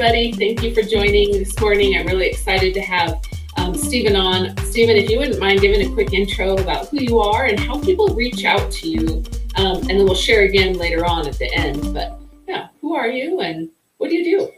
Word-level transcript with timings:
everybody. 0.00 0.32
Thank 0.32 0.62
you 0.62 0.74
for 0.74 0.80
joining 0.80 1.30
this 1.32 1.60
morning. 1.60 1.94
I'm 1.98 2.06
really 2.06 2.28
excited 2.28 2.72
to 2.72 2.80
have 2.80 3.22
um, 3.58 3.74
Stephen 3.74 4.16
on. 4.16 4.56
Stephen, 4.64 4.96
if 4.96 5.10
you 5.10 5.18
wouldn't 5.18 5.38
mind 5.38 5.60
giving 5.60 5.86
a 5.86 5.92
quick 5.92 6.14
intro 6.14 6.56
about 6.56 6.88
who 6.88 7.00
you 7.00 7.18
are 7.18 7.44
and 7.44 7.60
how 7.60 7.78
people 7.78 8.08
reach 8.14 8.46
out 8.46 8.72
to 8.72 8.88
you, 8.88 9.22
um, 9.56 9.76
and 9.76 9.90
then 9.90 10.04
we'll 10.06 10.14
share 10.14 10.44
again 10.44 10.78
later 10.78 11.04
on 11.04 11.28
at 11.28 11.38
the 11.38 11.52
end. 11.52 11.92
But 11.92 12.18
yeah, 12.48 12.68
who 12.80 12.94
are 12.94 13.08
you 13.08 13.40
and 13.40 13.68
what 13.98 14.08
do 14.08 14.16
you 14.16 14.38
do? 14.38 14.50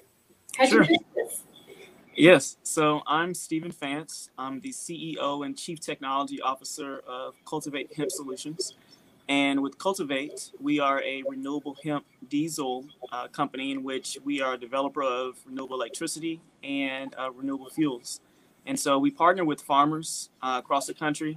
How'd 0.56 0.68
Sure. 0.68 0.84
you 0.84 0.96
this? 1.16 1.42
Yes, 2.14 2.56
so 2.62 3.02
I'm 3.08 3.34
Stephen 3.34 3.72
Fantz. 3.72 4.28
I'm 4.38 4.60
the 4.60 4.70
CEO 4.70 5.44
and 5.44 5.58
Chief 5.58 5.80
Technology 5.80 6.40
Officer 6.40 7.00
of 7.00 7.34
Cultivate 7.44 7.92
Hemp 7.96 8.12
Solutions. 8.12 8.76
And 9.32 9.62
with 9.62 9.78
Cultivate, 9.78 10.50
we 10.60 10.78
are 10.78 11.00
a 11.00 11.22
renewable 11.26 11.74
hemp 11.82 12.04
diesel 12.28 12.84
uh, 13.10 13.28
company 13.28 13.70
in 13.70 13.82
which 13.82 14.18
we 14.22 14.42
are 14.42 14.52
a 14.52 14.58
developer 14.58 15.02
of 15.02 15.38
renewable 15.46 15.74
electricity 15.76 16.42
and 16.62 17.14
uh, 17.18 17.30
renewable 17.30 17.70
fuels. 17.70 18.20
And 18.66 18.78
so 18.78 18.98
we 18.98 19.10
partner 19.10 19.46
with 19.46 19.62
farmers 19.62 20.28
uh, 20.42 20.60
across 20.62 20.86
the 20.86 20.92
country 20.92 21.34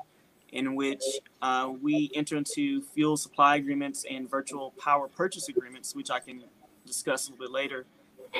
in 0.52 0.76
which 0.76 1.04
uh, 1.42 1.72
we 1.82 2.12
enter 2.14 2.36
into 2.36 2.82
fuel 2.82 3.16
supply 3.16 3.56
agreements 3.56 4.06
and 4.12 4.30
virtual 4.30 4.74
power 4.78 5.08
purchase 5.08 5.48
agreements, 5.48 5.96
which 5.96 6.12
I 6.12 6.20
can 6.20 6.44
discuss 6.86 7.30
a 7.30 7.32
little 7.32 7.46
bit 7.46 7.54
later. 7.54 7.86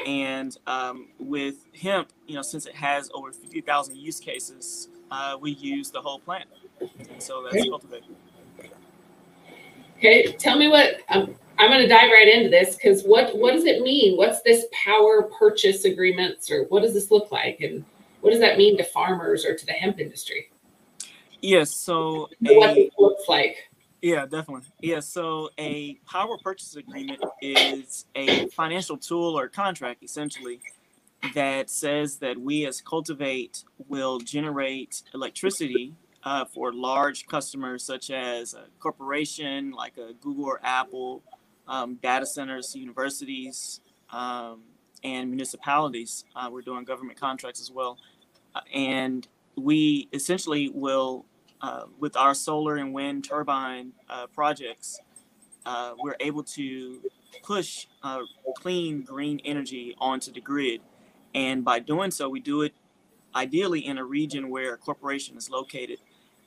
And 0.06 0.54
um, 0.68 1.08
with 1.18 1.66
hemp, 1.82 2.10
you 2.28 2.36
know, 2.36 2.42
since 2.42 2.66
it 2.66 2.76
has 2.76 3.10
over 3.14 3.32
50,000 3.32 3.96
use 3.96 4.20
cases, 4.20 4.90
uh, 5.12 5.38
we 5.40 5.52
use 5.52 5.92
the 5.92 6.02
whole 6.02 6.20
plant. 6.20 6.50
And 7.10 7.24
so 7.24 7.42
that's. 7.42 7.70
Cultivate. 7.70 8.04
Okay, 10.06 10.34
tell 10.34 10.56
me 10.56 10.68
what 10.68 11.02
um, 11.10 11.34
I'm 11.58 11.72
going 11.72 11.82
to 11.82 11.88
dive 11.88 12.12
right 12.12 12.28
into 12.28 12.48
this 12.48 12.76
because 12.76 13.02
what 13.06 13.36
what 13.40 13.54
does 13.54 13.66
it 13.66 13.82
mean? 13.82 14.18
What's 14.18 14.44
this 14.44 14.66
power 14.72 15.24
purchase 15.40 15.84
agreements, 15.84 16.52
or 16.52 16.66
what 16.66 16.84
does 16.84 16.94
this 16.94 17.10
look 17.10 17.32
like, 17.32 17.62
and 17.62 17.84
what 18.22 18.30
does 18.30 18.40
that 18.40 18.60
mean 18.60 18.78
to 18.78 18.84
farmers 18.84 19.46
or 19.46 19.56
to 19.56 19.66
the 19.66 19.72
hemp 19.72 20.00
industry? 20.00 20.52
Yes, 21.42 21.72
so 21.72 22.30
What 22.40 22.78
a, 22.78 22.82
it 22.82 22.94
looks 23.00 23.28
like. 23.28 23.58
yeah, 24.04 24.28
definitely. 24.28 24.68
Yeah, 24.80 25.00
so 25.00 25.50
a 25.58 25.96
power 26.08 26.38
purchase 26.38 26.76
agreement 26.76 27.24
is 27.42 28.06
a 28.14 28.48
financial 28.50 28.98
tool 28.98 29.36
or 29.38 29.48
contract 29.48 30.04
essentially 30.04 30.60
that 31.34 31.72
says 31.72 32.18
that 32.18 32.38
we 32.38 32.68
as 32.68 32.80
Cultivate 32.80 33.64
will 33.88 34.20
generate 34.20 35.02
electricity 35.16 35.96
uh, 36.26 36.44
for 36.44 36.74
large 36.74 37.28
customers 37.28 37.84
such 37.84 38.10
as 38.10 38.56
a 38.56 38.66
corporation 38.80 39.72
like 39.72 39.98
a 39.98 40.14
Google 40.14 40.46
or 40.46 40.60
Apple, 40.64 41.24
um, 41.68 41.96
data 41.96 42.26
centers, 42.26 42.76
universities, 42.76 43.80
um, 44.12 44.64
and 45.04 45.30
municipalities. 45.30 46.26
Uh, 46.36 46.50
we're 46.52 46.62
doing 46.62 46.84
government 46.84 47.20
contracts 47.20 47.62
as 47.62 47.72
well. 47.72 48.00
Uh, 48.56 48.62
and 48.74 49.28
we 49.56 50.10
essentially 50.14 50.70
will, 50.74 51.26
uh, 51.62 51.84
with 52.00 52.18
our 52.18 52.34
solar 52.34 52.78
and 52.78 52.92
wind 52.94 53.24
turbine 53.24 53.92
uh, 54.10 54.26
projects, 54.28 55.00
we're 56.00 56.16
able 56.20 56.44
to 56.44 57.02
push 57.44 57.86
clean 58.58 59.02
green 59.04 59.40
energy 59.46 59.96
onto 60.00 60.32
the 60.32 60.42
grid. 60.42 60.82
And 61.36 61.64
by 61.64 61.80
doing 61.80 62.12
so, 62.12 62.30
we 62.30 62.40
do 62.40 62.62
it 62.62 62.74
ideally 63.36 63.86
in 63.86 63.98
a 63.98 64.04
region 64.04 64.50
where 64.50 64.74
a 64.74 64.78
corporation 64.78 65.38
is 65.38 65.50
located. 65.50 66.00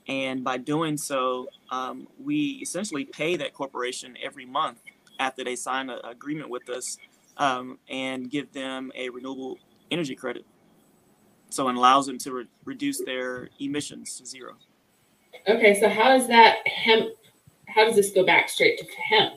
And 0.08 0.42
by 0.42 0.56
doing 0.56 0.96
so, 0.96 1.48
um, 1.70 2.08
we 2.18 2.60
essentially 2.62 3.04
pay 3.04 3.36
that 3.36 3.52
corporation 3.52 4.16
every 4.22 4.46
month 4.46 4.78
after 5.20 5.44
they 5.44 5.54
sign 5.54 5.90
an 5.90 6.00
agreement 6.04 6.48
with 6.48 6.68
us 6.70 6.96
um, 7.36 7.78
and 7.88 8.30
give 8.30 8.52
them 8.52 8.90
a 8.94 9.10
renewable 9.10 9.58
energy 9.90 10.14
credit. 10.14 10.44
So 11.50 11.68
it 11.68 11.76
allows 11.76 12.06
them 12.06 12.18
to 12.18 12.32
re- 12.32 12.46
reduce 12.64 13.00
their 13.04 13.50
emissions 13.58 14.18
to 14.18 14.26
zero. 14.26 14.54
Okay, 15.46 15.78
so 15.78 15.88
how 15.88 16.16
does 16.16 16.26
that 16.28 16.66
hemp? 16.66 17.10
How 17.66 17.84
does 17.84 17.96
this 17.96 18.10
go 18.10 18.24
back 18.24 18.48
straight 18.48 18.78
to 18.78 18.86
hemp? 19.00 19.34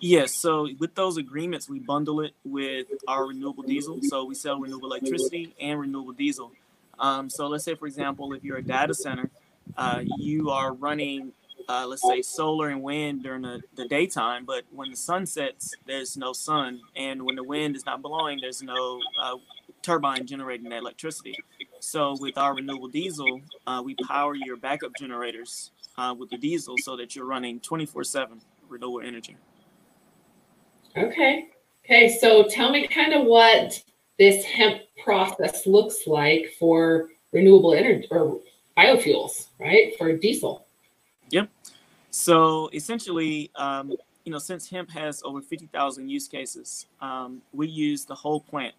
Yes, 0.00 0.34
so 0.34 0.68
with 0.78 0.94
those 0.94 1.16
agreements, 1.16 1.68
we 1.68 1.80
bundle 1.80 2.20
it 2.20 2.32
with 2.44 2.86
our 3.08 3.26
renewable 3.26 3.64
diesel. 3.64 3.98
So 4.02 4.24
we 4.24 4.34
sell 4.34 4.60
renewable 4.60 4.92
electricity 4.92 5.54
and 5.60 5.80
renewable 5.80 6.12
diesel. 6.12 6.52
Um, 6.98 7.28
so 7.28 7.48
let's 7.48 7.64
say, 7.64 7.74
for 7.74 7.86
example, 7.86 8.32
if 8.32 8.44
you're 8.44 8.58
a 8.58 8.62
data 8.62 8.94
center, 8.94 9.28
uh, 9.76 10.02
you 10.18 10.50
are 10.50 10.74
running, 10.74 11.32
uh, 11.68 11.86
let's 11.86 12.02
say, 12.02 12.22
solar 12.22 12.68
and 12.68 12.82
wind 12.82 13.22
during 13.22 13.42
the, 13.42 13.60
the 13.76 13.86
daytime, 13.86 14.44
but 14.44 14.64
when 14.70 14.90
the 14.90 14.96
sun 14.96 15.26
sets, 15.26 15.74
there's 15.86 16.16
no 16.16 16.32
sun. 16.32 16.80
And 16.96 17.22
when 17.22 17.36
the 17.36 17.44
wind 17.44 17.76
is 17.76 17.84
not 17.86 18.02
blowing, 18.02 18.38
there's 18.40 18.62
no 18.62 19.00
uh, 19.22 19.36
turbine 19.82 20.26
generating 20.26 20.68
that 20.70 20.78
electricity. 20.78 21.34
So 21.80 22.16
with 22.18 22.36
our 22.36 22.54
renewable 22.54 22.88
diesel, 22.88 23.40
uh, 23.66 23.82
we 23.84 23.94
power 24.06 24.34
your 24.34 24.56
backup 24.56 24.92
generators 24.98 25.70
uh, 25.96 26.14
with 26.18 26.30
the 26.30 26.38
diesel 26.38 26.76
so 26.78 26.96
that 26.96 27.14
you're 27.14 27.26
running 27.26 27.60
24 27.60 28.04
7 28.04 28.40
renewable 28.68 29.00
energy. 29.00 29.36
Okay. 30.96 31.48
Okay, 31.84 32.18
so 32.20 32.46
tell 32.48 32.70
me 32.70 32.86
kind 32.86 33.14
of 33.14 33.24
what 33.24 33.82
this 34.18 34.44
hemp 34.44 34.82
process 35.02 35.66
looks 35.66 36.06
like 36.06 36.52
for 36.58 37.08
renewable 37.32 37.72
energy 37.72 38.06
or 38.10 38.40
biofuels, 38.78 39.48
right? 39.58 39.96
For 39.98 40.16
diesel. 40.16 40.66
Yep. 41.30 41.50
So 42.10 42.70
essentially, 42.72 43.50
um, 43.56 43.92
you 44.24 44.32
know, 44.32 44.38
since 44.38 44.68
hemp 44.68 44.90
has 44.90 45.22
over 45.24 45.40
50,000 45.40 46.08
use 46.08 46.28
cases, 46.28 46.86
um, 47.00 47.42
we 47.52 47.66
use 47.68 48.04
the 48.04 48.14
whole 48.14 48.40
plant. 48.40 48.74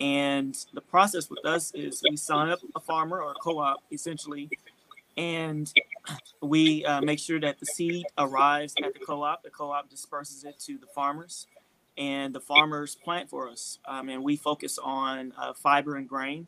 And 0.00 0.56
the 0.74 0.80
process 0.80 1.30
with 1.30 1.44
us 1.44 1.72
is 1.74 2.02
we 2.08 2.16
sign 2.16 2.50
up 2.50 2.60
a 2.74 2.80
farmer 2.80 3.22
or 3.22 3.32
a 3.32 3.34
co-op 3.34 3.82
essentially, 3.90 4.50
and 5.16 5.72
we 6.42 6.84
uh, 6.84 7.00
make 7.00 7.18
sure 7.18 7.40
that 7.40 7.58
the 7.60 7.66
seed 7.66 8.04
arrives 8.18 8.74
at 8.84 8.92
the 8.92 9.00
co-op. 9.00 9.42
The 9.42 9.50
co-op 9.50 9.88
disperses 9.88 10.44
it 10.44 10.58
to 10.60 10.76
the 10.76 10.86
farmers, 10.86 11.46
and 11.96 12.34
the 12.34 12.40
farmers 12.40 12.94
plant 12.94 13.30
for 13.30 13.48
us. 13.48 13.78
Um, 13.86 14.08
and 14.08 14.22
we 14.22 14.36
focus 14.36 14.78
on 14.78 15.32
uh, 15.38 15.54
fiber 15.54 15.96
and 15.96 16.08
grain. 16.08 16.46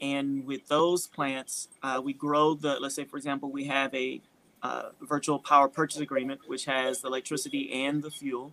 And 0.00 0.46
with 0.46 0.66
those 0.68 1.06
plants, 1.06 1.68
uh, 1.82 2.00
we 2.02 2.12
grow 2.12 2.54
the. 2.54 2.78
Let's 2.80 2.94
say, 2.94 3.04
for 3.04 3.16
example, 3.16 3.50
we 3.50 3.64
have 3.64 3.94
a 3.94 4.20
uh, 4.62 4.90
virtual 5.02 5.38
power 5.38 5.68
purchase 5.68 6.00
agreement, 6.00 6.40
which 6.46 6.64
has 6.64 7.02
the 7.02 7.08
electricity 7.08 7.84
and 7.84 8.02
the 8.02 8.10
fuel. 8.10 8.52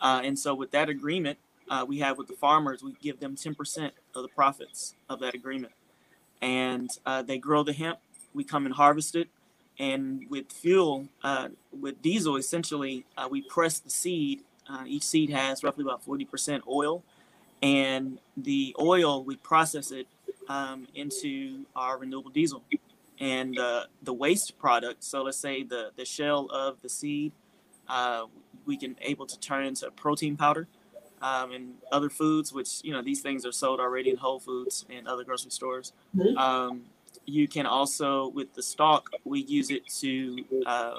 Uh, 0.00 0.22
and 0.24 0.38
so, 0.38 0.54
with 0.54 0.70
that 0.70 0.88
agreement 0.88 1.38
uh, 1.68 1.84
we 1.86 1.98
have 1.98 2.16
with 2.16 2.28
the 2.28 2.34
farmers, 2.34 2.82
we 2.82 2.94
give 3.02 3.20
them 3.20 3.36
10% 3.36 3.90
of 4.14 4.22
the 4.22 4.28
profits 4.28 4.94
of 5.08 5.20
that 5.20 5.34
agreement. 5.34 5.72
And 6.40 6.90
uh, 7.04 7.22
they 7.22 7.38
grow 7.38 7.62
the 7.62 7.72
hemp, 7.72 7.98
we 8.32 8.44
come 8.44 8.64
and 8.64 8.74
harvest 8.74 9.14
it. 9.14 9.28
And 9.78 10.26
with 10.28 10.50
fuel, 10.50 11.08
uh, 11.22 11.48
with 11.70 12.00
diesel, 12.02 12.36
essentially, 12.36 13.04
we 13.30 13.42
press 13.42 13.78
the 13.78 13.90
seed. 13.90 14.40
each 14.86 15.04
seed 15.04 15.30
has 15.30 15.62
roughly 15.62 15.82
about 15.82 16.04
40% 16.04 16.62
oil. 16.66 17.04
And 17.62 18.18
the 18.36 18.74
oil, 18.78 19.22
we 19.22 19.36
process 19.36 19.90
it 19.92 20.06
um, 20.48 20.86
into 20.94 21.64
our 21.76 21.98
renewable 21.98 22.30
diesel 22.30 22.62
and 23.20 23.58
uh, 23.58 23.84
the 24.02 24.12
waste 24.12 24.58
product. 24.58 25.04
So 25.04 25.22
let's 25.22 25.38
say 25.38 25.62
the 25.62 25.90
the 25.96 26.04
shell 26.04 26.46
of 26.52 26.80
the 26.82 26.88
seed, 26.88 27.32
uh, 27.88 28.24
we 28.66 28.76
can 28.76 28.96
able 29.02 29.26
to 29.26 29.38
turn 29.38 29.64
into 29.64 29.90
protein 29.90 30.36
powder 30.36 30.68
um, 31.20 31.52
and 31.52 31.74
other 31.92 32.10
foods, 32.10 32.52
which 32.52 32.80
you 32.82 32.92
know 32.92 33.02
these 33.02 33.20
things 33.20 33.44
are 33.44 33.52
sold 33.52 33.80
already 33.80 34.10
in 34.10 34.16
Whole 34.16 34.40
Foods 34.40 34.86
and 34.90 35.06
other 35.08 35.24
grocery 35.24 35.50
stores. 35.50 35.92
Mhm. 36.16 36.36
Um, 36.36 36.82
you 37.26 37.48
can 37.48 37.66
also 37.66 38.28
with 38.28 38.54
the 38.54 38.62
stalk, 38.62 39.10
we 39.24 39.40
use 39.40 39.70
it 39.70 39.86
to 40.00 40.44
uh, 40.66 40.94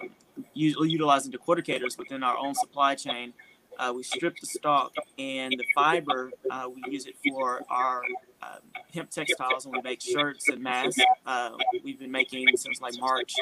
use, 0.53 0.75
utilizing 0.79 1.31
decorticators 1.31 1.97
within 1.97 2.23
our 2.23 2.37
own 2.37 2.53
supply 2.55 2.95
chain. 2.95 3.33
Uh, 3.79 3.93
we 3.95 4.03
strip 4.03 4.37
the 4.39 4.45
stalk 4.45 4.93
and 5.17 5.53
the 5.53 5.63
fiber. 5.73 6.31
Uh, 6.51 6.67
we 6.73 6.91
use 6.91 7.05
it 7.05 7.15
for 7.25 7.61
our 7.69 8.03
uh, 8.43 8.57
hemp 8.93 9.09
textiles, 9.09 9.65
and 9.65 9.73
we 9.73 9.81
make 9.81 10.01
shirts 10.01 10.49
and 10.49 10.61
masks. 10.61 11.01
Uh, 11.25 11.51
we've 11.83 11.97
been 11.97 12.11
making 12.11 12.45
since 12.55 12.81
like 12.81 12.93
March, 12.99 13.33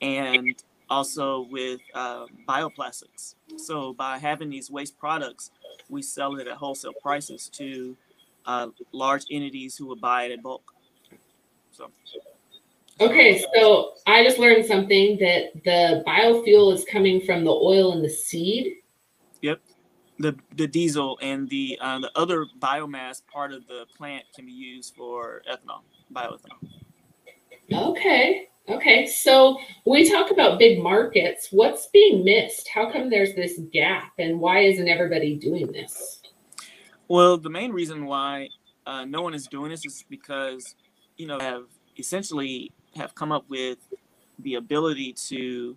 and 0.00 0.54
also 0.88 1.48
with 1.50 1.80
uh, 1.92 2.26
bioplastics. 2.48 3.34
So 3.56 3.92
by 3.92 4.18
having 4.18 4.48
these 4.48 4.70
waste 4.70 4.96
products, 4.96 5.50
we 5.88 6.02
sell 6.02 6.36
it 6.36 6.46
at 6.46 6.56
wholesale 6.56 6.94
prices 7.02 7.48
to 7.54 7.96
uh, 8.46 8.68
large 8.92 9.24
entities 9.28 9.76
who 9.76 9.86
will 9.86 9.96
buy 9.96 10.24
it 10.24 10.30
in 10.30 10.40
bulk. 10.40 10.72
So 11.72 11.90
Okay, 13.00 13.44
so 13.56 13.94
I 14.06 14.22
just 14.22 14.38
learned 14.38 14.66
something 14.66 15.18
that 15.18 15.64
the 15.64 16.04
biofuel 16.06 16.72
is 16.72 16.84
coming 16.84 17.20
from 17.22 17.42
the 17.44 17.50
oil 17.50 17.92
in 17.92 18.02
the 18.02 18.08
seed. 18.08 18.74
The 20.18 20.36
the 20.56 20.66
diesel 20.66 21.18
and 21.20 21.48
the 21.48 21.78
uh, 21.80 21.98
the 21.98 22.10
other 22.14 22.46
biomass 22.60 23.22
part 23.26 23.52
of 23.52 23.66
the 23.66 23.86
plant 23.96 24.24
can 24.34 24.46
be 24.46 24.52
used 24.52 24.94
for 24.94 25.42
ethanol, 25.50 25.82
bioethanol. 26.12 26.58
Okay. 27.72 28.48
Okay. 28.68 29.06
So 29.06 29.58
we 29.84 30.08
talk 30.08 30.30
about 30.30 30.58
big 30.58 30.82
markets. 30.82 31.48
What's 31.50 31.88
being 31.88 32.24
missed? 32.24 32.68
How 32.68 32.90
come 32.90 33.10
there's 33.10 33.34
this 33.34 33.60
gap 33.72 34.12
and 34.18 34.40
why 34.40 34.60
isn't 34.60 34.88
everybody 34.88 35.36
doing 35.36 35.70
this? 35.72 36.22
Well, 37.08 37.36
the 37.36 37.50
main 37.50 37.72
reason 37.72 38.06
why 38.06 38.48
uh, 38.86 39.04
no 39.04 39.22
one 39.22 39.34
is 39.34 39.46
doing 39.46 39.70
this 39.70 39.84
is 39.84 40.04
because 40.08 40.74
you 41.16 41.26
know 41.26 41.38
have 41.40 41.64
essentially 41.98 42.72
have 42.96 43.14
come 43.14 43.32
up 43.32 43.44
with 43.48 43.78
the 44.38 44.54
ability 44.54 45.12
to 45.12 45.76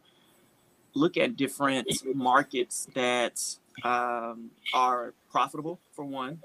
look 0.94 1.18
at 1.18 1.36
different 1.36 1.88
markets 2.16 2.88
that 2.96 3.40
um, 3.84 4.52
are 4.74 5.14
profitable 5.32 5.80
for 5.94 6.06
one. 6.06 6.40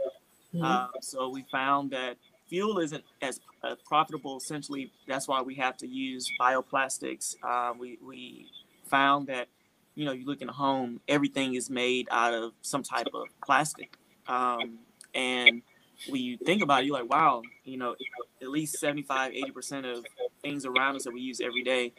Mm-hmm. 0.55 0.65
Uh, 0.65 0.89
so 1.01 1.29
we 1.29 1.45
found 1.51 1.91
that 1.93 2.17
fuel 2.49 2.79
isn't 2.79 3.05
as 3.23 3.41
uh, 3.63 3.75
profitable. 3.87 4.37
Essentially, 4.37 4.93
that's 5.09 5.27
why 5.29 5.41
we 5.41 5.55
have 5.57 5.77
to 5.79 5.87
use 5.87 6.31
bioplastics. 6.41 7.37
Uh, 7.43 7.73
we 7.79 7.99
we 8.07 8.47
found 8.87 9.29
that 9.29 9.49
you 9.95 10.05
know 10.05 10.13
you 10.13 10.27
look 10.27 10.43
in 10.43 10.49
a 10.49 10.53
home, 10.53 11.01
everything 11.09 11.55
is 11.55 11.71
made 11.71 12.09
out 12.11 12.35
of 12.35 12.53
some 12.61 12.83
type 12.83 13.09
of 13.15 13.25
plastic, 13.45 13.97
um, 14.27 14.79
and 15.15 15.63
when 16.09 16.21
you 16.21 16.37
think 16.37 16.63
about 16.63 16.83
it, 16.83 16.87
you're 16.87 16.99
like, 16.99 17.11
wow, 17.11 17.43
you 17.65 17.77
know, 17.77 17.95
at 18.41 18.49
least 18.49 18.79
75, 18.79 19.33
80% 19.33 19.99
of 19.99 20.05
things 20.43 20.65
around 20.65 20.97
us 20.97 21.05
that 21.05 21.13
we 21.13 21.21
use 21.21 21.41
every 21.41 21.63
day. 21.63 21.93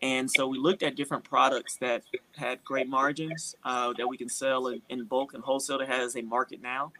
And 0.00 0.30
so 0.30 0.46
we 0.46 0.58
looked 0.58 0.82
at 0.82 0.94
different 0.94 1.24
products 1.24 1.76
that 1.80 2.04
had 2.36 2.62
great 2.64 2.88
margins 2.88 3.56
uh, 3.64 3.92
that 3.98 4.06
we 4.06 4.16
can 4.16 4.28
sell 4.28 4.68
in, 4.68 4.80
in, 4.88 5.04
bulk 5.04 5.34
and 5.34 5.42
wholesale 5.42 5.78
that 5.78 5.88
has 5.88 6.16
a 6.16 6.22
market 6.22 6.62
now. 6.62 6.92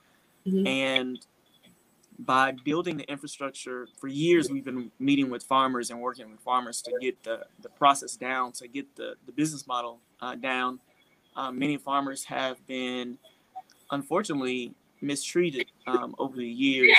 Mm-hmm. 0.46 0.66
And 0.66 1.26
by 2.18 2.50
building 2.50 2.96
the 2.96 3.08
infrastructure 3.08 3.86
for 4.00 4.08
years, 4.08 4.50
we've 4.50 4.64
been 4.64 4.90
meeting 4.98 5.30
with 5.30 5.44
farmers 5.44 5.90
and 5.90 6.00
working 6.00 6.28
with 6.30 6.40
farmers 6.40 6.82
to 6.82 6.92
get 7.00 7.22
the, 7.22 7.46
the 7.62 7.68
process 7.68 8.16
down, 8.16 8.50
to 8.52 8.66
get 8.66 8.96
the, 8.96 9.14
the 9.26 9.32
business 9.32 9.66
model 9.66 10.00
uh, 10.20 10.34
down. 10.34 10.80
Uh, 11.36 11.52
many 11.52 11.76
farmers 11.76 12.24
have 12.24 12.64
been, 12.66 13.16
unfortunately, 13.92 14.74
mistreated 15.00 15.66
um, 15.86 16.16
over 16.18 16.36
the 16.36 16.48
years 16.48 16.98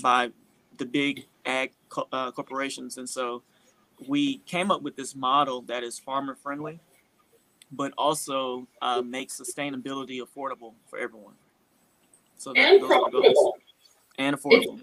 by 0.00 0.30
the 0.78 0.86
big 0.86 1.26
ag 1.44 1.72
co- 1.88 2.06
uh, 2.12 2.30
corporations. 2.30 2.96
And 2.96 3.08
so 3.08 3.42
we 4.08 4.38
came 4.38 4.70
up 4.70 4.82
with 4.82 4.96
this 4.96 5.14
model 5.14 5.62
that 5.62 5.82
is 5.82 5.98
farmer 5.98 6.34
friendly, 6.34 6.80
but 7.70 7.92
also 7.96 8.66
uh, 8.80 9.02
makes 9.02 9.40
sustainability 9.40 10.20
affordable 10.20 10.74
for 10.86 10.98
everyone. 10.98 11.34
So 12.36 12.52
that, 12.52 12.58
and 12.58 12.80
profitable. 12.82 13.58
And 14.18 14.36
affordable. 14.36 14.80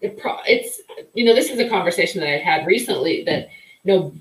It, 0.00 0.12
it 0.12 0.18
pro- 0.18 0.40
it's, 0.46 0.80
you 1.14 1.24
know, 1.24 1.34
this 1.34 1.50
is 1.50 1.58
a 1.58 1.68
conversation 1.68 2.20
that 2.20 2.34
I've 2.34 2.42
had 2.42 2.66
recently 2.66 3.24
that, 3.24 3.48
you 3.84 3.92
know, 3.92 4.14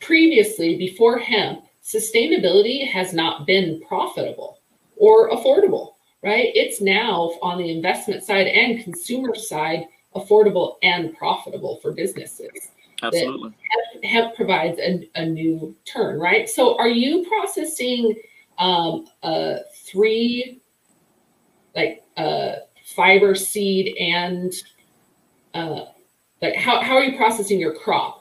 previously 0.00 0.76
before 0.76 1.18
hemp, 1.18 1.64
sustainability 1.82 2.86
has 2.86 3.12
not 3.12 3.46
been 3.46 3.80
profitable 3.88 4.58
or 4.96 5.30
affordable 5.30 5.94
right? 6.22 6.50
It's 6.54 6.80
now 6.80 7.32
on 7.42 7.58
the 7.58 7.70
investment 7.70 8.22
side 8.22 8.46
and 8.46 8.82
consumer 8.82 9.34
side, 9.34 9.86
affordable 10.14 10.76
and 10.82 11.16
profitable 11.16 11.78
for 11.80 11.92
businesses. 11.92 12.70
Absolutely. 13.02 13.54
Hemp, 14.04 14.34
provides 14.34 14.78
a, 14.78 15.08
a, 15.14 15.26
new 15.26 15.76
turn, 15.84 16.18
right? 16.18 16.48
So 16.48 16.78
are 16.78 16.88
you 16.88 17.26
processing 17.28 18.14
um, 18.58 19.06
uh, 19.22 19.56
three, 19.86 20.60
like 21.74 22.04
uh, 22.16 22.56
fiber 22.94 23.34
seed 23.34 23.96
and 23.98 24.52
uh, 25.54 25.86
like 26.42 26.56
how, 26.56 26.80
how 26.82 26.94
are 26.94 27.04
you 27.04 27.16
processing 27.16 27.58
your 27.58 27.74
crop? 27.74 28.18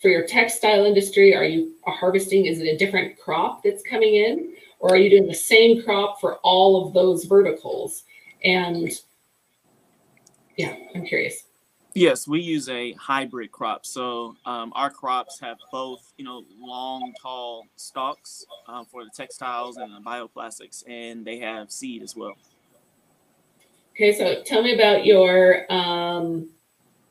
For 0.00 0.08
your 0.08 0.26
textile 0.26 0.84
industry, 0.84 1.34
are 1.34 1.44
you 1.44 1.72
harvesting? 1.86 2.44
Is 2.44 2.60
it 2.60 2.66
a 2.66 2.76
different 2.76 3.18
crop 3.18 3.62
that's 3.62 3.82
coming 3.82 4.16
in? 4.16 4.54
Or 4.78 4.90
are 4.90 4.98
you 4.98 5.08
doing 5.08 5.26
the 5.26 5.34
same 5.34 5.82
crop 5.82 6.20
for 6.20 6.36
all 6.42 6.86
of 6.86 6.92
those 6.92 7.24
verticals? 7.24 8.04
And 8.44 8.92
yeah, 10.58 10.76
I'm 10.94 11.06
curious. 11.06 11.44
Yes, 11.94 12.26
we 12.26 12.40
use 12.40 12.68
a 12.68 12.92
hybrid 12.94 13.52
crop. 13.52 13.86
So 13.86 14.36
um, 14.44 14.72
our 14.74 14.90
crops 14.90 15.38
have 15.38 15.58
both, 15.70 16.12
you 16.16 16.24
know, 16.24 16.44
long, 16.58 17.14
tall 17.22 17.66
stalks 17.76 18.44
uh, 18.68 18.82
for 18.90 19.04
the 19.04 19.10
textiles 19.10 19.76
and 19.76 19.94
the 19.94 20.00
bioplastics, 20.00 20.82
and 20.88 21.24
they 21.24 21.38
have 21.38 21.70
seed 21.70 22.02
as 22.02 22.16
well. 22.16 22.34
Okay, 23.94 24.12
so 24.12 24.42
tell 24.42 24.60
me 24.60 24.74
about 24.74 25.06
your 25.06 25.72
um, 25.72 26.48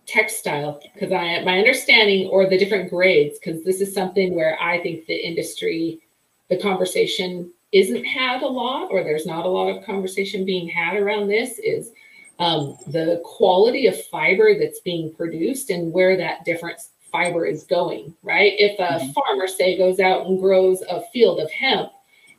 textile, 0.06 0.82
because 0.94 1.14
I 1.14 1.42
my 1.46 1.60
understanding 1.60 2.28
or 2.28 2.50
the 2.50 2.58
different 2.58 2.90
grades, 2.90 3.40
because 3.40 3.64
this 3.64 3.80
is 3.80 3.94
something 3.94 4.36
where 4.36 4.62
I 4.62 4.82
think 4.84 5.06
the 5.06 5.16
industry, 5.16 6.02
the 6.50 6.58
conversation 6.58 7.54
isn't 7.72 8.04
had 8.04 8.42
a 8.42 8.48
lot, 8.48 8.90
or 8.92 9.02
there's 9.02 9.26
not 9.26 9.46
a 9.46 9.50
lot 9.50 9.70
of 9.70 9.86
conversation 9.86 10.44
being 10.44 10.68
had 10.68 10.98
around 10.98 11.30
this, 11.30 11.58
is 11.60 11.92
um, 12.40 12.78
the 12.88 13.22
quality 13.24 13.88
of 13.88 14.06
fiber 14.08 14.58
that's 14.58 14.80
being 14.82 15.14
produced 15.14 15.70
and 15.70 15.92
where 15.92 16.18
that 16.18 16.46
different 16.46 16.80
fiber 17.12 17.46
is 17.46 17.64
going, 17.64 18.14
right? 18.24 18.54
If 18.58 18.80
a 18.80 19.00
mm-hmm. 19.00 19.12
farmer, 19.12 19.48
say, 19.48 19.78
goes 19.78 20.00
out 20.00 20.26
and 20.26 20.40
grows 20.40 20.82
a 20.82 21.02
field 21.14 21.40
of 21.40 21.52
hemp, 21.52 21.92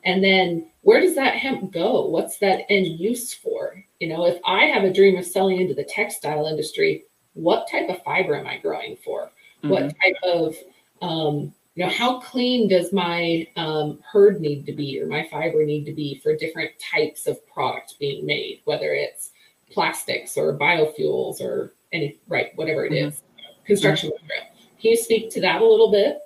and 0.04 0.22
then 0.22 0.70
where 0.82 1.00
does 1.00 1.14
that 1.14 1.36
hemp 1.36 1.72
go? 1.72 2.06
What's 2.06 2.38
that 2.38 2.70
end 2.70 2.86
use 2.86 3.32
for? 3.32 3.82
You 4.00 4.08
know, 4.08 4.26
if 4.26 4.38
I 4.44 4.66
have 4.66 4.84
a 4.84 4.92
dream 4.92 5.16
of 5.16 5.24
selling 5.24 5.60
into 5.60 5.74
the 5.74 5.84
textile 5.84 6.46
industry, 6.46 7.04
what 7.32 7.68
type 7.70 7.88
of 7.88 8.02
fiber 8.02 8.36
am 8.36 8.46
I 8.46 8.58
growing 8.58 8.96
for? 9.02 9.30
Mm-hmm. 9.62 9.68
What 9.70 9.94
type 10.02 10.16
of 10.24 10.56
um, 11.00 11.54
you 11.74 11.84
know 11.84 11.90
how 11.90 12.20
clean 12.20 12.68
does 12.68 12.92
my 12.92 13.46
um, 13.56 13.98
hurd 14.10 14.40
need 14.40 14.66
to 14.66 14.72
be 14.72 15.00
or 15.00 15.06
my 15.06 15.26
fiber 15.30 15.64
need 15.64 15.84
to 15.86 15.92
be 15.92 16.20
for 16.22 16.36
different 16.36 16.70
types 16.78 17.26
of 17.26 17.44
product 17.48 17.96
being 17.98 18.24
made 18.24 18.60
whether 18.64 18.92
it's 18.92 19.30
plastics 19.70 20.36
or 20.36 20.56
biofuels 20.56 21.40
or 21.40 21.74
any 21.92 22.18
right 22.28 22.52
whatever 22.56 22.84
it 22.84 22.92
mm-hmm. 22.92 23.08
is, 23.08 23.22
construction 23.64 24.10
mm-hmm. 24.10 24.26
material 24.26 24.46
can 24.80 24.90
you 24.90 24.96
speak 24.96 25.30
to 25.30 25.40
that 25.40 25.62
a 25.62 25.64
little 25.66 25.90
bit 25.90 26.18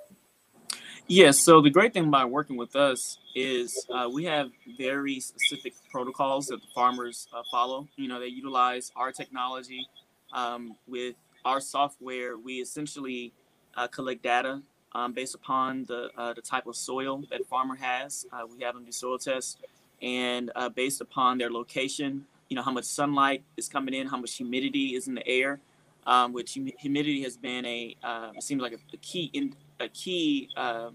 yes 1.06 1.38
so 1.38 1.60
the 1.60 1.70
great 1.70 1.92
thing 1.92 2.06
about 2.06 2.30
working 2.30 2.56
with 2.56 2.74
us 2.76 3.18
is 3.34 3.86
uh, 3.94 4.08
we 4.12 4.24
have 4.24 4.50
very 4.76 5.20
specific 5.20 5.74
protocols 5.90 6.46
that 6.46 6.60
the 6.60 6.68
farmers 6.74 7.28
uh, 7.32 7.42
follow 7.50 7.86
you 7.96 8.08
know 8.08 8.18
they 8.18 8.26
utilize 8.26 8.90
our 8.96 9.12
technology 9.12 9.86
um, 10.32 10.74
with 10.86 11.14
our 11.44 11.60
software 11.60 12.36
we 12.36 12.54
essentially 12.54 13.32
uh, 13.76 13.86
collect 13.86 14.22
data 14.22 14.60
um, 14.92 15.12
based 15.12 15.34
upon 15.34 15.84
the 15.84 16.10
uh, 16.16 16.32
the 16.32 16.42
type 16.42 16.66
of 16.66 16.76
soil 16.76 17.22
that 17.30 17.46
farmer 17.46 17.76
has. 17.76 18.26
Uh, 18.32 18.42
we 18.50 18.62
have 18.62 18.74
them 18.74 18.84
do 18.84 18.92
soil 18.92 19.18
tests, 19.18 19.56
and 20.02 20.50
uh, 20.56 20.68
based 20.68 21.00
upon 21.00 21.38
their 21.38 21.50
location, 21.50 22.24
you 22.48 22.56
know 22.56 22.62
how 22.62 22.70
much 22.70 22.84
sunlight 22.84 23.42
is 23.56 23.68
coming 23.68 23.94
in, 23.94 24.06
how 24.06 24.16
much 24.16 24.34
humidity 24.34 24.94
is 24.94 25.08
in 25.08 25.14
the 25.14 25.26
air. 25.26 25.60
Um, 26.06 26.32
which 26.32 26.54
hum- 26.54 26.72
humidity 26.78 27.22
has 27.22 27.36
been 27.36 27.66
a 27.66 27.94
uh, 28.02 28.30
it 28.34 28.42
seems 28.42 28.62
like 28.62 28.72
a, 28.72 28.78
a 28.94 28.96
key 28.98 29.30
in 29.34 29.54
a 29.78 29.88
key 29.88 30.48
um, 30.56 30.94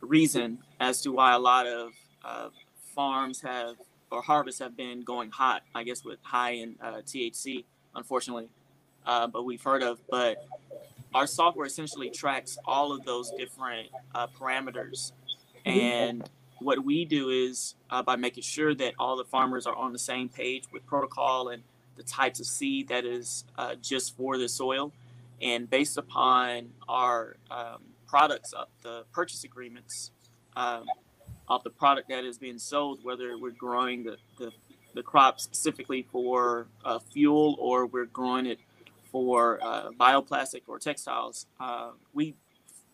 reason 0.00 0.58
as 0.78 1.02
to 1.02 1.10
why 1.10 1.34
a 1.34 1.38
lot 1.38 1.66
of 1.66 1.90
uh, 2.24 2.48
farms 2.94 3.40
have 3.40 3.76
or 4.12 4.22
harvests 4.22 4.60
have 4.60 4.76
been 4.76 5.02
going 5.02 5.30
hot. 5.30 5.62
I 5.74 5.82
guess 5.82 6.04
with 6.04 6.18
high 6.22 6.52
in 6.52 6.76
uh, 6.80 6.98
THC, 7.04 7.64
unfortunately, 7.96 8.48
but 9.04 9.44
we've 9.44 9.62
heard 9.62 9.82
of. 9.82 9.98
But 10.08 10.46
our 11.16 11.26
software 11.26 11.66
essentially 11.66 12.10
tracks 12.10 12.58
all 12.66 12.92
of 12.92 13.04
those 13.04 13.30
different 13.38 13.88
uh, 14.14 14.26
parameters. 14.38 15.12
Mm-hmm. 15.66 15.78
And 15.78 16.30
what 16.66 16.84
we 16.84 17.04
do 17.04 17.30
is 17.30 17.76
uh, 17.90 18.02
by 18.02 18.16
making 18.16 18.42
sure 18.42 18.74
that 18.74 18.94
all 18.98 19.16
the 19.16 19.24
farmers 19.24 19.66
are 19.68 19.74
on 19.76 19.92
the 19.92 19.98
same 20.00 20.28
page 20.28 20.64
with 20.72 20.84
protocol 20.84 21.48
and 21.48 21.62
the 21.96 22.02
types 22.02 22.40
of 22.40 22.46
seed 22.46 22.88
that 22.88 23.04
is 23.04 23.44
uh, 23.56 23.76
just 23.76 24.16
for 24.16 24.36
the 24.36 24.48
soil. 24.48 24.92
And 25.40 25.70
based 25.70 25.96
upon 25.96 26.70
our 26.88 27.36
um, 27.52 27.82
products, 28.08 28.52
uh, 28.52 28.64
the 28.82 29.04
purchase 29.12 29.44
agreements 29.44 30.10
um, 30.56 30.86
of 31.48 31.62
the 31.62 31.70
product 31.70 32.08
that 32.08 32.24
is 32.24 32.36
being 32.36 32.58
sold, 32.58 32.98
whether 33.04 33.38
we're 33.38 33.50
growing 33.52 34.02
the, 34.02 34.16
the, 34.38 34.50
the 34.92 35.04
crop 35.04 35.38
specifically 35.40 36.04
for 36.10 36.66
uh, 36.84 36.98
fuel 36.98 37.56
or 37.60 37.86
we're 37.86 38.06
growing 38.06 38.44
it 38.44 38.58
for 39.12 39.60
uh, 39.62 39.90
bioplastic 39.92 40.62
or 40.66 40.80
textiles, 40.80 41.46
uh, 41.60 41.90
we 42.12 42.34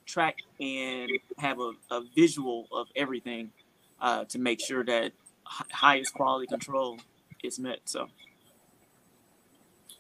track 0.05 0.37
and 0.61 1.11
have 1.39 1.59
a, 1.59 1.73
a 1.91 2.03
visual 2.15 2.69
of 2.71 2.89
everything 2.95 3.51
uh, 4.03 4.25
to 4.27 4.39
make 4.39 4.61
sure 4.61 4.85
that 4.85 5.13
highest 5.47 6.13
quality 6.13 6.47
control 6.47 6.99
is 7.43 7.59
met. 7.59 7.81
So. 7.85 8.09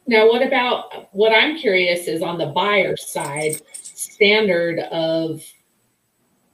Now, 0.06 0.26
what 0.26 0.44
about 0.44 1.14
what 1.14 1.32
I'm 1.32 1.56
curious 1.56 2.08
is 2.08 2.20
on 2.20 2.36
the 2.36 2.46
buyer 2.46 2.96
side, 2.96 3.62
standard 3.72 4.80
of 4.90 5.42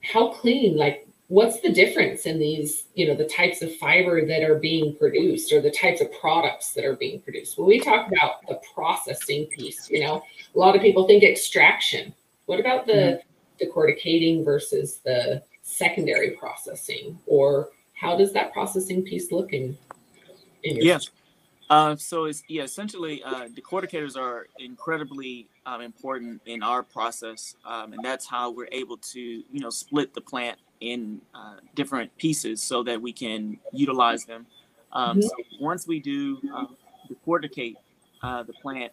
how 0.03 0.29
clean, 0.29 0.77
like 0.77 1.09
what's 1.29 1.61
the 1.61 1.73
difference 1.73 2.25
in 2.25 2.39
these 2.39 2.85
you 2.95 3.07
know 3.07 3.15
the 3.15 3.27
types 3.27 3.63
of 3.63 3.75
fiber 3.77 4.27
that 4.27 4.43
are 4.43 4.59
being 4.59 4.97
produced 4.97 5.53
or 5.53 5.61
the 5.61 5.71
types 5.71 6.01
of 6.01 6.11
products 6.19 6.73
that 6.73 6.87
are 6.87 6.97
being 6.97 7.21
produced 7.21 7.59
when 7.59 7.69
we 7.69 7.79
talk 7.79 8.09
about 8.09 8.47
the 8.49 8.59
processing 8.75 9.45
piece 9.47 9.91
you 9.91 10.01
know 10.01 10.23
a 10.55 10.59
lot 10.59 10.75
of 10.75 10.81
people 10.81 11.07
think 11.07 11.23
extraction 11.23 12.15
what 12.47 12.59
about 12.59 12.87
the 12.87 13.21
mm-hmm. 13.61 13.63
decorticating 13.63 14.43
versus 14.43 15.01
the 15.05 15.43
secondary 15.69 16.31
processing 16.33 17.19
or 17.27 17.69
how 17.95 18.17
does 18.17 18.33
that 18.33 18.53
processing 18.53 19.03
piece 19.03 19.31
look 19.31 19.53
in 19.53 19.77
Yes. 20.63 21.11
Uh, 21.71 21.95
so 21.97 22.25
it's 22.25 22.43
yeah, 22.49 22.63
essentially, 22.63 23.23
uh, 23.23 23.47
decorticators 23.49 24.17
are 24.17 24.47
incredibly 24.59 25.47
um, 25.67 25.83
important 25.83 26.41
in 26.47 26.63
our 26.63 26.83
process, 26.83 27.55
um, 27.65 27.93
and 27.93 28.03
that's 28.03 28.27
how 28.27 28.51
we're 28.51 28.69
able 28.73 28.97
to 28.97 29.21
you 29.21 29.61
know 29.61 29.69
split 29.69 30.15
the 30.15 30.21
plant 30.21 30.59
in 30.81 31.21
uh, 31.35 31.57
different 31.75 32.17
pieces 32.17 32.63
so 32.63 32.83
that 32.83 33.01
we 33.01 33.13
can 33.13 33.59
utilize 33.73 34.25
them. 34.25 34.47
Um, 34.93 35.19
mm-hmm. 35.19 35.29
So 35.29 35.35
once 35.61 35.87
we 35.87 36.01
do 36.01 36.41
um, 36.55 36.77
decorticate 37.11 37.77
uh, 38.23 38.45
the 38.45 38.55
plant, 38.55 38.93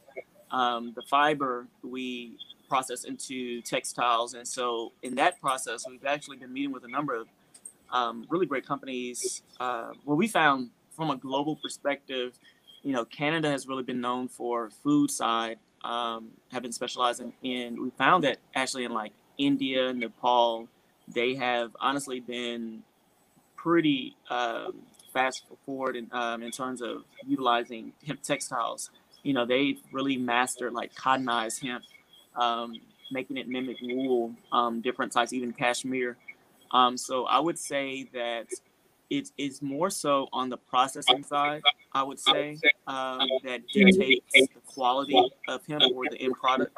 um, 0.52 0.92
the 0.96 1.02
fiber 1.04 1.68
we 1.82 2.38
process 2.76 3.06
into 3.06 3.62
textiles, 3.62 4.34
and 4.34 4.48
so 4.48 4.92
in 5.02 5.16
that 5.16 5.40
process, 5.40 5.86
we've 5.88 6.06
actually 6.06 6.38
been 6.38 6.54
meeting 6.54 6.72
with 6.72 6.84
a 6.84 6.92
number 6.98 7.16
of 7.16 7.28
um, 7.92 8.26
really 8.30 8.46
great 8.46 8.66
companies. 8.66 9.42
Uh, 9.60 9.92
we 10.06 10.28
found 10.28 10.70
from 10.96 11.10
a 11.10 11.18
global 11.18 11.56
perspective 11.56 12.38
you 12.86 12.94
know, 12.94 13.04
Canada 13.04 13.50
has 13.50 13.68
really 13.68 13.82
been 13.82 14.00
known 14.00 14.28
for 14.28 14.70
food 14.70 15.10
side, 15.10 15.58
um, 15.84 16.30
have 16.52 16.62
been 16.62 16.72
specializing 16.72 17.34
in. 17.42 17.82
We 17.82 17.90
found 17.90 18.24
that 18.26 18.38
actually 18.54 18.86
in 18.86 18.94
like 18.94 19.12
India, 19.40 19.92
Nepal, 19.92 20.70
they 21.08 21.34
have 21.34 21.76
honestly 21.80 22.20
been 22.20 22.84
pretty 23.56 24.16
um, 24.30 24.76
fast 25.12 25.46
forward 25.66 25.96
in, 25.96 26.08
um, 26.12 26.44
in 26.44 26.52
terms 26.52 26.84
of 26.84 27.04
utilizing 27.26 27.92
hemp 28.06 28.22
textiles. 28.22 28.92
You 29.24 29.34
know, 29.34 29.48
they've 29.48 29.80
really 29.92 30.18
mastered 30.18 30.72
like 30.74 30.94
cottonized 30.94 31.64
hemp, 31.64 31.86
um, 32.36 32.74
making 33.12 33.38
it 33.38 33.48
mimic 33.48 33.78
wool, 33.82 34.34
um, 34.52 34.82
different 34.82 35.12
types, 35.12 35.34
even 35.34 35.54
cashmere. 35.54 36.18
Um, 36.72 36.98
so 36.98 37.26
I 37.26 37.40
would 37.40 37.58
say 37.58 38.10
that 38.14 38.48
it 39.10 39.32
is 39.38 39.62
more 39.62 39.90
so 39.90 40.28
on 40.34 40.50
the 40.50 40.58
processing 40.58 41.24
side, 41.24 41.62
I 41.94 42.04
would 42.04 42.20
say, 42.20 42.58
um, 42.88 43.22
that 43.44 43.68
dictates 43.72 44.26
the 44.34 44.48
quality 44.66 45.32
of 45.48 45.66
hemp 45.68 45.84
or 45.94 46.06
the 46.10 46.20
end 46.20 46.34
product. 46.34 46.76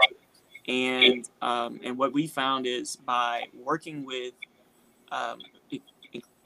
And 0.68 1.28
um, 1.42 1.80
and 1.84 1.98
what 1.98 2.12
we 2.12 2.28
found 2.28 2.68
is 2.68 2.98
by 2.98 3.46
working 3.54 4.06
with 4.06 4.34
um, 5.12 5.40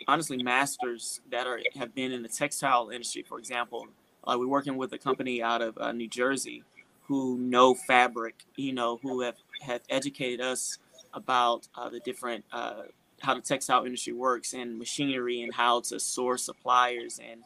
honestly 0.07 0.41
masters 0.43 1.21
that 1.31 1.47
are 1.47 1.59
have 1.75 1.95
been 1.95 2.11
in 2.11 2.21
the 2.21 2.29
textile 2.29 2.89
industry, 2.89 3.23
for 3.23 3.39
example, 3.39 3.87
uh, 4.25 4.35
we're 4.37 4.47
working 4.47 4.77
with 4.77 4.93
a 4.93 4.97
company 4.97 5.41
out 5.41 5.63
of 5.63 5.75
uh, 5.79 5.91
New 5.91 6.07
Jersey 6.07 6.63
who 7.11 7.37
know 7.37 7.75
fabric, 7.75 8.45
you 8.55 8.71
know, 8.71 8.97
who 9.03 9.19
have 9.19 9.35
have 9.63 9.81
educated 9.89 10.39
us 10.39 10.77
about 11.13 11.67
uh, 11.75 11.89
the 11.89 11.99
different 11.99 12.45
uh, 12.53 12.83
how 13.21 13.33
the 13.35 13.41
textile 13.41 13.83
industry 13.83 14.13
works 14.13 14.53
and 14.53 14.79
machinery 14.79 15.41
and 15.41 15.53
how 15.53 15.81
to 15.81 15.99
source 15.99 16.43
suppliers 16.45 17.19
and 17.19 17.41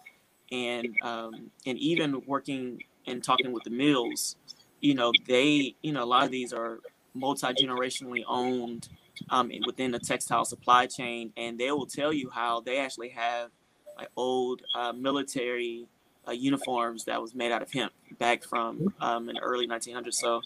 and 0.51 0.95
um, 1.01 1.49
and 1.65 1.79
even 1.79 2.21
working 2.27 2.83
and 3.07 3.23
talking 3.23 3.51
with 3.51 3.63
the 3.63 3.71
mills 3.71 4.35
you 4.81 4.93
know 4.93 5.11
they 5.27 5.73
you 5.81 5.91
know 5.91 6.03
a 6.03 6.05
lot 6.05 6.23
of 6.23 6.29
these 6.29 6.53
are 6.53 6.77
multi-generationally 7.15 8.23
owned 8.27 8.87
um, 9.31 9.51
within 9.65 9.89
the 9.89 9.99
textile 9.99 10.45
supply 10.45 10.85
chain 10.85 11.33
and 11.37 11.57
they 11.59 11.71
will 11.71 11.87
tell 11.87 12.13
you 12.13 12.29
how 12.29 12.59
they 12.59 12.77
actually 12.77 13.09
have 13.09 13.49
like 13.97 14.09
old 14.15 14.61
uh, 14.75 14.93
military 14.93 15.87
uh, 16.27 16.31
uniforms 16.31 17.05
that 17.05 17.21
was 17.21 17.35
made 17.35 17.51
out 17.51 17.61
of 17.61 17.71
hemp 17.71 17.91
back 18.17 18.43
from 18.43 18.93
um, 19.01 19.29
in 19.29 19.35
the 19.35 19.41
early 19.41 19.67
1900s 19.67 20.13
so 20.13 20.41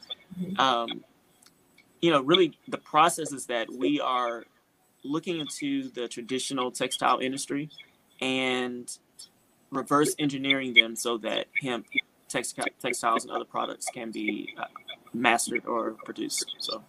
um, 0.57 1.03
you 2.01 2.09
know 2.12 2.21
really 2.21 2.57
the 2.67 2.77
process 2.77 3.31
is 3.31 3.45
that 3.45 3.67
we 3.71 4.00
are 4.00 4.43
looking 5.03 5.39
into 5.39 5.89
the 5.91 6.07
traditional 6.07 6.71
textile 6.71 7.19
industry 7.19 7.69
and 8.21 8.98
reverse 9.71 10.15
engineering 10.19 10.74
them 10.74 10.95
so 10.95 11.17
that 11.17 11.48
hemp 11.62 11.86
textile, 12.27 12.65
textiles 12.81 13.24
and 13.24 13.31
other 13.31 13.45
products 13.45 13.88
can 13.93 14.12
be 14.12 14.53
uh, 14.57 14.65
mastered 15.13 15.65
or 15.65 15.95
produced. 16.05 16.55
So, 16.59 16.83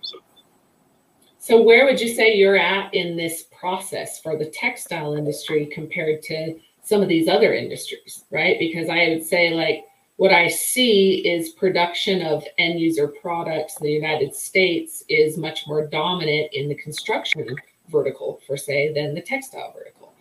so 1.39 1.63
where 1.63 1.87
would 1.87 2.01
you 2.01 2.09
say 2.15 2.37
you're 2.37 2.59
at 2.59 2.95
in 2.95 3.17
this 3.17 3.45
process 3.59 4.21
for 4.21 4.37
the 4.37 4.47
textile 4.47 5.15
industry 5.15 5.67
compared 5.67 6.23
to 6.25 6.59
some 6.91 7.03
of 7.03 7.09
these 7.09 7.29
other 7.29 7.55
industries, 7.55 8.25
right? 8.33 8.59
Because 8.59 8.89
I 8.89 9.11
would 9.11 9.25
say 9.25 9.55
like 9.55 9.85
what 10.17 10.33
I 10.33 10.49
see 10.49 11.27
is 11.27 11.51
production 11.51 12.21
of 12.21 12.45
end 12.59 12.81
user 12.81 13.07
products 13.09 13.77
in 13.81 13.87
the 13.87 13.93
United 13.93 14.35
States 14.35 15.05
is 15.09 15.39
much 15.39 15.69
more 15.69 15.87
dominant 15.87 16.53
in 16.53 16.69
the 16.69 16.75
construction 16.75 17.47
vertical 17.89 18.41
for 18.45 18.57
say 18.57 18.93
than 18.93 19.15
the 19.15 19.23
textile 19.23 19.73
vertical. 19.73 20.13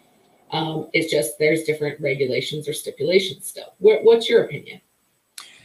Um, 0.52 0.90
it's 0.94 1.12
just 1.12 1.40
there's 1.40 1.64
different 1.64 2.00
regulations 2.00 2.70
or 2.70 2.74
stipulations 2.74 3.48
still. 3.48 3.74
What, 3.80 4.04
what's 4.04 4.30
your 4.30 4.44
opinion? 4.44 4.80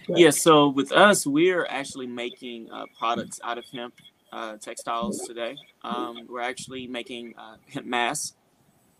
Yeah, 0.08 0.30
so 0.30 0.68
with 0.68 0.90
us, 0.90 1.26
we're 1.26 1.66
actually 1.66 2.06
making 2.06 2.70
uh, 2.70 2.86
products 2.98 3.40
out 3.44 3.58
of 3.58 3.66
hemp 3.72 3.94
uh, 4.32 4.56
textiles 4.56 5.20
today. 5.26 5.56
Um, 5.82 6.26
we're 6.28 6.40
actually 6.40 6.86
making 6.86 7.34
uh, 7.38 7.56
hemp 7.72 7.86
masks 7.86 8.34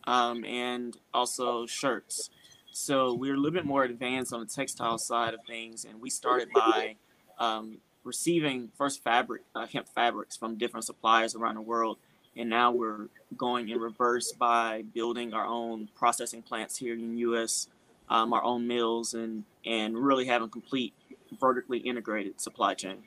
um, 0.06 0.44
and 0.44 0.96
also 1.12 1.66
shirts. 1.66 2.30
So 2.73 3.14
we're 3.14 3.34
a 3.34 3.37
little 3.37 3.52
bit 3.52 3.64
more 3.64 3.84
advanced 3.84 4.32
on 4.32 4.40
the 4.40 4.46
textile 4.46 4.99
side 4.99 5.34
of 5.34 5.40
things, 5.46 5.84
and 5.84 6.00
we 6.00 6.11
started 6.11 6.49
by 6.52 6.96
um, 7.38 7.78
receiving 8.02 8.70
first 8.76 9.02
fabric, 9.02 9.42
uh, 9.54 9.66
hemp 9.66 9.88
fabrics 9.88 10.37
from 10.37 10.56
different 10.56 10.84
suppliers 10.84 11.34
around 11.34 11.54
the 11.54 11.62
world 11.62 11.99
and 12.37 12.50
now 12.50 12.73
we're 12.73 13.08
going 13.37 13.68
in 13.68 13.78
reverse 13.78 14.32
by 14.32 14.82
building 14.94 15.34
our 15.34 15.46
own 15.46 15.88
processing 15.94 16.42
plants 16.42 16.76
here 16.76 16.94
in 16.94 17.14
the 17.14 17.18
U.S., 17.20 17.68
um, 18.08 18.32
our 18.32 18.42
own 18.42 18.66
mills, 18.66 19.14
and 19.14 19.44
and 19.64 19.96
really 19.96 20.26
having 20.26 20.49
complete 20.49 20.92
vertically 21.40 21.78
integrated 21.78 22.40
supply 22.40 22.75
chain. 22.75 22.99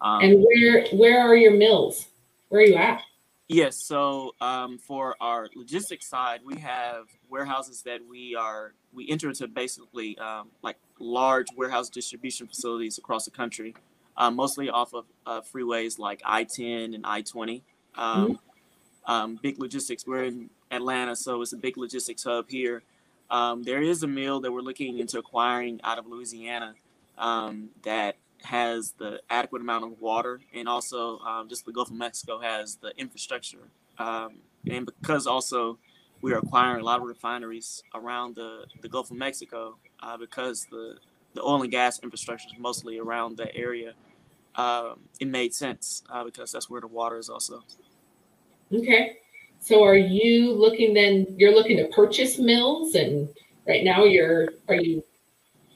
Um, 0.00 0.22
and 0.22 0.44
where 0.44 0.86
where 0.92 1.20
are 1.20 1.36
your 1.36 1.52
mills? 1.52 2.08
Where 2.48 2.62
are 2.62 2.64
you 2.64 2.76
at? 2.76 3.02
Yes, 3.52 3.76
so 3.76 4.34
um, 4.40 4.78
for 4.78 5.16
our 5.20 5.48
logistics 5.56 6.08
side, 6.08 6.40
we 6.44 6.60
have 6.60 7.06
warehouses 7.28 7.82
that 7.82 8.00
we 8.08 8.36
are 8.36 8.74
we 8.92 9.08
enter 9.10 9.28
into 9.28 9.48
basically 9.48 10.16
um, 10.18 10.50
like 10.62 10.76
large 10.98 11.46
warehouse 11.56 11.88
distribution 11.88 12.46
facilities 12.46 12.96
across 12.98 13.24
the 13.24 13.30
country, 13.30 13.74
uh, 14.16 14.30
mostly 14.30 14.70
off 14.70 14.94
of 14.94 15.06
uh, 15.26 15.40
freeways 15.40 15.98
like 15.98 16.22
I-10 16.24 16.94
and 16.94 17.04
I-20. 17.04 17.62
Um, 17.96 18.24
mm-hmm 18.24 18.32
um, 19.06 19.38
big 19.42 19.58
logistics. 19.58 20.06
We're 20.06 20.24
in 20.24 20.50
Atlanta, 20.70 21.16
so 21.16 21.42
it's 21.42 21.52
a 21.52 21.56
big 21.56 21.76
logistics 21.76 22.24
hub 22.24 22.48
here. 22.48 22.82
Um, 23.30 23.62
there 23.62 23.82
is 23.82 24.02
a 24.02 24.06
mill 24.06 24.40
that 24.40 24.52
we're 24.52 24.60
looking 24.60 24.98
into 24.98 25.18
acquiring 25.18 25.80
out 25.84 25.98
of 25.98 26.06
Louisiana 26.06 26.74
um, 27.18 27.70
that 27.82 28.16
has 28.44 28.92
the 28.98 29.20
adequate 29.28 29.62
amount 29.62 29.84
of 29.84 30.00
water, 30.00 30.40
and 30.54 30.68
also 30.68 31.18
um, 31.20 31.48
just 31.48 31.64
the 31.66 31.72
Gulf 31.72 31.90
of 31.90 31.96
Mexico 31.96 32.40
has 32.40 32.76
the 32.76 32.92
infrastructure. 32.96 33.68
Um, 33.98 34.36
and 34.68 34.86
because 34.86 35.26
also 35.26 35.78
we 36.22 36.32
are 36.32 36.38
acquiring 36.38 36.80
a 36.80 36.84
lot 36.84 37.00
of 37.00 37.06
refineries 37.06 37.82
around 37.94 38.36
the, 38.36 38.64
the 38.82 38.88
Gulf 38.88 39.10
of 39.10 39.16
Mexico, 39.16 39.76
uh, 40.02 40.16
because 40.16 40.66
the, 40.70 40.96
the 41.34 41.42
oil 41.42 41.62
and 41.62 41.70
gas 41.70 42.00
infrastructure 42.02 42.48
is 42.52 42.58
mostly 42.58 42.98
around 42.98 43.36
that 43.38 43.54
area, 43.54 43.94
um, 44.56 45.00
it 45.18 45.28
made 45.28 45.54
sense 45.54 46.02
uh, 46.10 46.24
because 46.24 46.52
that's 46.52 46.68
where 46.68 46.80
the 46.80 46.86
water 46.86 47.18
is 47.18 47.28
also. 47.28 47.62
Okay. 48.72 49.18
So 49.60 49.82
are 49.82 49.96
you 49.96 50.52
looking 50.52 50.94
then, 50.94 51.26
you're 51.36 51.54
looking 51.54 51.76
to 51.76 51.88
purchase 51.88 52.38
mills 52.38 52.94
and 52.94 53.28
right 53.66 53.84
now 53.84 54.04
you're, 54.04 54.48
are 54.68 54.76
you, 54.76 55.04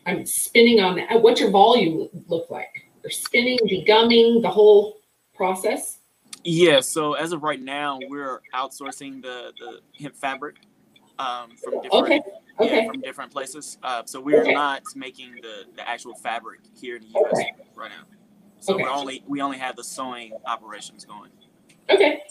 I'm 0.06 0.26
spinning 0.26 0.80
on 0.80 0.96
that. 0.96 1.23
What's 1.23 1.40
your 1.40 1.50
volume 1.50 2.08
look 2.28 2.50
like? 2.50 2.88
You're 3.02 3.11
spinning, 3.11 3.58
degumming, 3.68 4.42
the 4.42 4.50
whole 4.50 4.99
process? 5.34 5.99
Yeah. 6.42 6.80
So 6.80 7.14
as 7.14 7.32
of 7.32 7.42
right 7.42 7.61
now, 7.61 7.99
we're 8.08 8.40
outsourcing 8.54 9.23
the, 9.23 9.52
the 9.58 9.80
hemp 9.99 10.16
fabric 10.16 10.56
um, 11.18 11.50
from 11.62 11.80
different, 11.82 12.04
okay. 12.04 12.23
Okay. 12.61 12.82
Yeah, 12.82 12.90
from 12.90 13.00
different 13.00 13.32
places. 13.32 13.78
Uh, 13.82 14.02
so 14.04 14.20
we're 14.20 14.42
okay. 14.42 14.52
not 14.52 14.82
making 14.94 15.37
the, 15.42 15.64
the 15.75 15.88
actual 15.88 16.14
fabric 16.14 16.61
here 16.76 16.96
in 16.96 17.02
the 17.02 17.08
U.S. 17.08 17.44
right 17.75 17.90
now. 17.90 18.04
So 18.61 18.76
we 18.76 18.84
only 18.84 19.23
we 19.26 19.42
only 19.42 19.58
have 19.58 19.76
the 19.76 19.84
sewing 19.84 20.32
operations 20.46 21.04
going. 21.04 21.30
Okay 21.90 22.23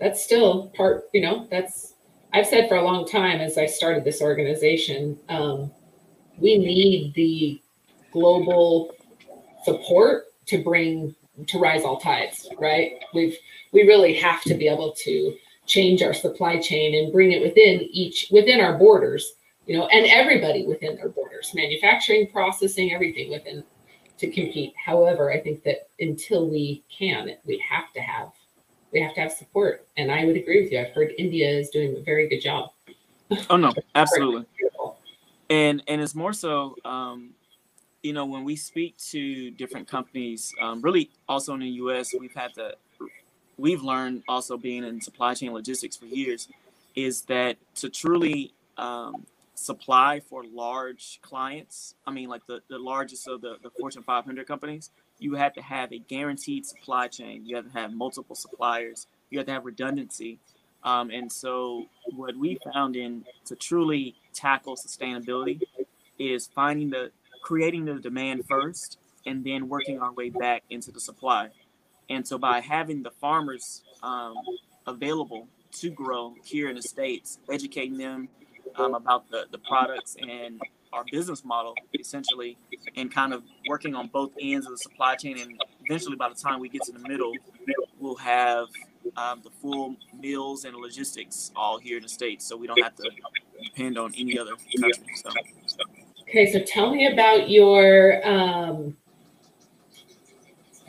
that's 0.00 0.24
still 0.24 0.68
part, 0.74 1.08
you 1.12 1.20
know, 1.20 1.46
that's, 1.50 1.94
I've 2.32 2.46
said 2.46 2.68
for 2.68 2.76
a 2.76 2.82
long 2.82 3.06
time 3.06 3.40
as 3.40 3.58
I 3.58 3.66
started 3.66 4.02
this 4.02 4.22
organization, 4.22 5.18
um, 5.28 5.70
we 6.40 6.58
need 6.58 7.14
the 7.14 7.60
global 8.12 8.94
support 9.64 10.26
to 10.46 10.62
bring 10.62 11.14
to 11.46 11.58
rise 11.58 11.84
all 11.84 11.98
tides, 11.98 12.48
right? 12.58 12.92
We've 13.14 13.36
we 13.72 13.82
really 13.82 14.14
have 14.14 14.42
to 14.42 14.54
be 14.54 14.68
able 14.68 14.92
to 15.04 15.36
change 15.66 16.02
our 16.02 16.12
supply 16.12 16.58
chain 16.58 16.94
and 16.96 17.12
bring 17.12 17.32
it 17.32 17.42
within 17.42 17.82
each 17.92 18.28
within 18.30 18.60
our 18.60 18.76
borders, 18.76 19.34
you 19.66 19.78
know, 19.78 19.86
and 19.88 20.06
everybody 20.06 20.66
within 20.66 20.96
their 20.96 21.08
borders, 21.08 21.52
manufacturing, 21.54 22.28
processing, 22.32 22.92
everything 22.92 23.30
within 23.30 23.62
to 24.18 24.30
compete. 24.30 24.74
However, 24.76 25.32
I 25.32 25.40
think 25.40 25.62
that 25.64 25.88
until 25.98 26.48
we 26.48 26.82
can, 26.90 27.30
we 27.44 27.62
have 27.68 27.92
to 27.94 28.00
have 28.00 28.30
we 28.92 29.00
have 29.00 29.14
to 29.14 29.20
have 29.20 29.32
support. 29.32 29.86
And 29.96 30.10
I 30.10 30.24
would 30.24 30.36
agree 30.36 30.62
with 30.62 30.72
you. 30.72 30.80
I've 30.80 30.92
heard 30.92 31.12
India 31.16 31.48
is 31.48 31.70
doing 31.70 31.96
a 31.96 32.02
very 32.02 32.28
good 32.28 32.40
job. 32.40 32.70
Oh 33.48 33.56
no, 33.56 33.72
absolutely. 33.94 34.46
And 35.50 35.82
and 35.88 36.00
it's 36.00 36.14
more 36.14 36.32
so 36.32 36.76
um, 36.84 37.30
you 38.02 38.12
know 38.12 38.24
when 38.24 38.44
we 38.44 38.56
speak 38.56 38.96
to 38.98 39.50
different 39.52 39.88
companies 39.88 40.54
um, 40.62 40.80
really 40.80 41.10
also 41.28 41.54
in 41.54 41.60
the 41.60 41.68
us 41.68 42.14
we've 42.18 42.34
had 42.34 42.54
to 42.54 42.74
we've 43.58 43.82
learned 43.82 44.22
also 44.28 44.56
being 44.56 44.84
in 44.84 45.00
supply 45.00 45.34
chain 45.34 45.52
logistics 45.52 45.96
for 45.96 46.06
years 46.06 46.48
is 46.96 47.22
that 47.22 47.56
to 47.74 47.90
truly 47.90 48.52
um, 48.78 49.26
supply 49.54 50.20
for 50.20 50.44
large 50.44 51.20
clients 51.22 51.94
i 52.06 52.10
mean 52.10 52.28
like 52.28 52.46
the, 52.46 52.60
the 52.70 52.78
largest 52.78 53.28
of 53.28 53.42
the, 53.42 53.56
the 53.62 53.70
fortune 53.70 54.02
500 54.02 54.46
companies 54.46 54.90
you 55.20 55.34
have 55.34 55.52
to 55.54 55.62
have 55.62 55.92
a 55.92 55.98
guaranteed 55.98 56.66
supply 56.66 57.06
chain. 57.06 57.44
You 57.44 57.56
have 57.56 57.66
to 57.66 57.78
have 57.78 57.92
multiple 57.92 58.34
suppliers. 58.34 59.06
You 59.30 59.38
have 59.38 59.46
to 59.46 59.52
have 59.52 59.64
redundancy. 59.64 60.38
Um, 60.82 61.10
and 61.10 61.30
so, 61.30 61.86
what 62.16 62.36
we 62.36 62.58
found 62.72 62.96
in 62.96 63.24
to 63.44 63.54
truly 63.54 64.14
tackle 64.32 64.76
sustainability 64.76 65.60
is 66.18 66.48
finding 66.54 66.90
the 66.90 67.10
creating 67.42 67.86
the 67.86 67.94
demand 67.94 68.44
first, 68.48 68.98
and 69.26 69.44
then 69.44 69.68
working 69.68 69.98
our 69.98 70.12
way 70.12 70.30
back 70.30 70.62
into 70.70 70.90
the 70.90 71.00
supply. 71.00 71.48
And 72.08 72.26
so, 72.26 72.38
by 72.38 72.60
having 72.60 73.02
the 73.02 73.10
farmers 73.10 73.82
um, 74.02 74.34
available 74.86 75.48
to 75.72 75.90
grow 75.90 76.34
here 76.44 76.68
in 76.68 76.74
the 76.74 76.82
states, 76.82 77.38
educating 77.50 77.96
them 77.96 78.28
um, 78.76 78.94
about 78.94 79.30
the 79.30 79.46
the 79.50 79.58
products 79.58 80.16
and 80.20 80.60
our 80.92 81.04
business 81.12 81.44
model 81.44 81.74
essentially 81.98 82.56
and 82.96 83.12
kind 83.12 83.32
of 83.32 83.44
working 83.68 83.94
on 83.94 84.08
both 84.08 84.32
ends 84.40 84.66
of 84.66 84.72
the 84.72 84.78
supply 84.78 85.14
chain 85.14 85.38
and 85.38 85.60
eventually 85.84 86.16
by 86.16 86.28
the 86.28 86.34
time 86.34 86.58
we 86.58 86.68
get 86.68 86.82
to 86.82 86.92
the 86.92 87.08
middle 87.08 87.32
we'll 88.00 88.16
have 88.16 88.66
um, 89.16 89.40
the 89.42 89.50
full 89.50 89.96
meals 90.18 90.64
and 90.64 90.76
logistics 90.76 91.50
all 91.56 91.78
here 91.78 91.96
in 91.96 92.02
the 92.02 92.08
states, 92.08 92.46
so 92.46 92.56
we 92.56 92.66
don't 92.66 92.82
have 92.82 92.94
to 92.96 93.10
depend 93.62 93.98
on 93.98 94.12
any 94.16 94.38
other 94.38 94.52
country. 94.80 95.04
So. 95.16 95.30
Okay, 96.22 96.52
so 96.52 96.60
tell 96.60 96.94
me 96.94 97.12
about 97.12 97.50
your 97.50 98.26
um, 98.26 98.96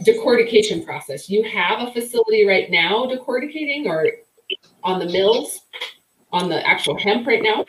decortication 0.01 0.86
process. 0.86 1.30
You 1.30 1.44
have 1.44 1.88
a 1.88 1.91
facility 1.91 2.46
right 2.46 2.70
now 2.70 3.08
decorticating, 3.08 3.86
or 3.86 4.08
on 4.84 5.00
the 5.00 5.06
mills, 5.06 5.62
on 6.32 6.50
the 6.50 6.65
actual 6.68 6.98
hemp 6.98 7.27
right 7.27 7.41
now? 7.41 7.65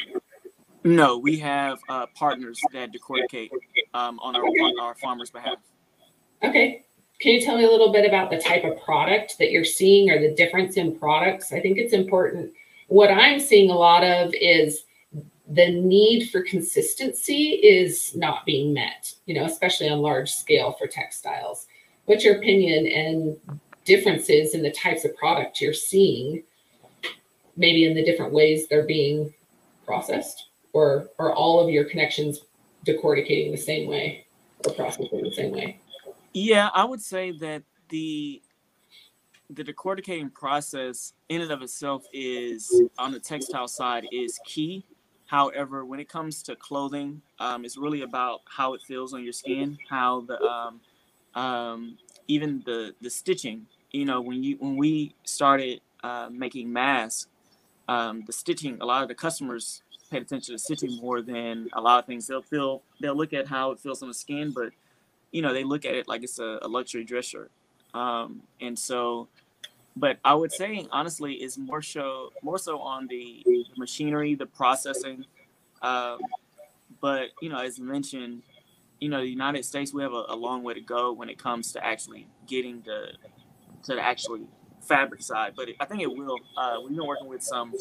No, 0.85 1.17
we 1.17 1.39
have 1.39 1.79
uh, 1.89 2.07
partners 2.15 2.61
that 2.73 2.93
decorticate 2.93 3.51
um, 3.95 4.19
on 4.21 4.35
our 4.35 4.43
on 4.43 4.81
our 4.81 4.95
farmers' 4.97 5.31
behalf. 5.31 5.59
Okay. 6.43 6.85
Can 7.23 7.35
you 7.35 7.41
tell 7.41 7.57
me 7.57 7.63
a 7.63 7.71
little 7.71 7.93
bit 7.93 8.05
about 8.05 8.31
the 8.31 8.39
type 8.41 8.65
of 8.65 8.83
product 8.83 9.39
that 9.39 9.53
you're 9.53 9.65
seeing 9.65 10.11
or 10.11 10.19
the 10.19 10.35
difference 10.35 10.77
in 10.77 10.99
products? 10.99 11.53
I 11.53 11.61
think 11.61 11.79
it's 11.79 11.93
important. 11.93 12.53
What 12.89 13.13
I'm 13.13 13.39
seeing 13.39 13.71
a 13.71 13.77
lot 13.77 14.03
of 14.03 14.35
is 14.35 14.87
the 15.47 15.71
need 15.71 16.31
for 16.31 16.43
consistency 16.43 17.61
is 17.63 18.17
not 18.17 18.45
being 18.45 18.75
met, 18.75 19.15
you 19.27 19.37
know, 19.37 19.45
especially 19.45 19.89
on 19.89 20.01
large 20.01 20.33
scale 20.33 20.73
for 20.73 20.89
textiles. 20.89 21.69
What's 22.07 22.25
your 22.25 22.39
opinion 22.39 22.89
and 22.89 23.61
differences 23.85 24.55
in 24.55 24.63
the 24.65 24.73
types 24.73 25.05
of 25.05 25.17
product 25.17 25.61
you're 25.61 25.75
seeing, 25.75 26.43
maybe 27.57 27.85
in 27.87 27.95
the 27.95 28.05
different 28.05 28.33
ways 28.33 28.67
they're 28.67 28.85
being 28.85 29.33
processed, 29.87 30.49
or 30.73 31.09
are 31.21 31.33
all 31.33 31.61
of 31.61 31.71
your 31.71 31.85
connections 31.85 32.41
decorticating 32.85 33.53
the 33.53 33.57
same 33.57 33.89
way 33.89 34.27
or 34.67 34.75
processing 34.75 35.23
the 35.23 35.33
same 35.33 35.53
way? 35.53 35.79
Yeah, 36.33 36.69
I 36.75 36.85
would 36.85 37.03
say 37.03 37.33
that 37.33 37.63
the 37.89 38.43
the 39.51 39.65
decorticating 39.65 40.33
process 40.33 41.13
in 41.29 41.43
and 41.43 41.51
of 41.51 41.61
itself 41.61 42.05
is 42.13 42.83
on 42.99 43.13
the 43.13 43.21
textile 43.21 43.69
side 43.69 44.07
is 44.11 44.41
key. 44.47 44.85
However, 45.27 45.85
when 45.85 46.01
it 46.01 46.09
comes 46.09 46.43
to 46.45 46.57
clothing, 46.57 47.21
um, 47.39 47.65
it's 47.65 47.77
really 47.77 48.03
about 48.03 48.41
how 48.47 48.75
it 48.75 48.81
feels 48.83 49.13
on 49.13 49.23
your 49.25 49.33
skin, 49.33 49.77
how 49.91 50.23
the 50.23 50.41
um, 50.43 50.81
um, 51.35 51.99
even 52.29 52.63
the 52.65 52.95
the 53.01 53.11
stitching. 53.11 53.67
You 53.91 54.07
know, 54.07 54.21
when 54.23 54.43
you 54.43 54.57
when 54.59 54.77
we 54.77 55.15
started 55.25 55.81
uh, 56.03 56.29
making 56.31 56.73
masks, 56.73 57.29
um, 57.89 58.25
the 58.27 58.33
stitching. 58.33 58.79
A 58.81 58.87
lot 58.87 59.03
of 59.03 59.09
the 59.09 59.15
customers 59.15 59.83
paid 60.11 60.23
attention 60.23 60.55
to 60.55 60.59
stitching 60.59 60.97
more 60.97 61.23
than 61.23 61.69
a 61.75 61.81
lot 61.81 61.99
of 61.99 62.07
things. 62.07 62.27
They'll 62.27 62.43
feel 62.43 62.83
they'll 63.01 63.17
look 63.17 63.33
at 63.33 63.47
how 63.47 63.71
it 63.73 63.81
feels 63.81 64.03
on 64.03 64.09
the 64.09 64.15
skin, 64.15 64.53
but 64.55 64.71
you 65.33 65.43
know, 65.43 65.53
they 65.53 65.65
look 65.65 65.85
at 65.85 65.95
it 65.95 66.07
like 66.07 66.23
it's 66.23 66.39
a, 66.39 66.59
a 66.63 66.69
luxury 66.69 67.05
dress 67.05 67.25
shirt. 67.25 67.51
Um, 67.95 68.43
and 68.61 68.79
so, 68.79 69.29
but 69.97 70.19
I 70.25 70.35
would 70.35 70.53
say 70.53 70.87
honestly, 70.93 71.35
is 71.35 71.59
more 71.59 71.83
so 71.83 72.33
more 72.43 72.59
so 72.59 72.79
on 72.79 73.07
the, 73.09 73.45
machinery, 73.77 74.35
the 74.35 74.47
processing. 74.47 75.25
Um, 75.81 76.21
but 77.01 77.31
you 77.41 77.49
know, 77.49 77.59
as 77.59 77.81
mentioned, 77.81 78.43
you 79.01 79.09
know, 79.09 79.21
the 79.21 79.29
United 79.29 79.65
States, 79.65 79.93
we 79.93 80.03
have 80.03 80.13
a, 80.13 80.25
a, 80.29 80.37
long 80.37 80.63
way 80.63 80.75
to 80.75 80.81
go 80.81 81.13
when 81.13 81.29
it 81.29 81.39
comes 81.39 81.73
to 81.73 81.85
actually 81.85 82.29
getting 82.47 82.83
the 82.83 83.13
to 83.85 83.97
the 83.97 84.01
actually 84.01 84.47
fabric 84.81 85.23
side. 85.23 85.55
But 85.57 85.71
I 85.81 85.85
think 85.87 86.03
it 86.03 86.15
will. 86.15 86.39
Uh, 86.57 86.77
we've 86.83 86.97
been 86.97 87.07
working 87.07 87.29
with 87.29 87.43
some 87.43 87.75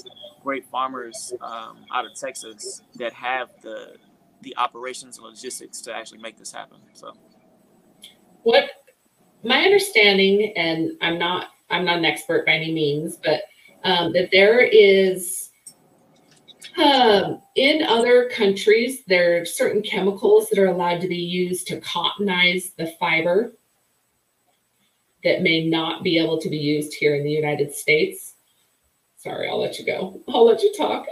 great 0.44 0.66
farmers 0.66 1.32
um, 1.42 1.86
out 1.94 2.06
of 2.06 2.16
Texas 2.16 2.82
that 2.96 3.14
have 3.14 3.50
the 3.62 3.98
the 4.42 4.58
operations 4.58 5.18
and 5.18 5.28
logistics 5.28 5.82
to 5.82 5.94
actually 5.94 6.20
make 6.20 6.38
this 6.38 6.52
happen. 6.52 6.78
So 6.94 7.14
what 8.44 8.70
my 9.44 9.64
understanding, 9.64 10.54
and 10.56 10.92
I'm 11.02 11.18
not 11.18 11.48
I'm 11.70 11.86
not 11.86 11.98
an 11.98 12.06
expert 12.06 12.46
by 12.46 12.54
any 12.54 12.72
means, 12.72 13.18
but 13.18 13.44
um, 13.84 14.14
that 14.14 14.30
there 14.32 14.62
is 14.62 15.50
um, 16.78 17.42
in 17.56 17.84
other 17.84 18.30
countries 18.30 19.04
there 19.08 19.42
are 19.42 19.46
certain 19.46 19.82
chemicals 19.82 20.50
that 20.50 20.60
are 20.60 20.68
allowed 20.68 21.02
to 21.02 21.08
be 21.08 21.18
used 21.18 21.68
to 21.68 21.80
cottonize 21.82 22.72
the 22.78 22.88
fiber 23.00 23.54
that 25.24 25.42
may 25.42 25.68
not 25.68 26.04
be 26.04 26.18
able 26.18 26.40
to 26.40 26.50
be 26.50 26.58
used 26.58 26.94
here 26.94 27.16
in 27.16 27.24
the 27.24 27.32
United 27.32 27.74
States. 27.74 28.36
Sorry, 29.18 29.48
I'll 29.48 29.60
let 29.60 29.78
you 29.78 29.86
go. 29.86 30.20
I'll 30.28 30.46
let 30.46 30.64
you 30.64 30.74
talk. 30.76 31.06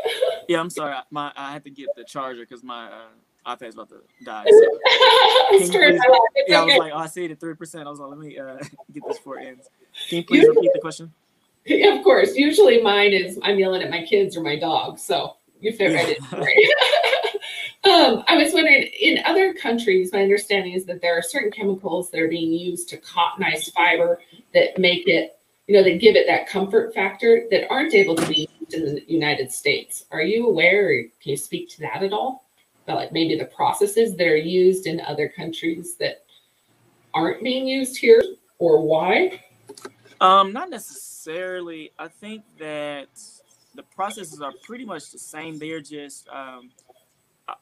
yeah, 0.48 0.60
I'm 0.60 0.70
sorry. 0.70 0.96
My 1.12 1.32
I 1.36 1.52
had 1.52 1.64
to 1.66 1.70
get 1.70 1.90
the 1.96 2.04
charger 2.04 2.42
because 2.42 2.64
my 2.64 2.88
uh, 2.88 3.08
iPad's 3.46 3.76
about 3.76 3.90
to 3.90 4.02
die. 4.24 4.46
So. 4.46 4.52
please, 5.50 5.74
yeah, 6.48 6.62
I 6.62 6.66
was 6.66 6.78
like, 6.78 6.92
oh, 6.94 6.98
I 6.98 7.08
see 7.08 7.28
the 7.28 7.36
three 7.36 7.56
percent. 7.56 7.88
I 7.88 7.90
was 7.90 8.00
like, 8.00 8.10
let 8.10 8.20
me 8.20 8.38
uh, 8.38 8.58
get 8.94 9.04
this 9.08 9.20
it 9.26 9.48
ends. 9.48 9.70
Can 10.08 10.18
you 10.20 10.24
please 10.26 10.48
repeat 10.48 10.72
the 10.74 10.80
question? 10.82 11.14
Of 11.70 12.04
course. 12.04 12.36
Usually 12.36 12.82
mine 12.82 13.14
is 13.14 13.38
I'm 13.44 13.60
yelling 13.60 13.84
at 13.84 13.92
my 13.92 14.04
kids 14.04 14.36
or 14.36 14.42
my 14.42 14.58
dog. 14.58 14.98
So 14.98 15.36
you 15.60 15.72
fit 15.72 15.94
right 15.94 16.18
in. 16.18 16.24
um, 17.92 18.24
I 18.28 18.38
was 18.38 18.54
wondering, 18.54 18.90
in 19.00 19.20
other 19.26 19.54
countries, 19.54 20.12
my 20.12 20.22
understanding 20.22 20.74
is 20.74 20.86
that 20.86 21.02
there 21.02 21.18
are 21.18 21.22
certain 21.22 21.52
chemicals 21.52 22.10
that 22.12 22.22
are 22.22 22.28
being 22.28 22.52
used 22.52 22.90
to 22.90 22.98
cottonize 22.98 23.70
fiber 23.70 24.20
that 24.54 24.80
make 24.80 25.08
it, 25.08 25.38
you 25.68 25.76
know, 25.76 25.84
that 25.84 26.00
give 26.00 26.16
it 26.16 26.26
that 26.28 26.48
comfort 26.48 26.94
factor 26.96 27.46
that 27.52 27.70
aren't 27.70 27.94
able 27.94 28.16
to 28.16 28.26
be 28.26 28.50
used 28.60 28.74
in 28.74 28.96
the 28.96 29.04
United 29.08 29.52
States. 29.52 30.06
Are 30.12 30.22
you 30.22 30.48
aware? 30.48 30.90
Or 30.90 31.04
can 31.22 31.32
you 31.32 31.38
speak 31.38 31.70
to 31.72 31.82
that 31.82 32.04
at 32.04 32.14
all? 32.14 32.49
Like 32.96 33.12
maybe 33.12 33.38
the 33.38 33.46
processes 33.46 34.16
that 34.16 34.28
are 34.28 34.36
used 34.36 34.88
in 34.88 35.00
other 35.02 35.30
countries 35.30 35.96
that 35.96 36.24
aren't 37.14 37.44
being 37.44 37.68
used 37.68 37.98
here 37.98 38.22
or 38.60 38.82
why? 38.82 39.42
Um, 40.22 40.52
not 40.54 40.70
necessarily. 40.70 41.92
I 41.98 42.08
think 42.08 42.44
that 42.60 43.08
the 43.76 43.84
processes 43.84 44.42
are 44.42 44.54
pretty 44.64 44.86
much 44.86 45.12
the 45.12 45.20
same. 45.20 45.58
They're 45.58 45.82
just 45.82 46.28
um, 46.30 46.72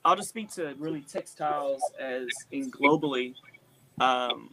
I'll 0.03 0.15
just 0.15 0.29
speak 0.29 0.51
to 0.53 0.73
really 0.79 1.01
textiles 1.01 1.81
as 1.99 2.27
in 2.51 2.71
globally. 2.71 3.35
Um, 3.99 4.51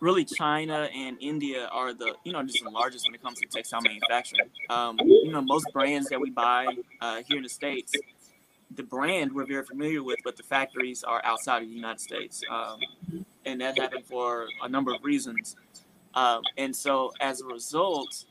really, 0.00 0.24
China 0.24 0.88
and 0.94 1.16
India 1.20 1.66
are 1.66 1.92
the 1.92 2.14
you 2.24 2.32
know 2.32 2.42
just 2.42 2.62
the 2.64 2.70
largest 2.70 3.06
when 3.06 3.14
it 3.14 3.22
comes 3.22 3.38
to 3.40 3.46
textile 3.46 3.80
manufacturing. 3.82 4.48
Um, 4.68 4.98
you 5.00 5.32
know, 5.32 5.42
most 5.42 5.66
brands 5.72 6.08
that 6.08 6.20
we 6.20 6.30
buy 6.30 6.66
uh, 7.00 7.22
here 7.26 7.36
in 7.36 7.42
the 7.42 7.48
states 7.48 7.92
the 8.76 8.82
brand 8.82 9.32
we're 9.32 9.46
very 9.46 9.64
familiar 9.64 10.02
with, 10.02 10.18
but 10.24 10.36
the 10.36 10.42
factories 10.42 11.02
are 11.02 11.20
outside 11.24 11.62
of 11.62 11.68
the 11.68 11.74
United 11.74 12.00
States, 12.00 12.42
um, 12.50 12.78
and 13.44 13.60
that 13.60 13.78
happened 13.78 14.04
for 14.06 14.46
a 14.62 14.68
number 14.68 14.94
of 14.94 15.02
reasons. 15.02 15.56
Um, 16.14 16.42
and 16.56 16.74
so, 16.74 17.12
as 17.20 17.40
a 17.40 17.46
result, 17.46 18.24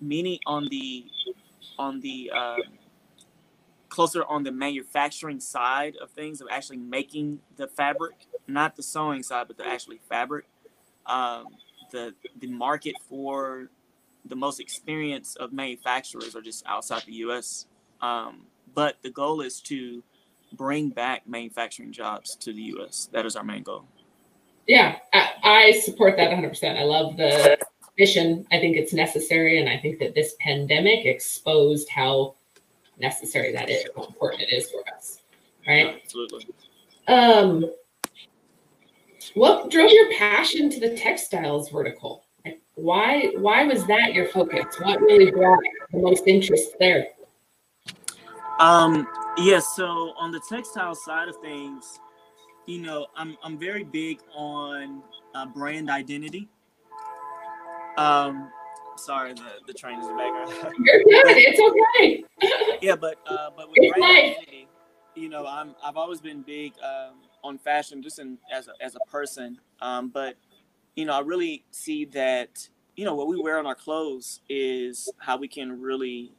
meaning 0.00 0.38
on 0.46 0.66
the 0.68 1.06
on 1.78 2.00
the 2.00 2.30
uh, 2.34 2.56
closer 3.88 4.24
on 4.24 4.42
the 4.42 4.52
manufacturing 4.52 5.40
side 5.40 5.96
of 6.00 6.10
things 6.10 6.40
of 6.40 6.48
actually 6.50 6.78
making 6.78 7.40
the 7.56 7.66
fabric, 7.66 8.26
not 8.46 8.76
the 8.76 8.82
sewing 8.82 9.22
side, 9.22 9.46
but 9.48 9.56
the 9.56 9.66
actually 9.66 10.00
fabric. 10.08 10.46
Um, 11.06 11.46
the 11.90 12.14
the 12.40 12.48
market 12.48 12.94
for 13.08 13.68
the 14.24 14.36
most 14.36 14.60
experience 14.60 15.36
of 15.36 15.52
manufacturers 15.52 16.34
are 16.34 16.40
just 16.40 16.64
outside 16.66 17.02
the 17.06 17.14
U.S. 17.14 17.66
Um, 18.00 18.46
but 18.74 18.96
the 19.02 19.10
goal 19.10 19.40
is 19.40 19.60
to 19.62 20.02
bring 20.52 20.90
back 20.90 21.26
manufacturing 21.26 21.92
jobs 21.92 22.36
to 22.36 22.52
the 22.52 22.62
U.S. 22.62 23.08
That 23.12 23.26
is 23.26 23.36
our 23.36 23.44
main 23.44 23.62
goal. 23.62 23.84
Yeah, 24.66 24.96
I, 25.12 25.28
I 25.42 25.72
support 25.72 26.16
that 26.16 26.30
100%. 26.30 26.78
I 26.78 26.84
love 26.84 27.16
the 27.16 27.58
mission. 27.98 28.46
I 28.52 28.58
think 28.58 28.76
it's 28.76 28.92
necessary, 28.92 29.60
and 29.60 29.68
I 29.68 29.78
think 29.78 29.98
that 29.98 30.14
this 30.14 30.34
pandemic 30.40 31.04
exposed 31.04 31.88
how 31.88 32.34
necessary 32.98 33.52
that 33.52 33.70
is, 33.70 33.84
how 33.96 34.04
important 34.04 34.42
it 34.42 34.52
is 34.52 34.70
for 34.70 34.82
us. 34.94 35.22
right? 35.66 36.00
Absolutely. 36.02 36.46
Um, 37.08 37.70
what 39.34 39.70
drove 39.70 39.90
your 39.90 40.12
passion 40.12 40.70
to 40.70 40.80
the 40.80 40.96
textiles 40.96 41.70
vertical? 41.70 42.24
Like, 42.44 42.60
why 42.74 43.32
why 43.38 43.64
was 43.64 43.86
that 43.86 44.14
your 44.14 44.28
focus? 44.28 44.64
What 44.82 45.00
really 45.00 45.30
brought 45.30 45.58
the 45.92 45.98
most 45.98 46.26
interest 46.26 46.76
there? 46.78 47.08
Um, 48.62 49.08
yes. 49.38 49.44
Yeah, 49.44 49.58
so 49.58 50.12
on 50.16 50.30
the 50.30 50.40
textile 50.48 50.94
side 50.94 51.26
of 51.26 51.34
things, 51.38 51.98
you 52.66 52.78
know, 52.78 53.08
I'm 53.16 53.36
I'm 53.42 53.58
very 53.58 53.82
big 53.82 54.20
on 54.32 55.02
uh, 55.34 55.46
brand 55.46 55.90
identity. 55.90 56.48
Um, 57.98 58.52
sorry, 58.94 59.34
the 59.34 59.42
the 59.66 59.72
train 59.74 59.98
is 59.98 60.06
in 60.06 60.16
the 60.16 60.22
background. 60.22 60.76
You're 60.84 61.02
good. 61.02 61.36
It's 61.38 61.60
okay. 61.60 62.78
yeah, 62.80 62.94
but 62.94 63.16
uh, 63.26 63.50
but 63.56 63.68
with 63.68 63.78
it's 63.78 63.98
brand 63.98 64.12
nice. 64.14 64.36
identity, 64.36 64.68
you 65.16 65.28
know, 65.28 65.44
I'm 65.44 65.74
I've 65.82 65.96
always 65.96 66.20
been 66.20 66.42
big 66.42 66.74
um, 66.84 67.16
on 67.42 67.58
fashion, 67.58 68.00
just 68.00 68.20
in 68.20 68.38
as 68.52 68.68
a, 68.68 68.74
as 68.80 68.94
a 68.94 69.10
person. 69.10 69.58
Um, 69.80 70.10
but 70.10 70.36
you 70.94 71.04
know, 71.04 71.14
I 71.14 71.20
really 71.20 71.64
see 71.72 72.04
that 72.06 72.68
you 72.94 73.04
know 73.04 73.16
what 73.16 73.26
we 73.26 73.42
wear 73.42 73.58
on 73.58 73.66
our 73.66 73.74
clothes 73.74 74.40
is 74.48 75.12
how 75.18 75.36
we 75.36 75.48
can 75.48 75.80
really 75.80 76.32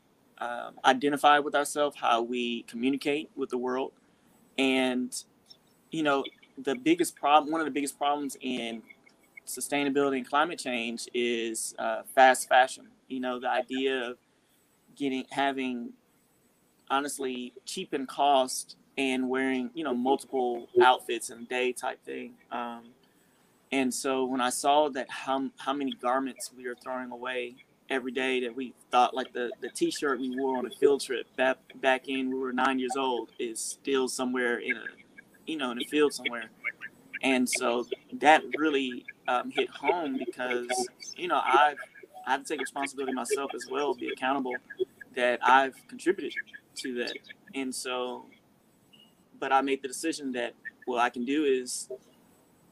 um, 0.43 0.75
identify 0.84 1.39
with 1.39 1.56
ourselves, 1.56 1.95
how 1.95 2.21
we 2.21 2.63
communicate 2.63 3.29
with 3.36 3.49
the 3.49 3.58
world, 3.58 3.93
and 4.58 5.23
you 5.91 6.03
know, 6.03 6.23
the 6.58 6.75
biggest 6.75 7.15
problem, 7.15 7.51
one 7.51 7.62
of 7.62 7.65
the 7.65 7.71
biggest 7.71 7.97
problems 7.97 8.36
in 8.41 8.82
sustainability 9.45 10.17
and 10.17 10.27
climate 10.27 10.60
change 10.60 11.08
is 11.13 11.75
uh, 11.79 12.01
fast 12.15 12.49
fashion. 12.49 12.88
You 13.08 13.19
know, 13.19 13.39
the 13.39 13.49
idea 13.49 14.10
of 14.10 14.17
getting 14.95 15.25
having 15.32 15.93
honestly 16.89 17.53
cheap 17.65 17.93
in 17.93 18.06
cost 18.06 18.75
and 18.97 19.29
wearing 19.29 19.69
you 19.73 19.84
know 19.84 19.93
multiple 19.93 20.67
outfits 20.82 21.29
in 21.29 21.39
a 21.39 21.45
day 21.45 21.71
type 21.71 22.03
thing. 22.03 22.34
Um, 22.51 22.89
and 23.71 23.93
so 23.93 24.25
when 24.25 24.41
I 24.41 24.49
saw 24.49 24.89
that 24.89 25.10
how 25.10 25.49
how 25.58 25.73
many 25.73 25.93
garments 25.93 26.51
we 26.56 26.67
are 26.67 26.75
throwing 26.75 27.12
away 27.12 27.56
every 27.89 28.11
day 28.11 28.41
that 28.41 28.55
we 28.55 28.73
thought 28.91 29.13
like 29.13 29.33
the 29.33 29.51
the 29.61 29.69
t-shirt 29.69 30.19
we 30.19 30.35
wore 30.37 30.57
on 30.57 30.65
a 30.65 30.69
field 30.71 31.01
trip 31.01 31.27
back 31.35 31.57
back 31.81 32.07
in 32.07 32.31
we 32.31 32.39
were 32.39 32.53
nine 32.53 32.79
years 32.79 32.95
old 32.95 33.29
is 33.39 33.59
still 33.59 34.07
somewhere 34.07 34.59
in 34.59 34.77
a 34.77 34.83
you 35.45 35.57
know 35.57 35.71
in 35.71 35.77
a 35.81 35.85
field 35.85 36.13
somewhere. 36.13 36.49
And 37.21 37.47
so 37.49 37.85
that 38.13 38.43
really 38.57 39.05
um, 39.27 39.51
hit 39.51 39.69
home 39.69 40.17
because 40.17 40.67
you 41.15 41.27
know 41.27 41.37
i 41.43 41.75
i 42.25 42.31
have 42.31 42.43
to 42.43 42.47
take 42.47 42.59
responsibility 42.59 43.13
myself 43.13 43.51
as 43.55 43.67
well 43.69 43.93
be 43.93 44.09
accountable 44.09 44.55
that 45.15 45.39
i've 45.43 45.75
contributed 45.87 46.33
to 46.75 46.93
that. 46.95 47.17
And 47.55 47.73
so 47.73 48.25
but 49.39 49.51
i 49.51 49.61
made 49.61 49.81
the 49.81 49.87
decision 49.87 50.31
that 50.33 50.53
what 50.85 50.99
i 50.99 51.09
can 51.09 51.25
do 51.25 51.45
is 51.45 51.89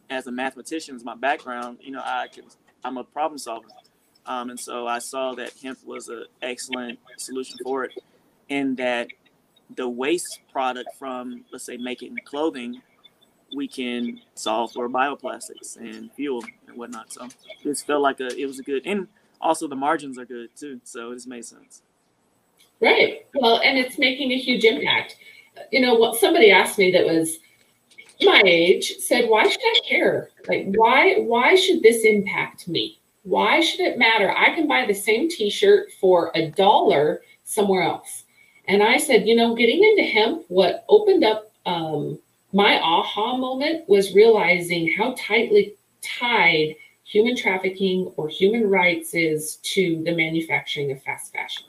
as 0.09 0.27
a 0.27 0.31
mathematician 0.31 0.95
is 0.95 1.03
my 1.03 1.15
background 1.15 1.77
you 1.81 1.91
know 1.91 2.01
i 2.03 2.27
can 2.27 2.45
i'm 2.83 2.97
a 2.97 3.03
problem 3.03 3.37
solver 3.37 3.67
um, 4.25 4.49
and 4.49 4.59
so 4.59 4.87
I 4.87 4.99
saw 4.99 5.33
that 5.35 5.53
hemp 5.61 5.79
was 5.85 6.09
an 6.09 6.25
excellent 6.41 6.99
solution 7.17 7.57
for 7.63 7.85
it, 7.85 7.91
and 8.49 8.77
that 8.77 9.07
the 9.75 9.87
waste 9.87 10.39
product 10.51 10.89
from, 10.99 11.45
let's 11.51 11.65
say, 11.65 11.77
making 11.77 12.17
clothing, 12.25 12.81
we 13.55 13.67
can 13.67 14.21
solve 14.35 14.71
for 14.71 14.89
bioplastics 14.89 15.77
and 15.77 16.11
fuel 16.13 16.43
and 16.67 16.77
whatnot. 16.77 17.11
So 17.11 17.27
this 17.63 17.81
felt 17.81 18.01
like 18.01 18.19
a 18.19 18.27
it 18.39 18.45
was 18.45 18.59
a 18.59 18.63
good, 18.63 18.83
and 18.85 19.07
also 19.39 19.67
the 19.67 19.75
margins 19.75 20.17
are 20.17 20.25
good 20.25 20.49
too. 20.55 20.79
So 20.83 21.11
it 21.11 21.15
just 21.15 21.27
made 21.27 21.45
sense. 21.45 21.81
Right. 22.79 23.25
Well, 23.35 23.61
and 23.63 23.77
it's 23.77 23.97
making 23.97 24.31
a 24.31 24.37
huge 24.37 24.63
impact. 24.63 25.17
You 25.71 25.81
know, 25.81 25.95
what 25.95 26.19
somebody 26.19 26.51
asked 26.51 26.77
me 26.77 26.91
that 26.91 27.05
was 27.05 27.39
my 28.21 28.41
age 28.45 28.97
said, 28.97 29.29
"Why 29.29 29.47
should 29.47 29.61
I 29.61 29.79
care? 29.85 30.29
Like, 30.47 30.67
why 30.75 31.15
why 31.19 31.55
should 31.55 31.81
this 31.81 32.05
impact 32.05 32.67
me?" 32.67 33.00
Why 33.23 33.59
should 33.59 33.81
it 33.81 33.97
matter? 33.97 34.31
I 34.31 34.53
can 34.55 34.67
buy 34.67 34.85
the 34.85 34.93
same 34.93 35.29
t 35.29 35.49
shirt 35.49 35.91
for 35.99 36.31
a 36.35 36.49
dollar 36.51 37.21
somewhere 37.43 37.83
else. 37.83 38.23
And 38.67 38.81
I 38.81 38.97
said, 38.97 39.27
you 39.27 39.35
know, 39.35 39.55
getting 39.55 39.83
into 39.83 40.03
hemp, 40.03 40.45
what 40.47 40.85
opened 40.89 41.23
up 41.23 41.51
um, 41.65 42.19
my 42.53 42.79
aha 42.81 43.37
moment 43.37 43.87
was 43.87 44.13
realizing 44.13 44.91
how 44.97 45.15
tightly 45.17 45.75
tied 46.01 46.75
human 47.03 47.35
trafficking 47.35 48.11
or 48.17 48.27
human 48.27 48.69
rights 48.69 49.13
is 49.13 49.57
to 49.57 50.01
the 50.03 50.15
manufacturing 50.15 50.91
of 50.91 51.01
fast 51.03 51.33
fashion. 51.33 51.65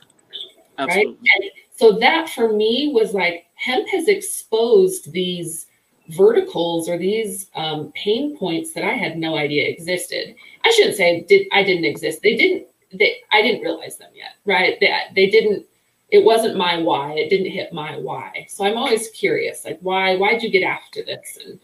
Absolutely. 0.79 1.15
Right. 1.15 1.43
And 1.43 1.51
so 1.75 1.93
that 1.99 2.31
for 2.31 2.53
me 2.53 2.93
was 2.95 3.12
like 3.12 3.47
hemp 3.55 3.88
has 3.88 4.09
exposed 4.09 5.12
these 5.12 5.67
verticals 6.11 6.88
or 6.88 6.99
these 6.99 7.49
um, 7.55 7.93
pain 7.93 8.37
points 8.37 8.73
that 8.73 8.85
I 8.85 8.93
had 8.93 9.17
no 9.19 9.37
idea 9.37 9.69
existed. 9.69 10.35
I 10.65 10.71
shouldn't 10.71 10.97
say 10.97 11.25
did 11.29 11.47
I 11.53 11.62
didn't 11.62 11.85
exist. 11.85 12.23
They 12.23 12.37
didn't. 12.37 12.67
They 12.93 13.17
I 13.31 13.43
didn't 13.43 13.62
realize 13.62 13.97
them 13.99 14.11
yet. 14.15 14.35
Right. 14.45 14.79
They, 14.81 14.93
they 15.15 15.31
didn't. 15.31 15.67
It 16.11 16.25
wasn't 16.25 16.57
my 16.57 16.77
why. 16.79 17.12
It 17.15 17.31
didn't 17.31 17.51
hit 17.51 17.73
my 17.73 17.97
why. 17.97 18.47
So 18.49 18.65
I'm 18.65 18.77
always 18.77 19.09
curious, 19.11 19.65
like 19.65 19.79
why? 19.81 20.17
Why'd 20.17 20.43
you 20.43 20.51
get 20.51 20.62
after 20.62 21.03
this? 21.03 21.38
And 21.45 21.59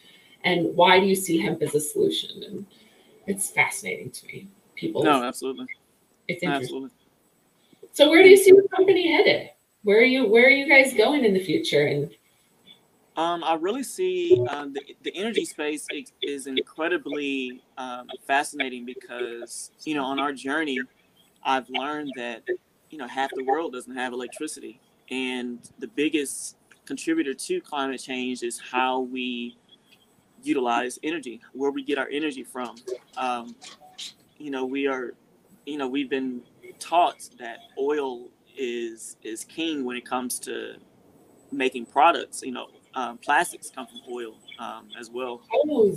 and 0.44 0.74
why 0.76 1.00
do 1.00 1.06
you 1.06 1.14
see 1.14 1.38
hemp 1.38 1.62
as 1.62 1.74
a 1.74 1.80
solution? 1.80 2.42
And 2.44 2.66
it's 3.26 3.50
fascinating 3.50 4.10
to 4.10 4.26
me. 4.26 4.48
People. 4.74 5.02
No, 5.02 5.22
absolutely. 5.22 5.66
It's 6.28 6.42
interesting. 6.42 6.64
Absolutely. 6.64 6.90
So 7.92 8.08
where 8.08 8.22
do 8.22 8.28
you 8.28 8.36
see 8.36 8.52
the 8.52 8.66
company 8.74 9.12
headed? 9.12 9.50
Where 9.82 9.98
are 9.98 10.04
you? 10.04 10.26
Where 10.28 10.46
are 10.46 10.50
you 10.50 10.68
guys 10.68 10.94
going 10.94 11.24
in 11.24 11.34
the 11.34 11.44
future? 11.44 11.86
And 11.86 12.10
um, 13.18 13.42
I 13.42 13.54
really 13.54 13.82
see 13.82 14.46
um, 14.48 14.72
the, 14.72 14.80
the 15.02 15.14
energy 15.16 15.44
space 15.44 15.88
is, 16.22 16.46
incredibly 16.46 17.60
um, 17.76 18.06
fascinating 18.28 18.86
because, 18.86 19.72
you 19.84 19.96
know, 19.96 20.04
on 20.04 20.20
our 20.20 20.32
journey, 20.32 20.78
I've 21.42 21.68
learned 21.68 22.12
that, 22.16 22.44
you 22.90 22.96
know, 22.96 23.08
half 23.08 23.30
the 23.34 23.42
world 23.42 23.72
doesn't 23.72 23.94
have 23.96 24.12
electricity. 24.12 24.80
And 25.10 25.58
the 25.80 25.88
biggest 25.88 26.58
contributor 26.86 27.34
to 27.34 27.60
climate 27.60 28.00
change 28.00 28.44
is 28.44 28.60
how 28.70 29.00
we 29.00 29.56
utilize 30.44 31.00
energy, 31.02 31.40
where 31.54 31.72
we 31.72 31.82
get 31.82 31.98
our 31.98 32.08
energy 32.12 32.44
from. 32.44 32.76
Um, 33.16 33.56
you 34.38 34.52
know, 34.52 34.64
we 34.64 34.86
are, 34.86 35.14
you 35.66 35.76
know, 35.76 35.88
we've 35.88 36.08
been 36.08 36.42
taught 36.78 37.28
that 37.40 37.58
oil 37.76 38.28
is 38.56 39.16
is 39.24 39.44
king 39.44 39.84
when 39.84 39.96
it 39.96 40.04
comes 40.04 40.38
to 40.40 40.76
making 41.50 41.86
products. 41.86 42.42
You 42.42 42.52
know, 42.52 42.68
um, 42.98 43.16
plastics 43.18 43.70
come 43.70 43.86
from 43.86 44.00
oil 44.12 44.34
um, 44.58 44.88
as 44.98 45.08
well 45.08 45.40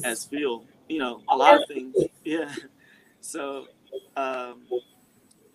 as 0.04 0.24
fuel. 0.26 0.66
You 0.88 1.00
know, 1.00 1.22
a 1.30 1.36
lot 1.36 1.60
of 1.62 1.68
things. 1.68 1.96
Yeah. 2.24 2.54
So, 3.22 3.66
um, 4.16 4.62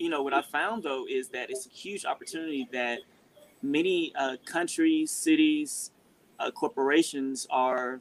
you 0.00 0.08
know, 0.08 0.24
what 0.24 0.34
I 0.34 0.42
found 0.42 0.82
though 0.82 1.06
is 1.08 1.28
that 1.28 1.48
it's 1.48 1.64
a 1.64 1.70
huge 1.70 2.04
opportunity 2.04 2.68
that 2.72 2.98
many 3.62 4.12
uh, 4.18 4.36
countries, 4.44 5.12
cities, 5.12 5.92
uh, 6.40 6.50
corporations 6.50 7.46
are 7.50 8.00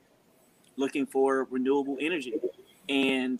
looking 0.77 1.05
for 1.05 1.47
renewable 1.51 1.97
energy. 2.01 2.33
And 2.89 3.39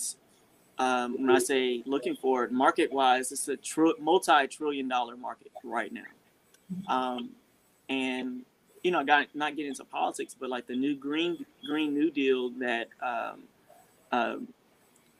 um, 0.77 1.19
when 1.19 1.35
I 1.35 1.39
say 1.39 1.81
looking 1.87 2.15
for 2.15 2.43
it, 2.43 2.51
market 2.51 2.93
wise, 2.93 3.31
it's 3.31 3.47
a 3.47 3.57
tr- 3.57 3.97
multi 3.99 4.45
trillion 4.45 4.87
dollar 4.87 5.17
market 5.17 5.51
right 5.63 5.91
now. 5.91 6.03
Um, 6.87 7.31
and 7.89 8.45
you 8.85 8.91
know, 8.91 9.03
got 9.03 9.25
not 9.33 9.55
getting 9.55 9.71
into 9.71 9.83
politics, 9.83 10.35
but 10.39 10.47
like 10.47 10.67
the 10.67 10.75
new 10.75 10.95
green 10.95 11.43
Green 11.65 11.95
New 11.95 12.11
Deal 12.11 12.51
that 12.59 12.87
um, 13.01 13.39
uh, 14.11 14.35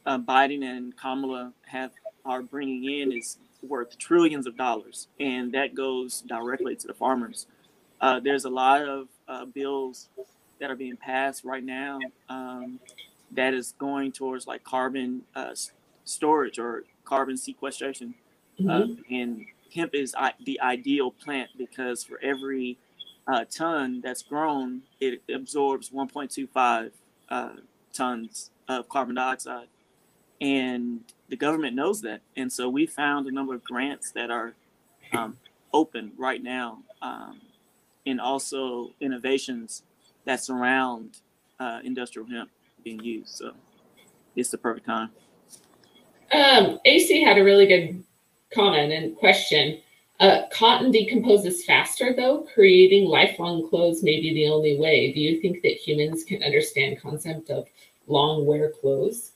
uh, 0.06 0.20
Biden 0.20 0.64
and 0.64 0.96
Kamala 0.96 1.52
have 1.66 1.90
are 2.24 2.44
bringing 2.44 2.84
in 2.84 3.12
is 3.12 3.40
worth 3.68 3.98
trillions 3.98 4.46
of 4.46 4.56
dollars, 4.56 5.08
and 5.20 5.52
that 5.54 5.74
goes 5.74 6.22
directly 6.22 6.76
to 6.76 6.86
the 6.86 6.94
farmers. 6.94 7.48
Uh, 8.00 8.20
there's 8.20 8.46
a 8.46 8.52
lot 8.52 8.84
of 8.84 9.08
uh, 9.28 9.46
bills 9.46 10.10
that 10.60 10.70
are 10.70 10.76
being 10.76 10.96
passed 10.96 11.44
right 11.44 11.64
now 11.64 11.98
um, 12.30 12.80
that 13.32 13.56
is 13.56 13.74
going 13.80 14.12
towards 14.12 14.46
like 14.46 14.64
carbon 14.64 15.24
uh, 15.36 15.56
storage 16.04 16.60
or 16.60 16.84
carbon 17.04 17.36
sequestration, 17.36 18.14
uh, 18.60 18.62
mm-hmm. 18.62 19.02
and 19.12 19.48
hemp 19.74 19.96
is 19.96 20.14
the 20.46 20.62
ideal 20.62 21.10
plant 21.10 21.50
because 21.58 22.04
for 22.04 22.20
every 22.22 22.78
uh, 23.28 23.46
ton 23.50 24.02
that's 24.02 24.22
grown, 24.22 24.82
it 25.00 25.22
absorbs 25.34 25.90
1.25 25.90 26.92
uh, 27.30 27.50
tons 27.94 28.52
of 28.68 28.88
carbon 28.90 29.16
dioxide. 29.16 29.68
And 30.42 31.02
the 31.30 31.36
government 31.36 31.76
knows 31.76 32.02
that. 32.02 32.22
And 32.36 32.52
so 32.52 32.70
we 32.70 32.86
found 32.86 33.28
a 33.28 33.32
number 33.32 33.56
of 33.56 33.64
grants 33.64 34.12
that 34.12 34.30
are 34.30 34.54
um, 35.14 35.38
open 35.74 36.12
right 36.18 36.44
now 36.44 36.80
um, 37.02 37.42
and 38.06 38.22
also 38.22 38.92
innovations 39.00 39.84
that 40.26 40.44
surround 40.44 41.18
uh, 41.60 41.80
industrial 41.84 42.28
hemp 42.28 42.50
being 42.84 43.02
used. 43.02 43.30
So 43.30 43.54
it's 44.36 44.50
the 44.50 44.58
perfect 44.58 44.86
time. 44.86 45.10
Um, 46.32 46.80
AC 46.86 47.24
had 47.24 47.38
a 47.38 47.44
really 47.44 47.66
good 47.66 48.04
comment 48.54 48.92
and 48.92 49.16
question 49.16 49.82
Uh, 50.20 50.44
cotton 50.52 50.92
decomposes 50.92 51.66
faster, 51.66 52.14
though. 52.16 52.48
Creating 52.54 53.06
lifelong 53.06 53.68
clothes 53.70 54.02
may 54.02 54.22
be 54.22 54.34
the 54.34 54.48
only 54.48 54.78
way. 54.78 55.12
Do 55.12 55.20
you 55.20 55.42
think 55.42 55.62
that 55.62 55.74
humans 55.74 56.24
can 56.24 56.42
understand 56.42 57.02
concept 57.02 57.50
of 57.50 57.68
long 58.08 58.46
wear 58.46 58.72
clothes? 58.72 59.32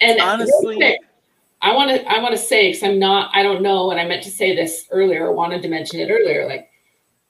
And 0.00 0.20
honestly, 0.20 0.98
I 1.62 1.74
want 1.74 1.90
to 1.90 2.06
I 2.06 2.20
want 2.20 2.32
to 2.32 2.38
say 2.38 2.68
because 2.68 2.82
I'm 2.82 2.98
not 2.98 3.30
I 3.32 3.42
don't 3.42 3.62
know 3.62 3.90
and 3.90 3.98
I 3.98 4.06
meant 4.06 4.22
to 4.24 4.30
say 4.30 4.54
this 4.54 4.86
earlier 4.90 5.28
I 5.28 5.30
wanted 5.32 5.62
to 5.62 5.68
mention 5.68 5.98
it 5.98 6.10
earlier 6.10 6.46
like 6.46 6.68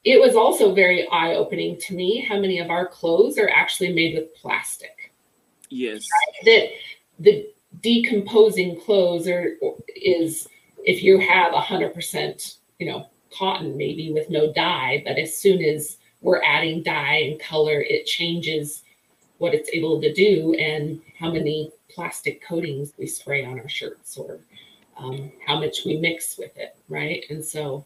it 0.04 0.20
was 0.20 0.34
also 0.34 0.74
very 0.74 1.08
eye 1.08 1.34
opening 1.34 1.78
to 1.82 1.94
me 1.94 2.18
how 2.20 2.40
many 2.40 2.58
of 2.58 2.68
our 2.68 2.86
clothes 2.86 3.38
are 3.38 3.48
actually 3.48 3.92
made 3.92 4.14
with 4.14 4.34
plastic. 4.34 5.12
Yes. 5.70 6.04
That 6.44 6.68
the 7.20 7.48
decomposing 7.84 8.80
clothes 8.80 9.28
are 9.28 9.56
is 9.94 10.48
if 10.84 11.02
you 11.02 11.18
have 11.18 11.52
a 11.52 11.60
hundred 11.60 11.94
percent 11.94 12.56
you 12.78 12.86
know 12.90 13.06
cotton 13.30 13.76
maybe 13.76 14.10
with 14.12 14.30
no 14.30 14.52
dye 14.52 15.02
but 15.06 15.18
as 15.18 15.36
soon 15.36 15.62
as 15.62 15.98
we're 16.22 16.42
adding 16.42 16.82
dye 16.82 17.18
and 17.18 17.40
color 17.40 17.80
it 17.82 18.06
changes 18.06 18.82
what 19.38 19.54
it's 19.54 19.68
able 19.72 20.00
to 20.00 20.12
do 20.12 20.54
and 20.54 21.00
how 21.18 21.30
many 21.30 21.70
plastic 21.94 22.42
coatings 22.42 22.92
we 22.98 23.06
spray 23.06 23.44
on 23.44 23.60
our 23.60 23.68
shirts 23.68 24.16
or 24.16 24.40
um, 24.96 25.32
how 25.46 25.58
much 25.58 25.84
we 25.84 25.96
mix 25.96 26.38
with 26.38 26.56
it, 26.56 26.76
right? 26.88 27.24
And 27.30 27.44
so, 27.44 27.84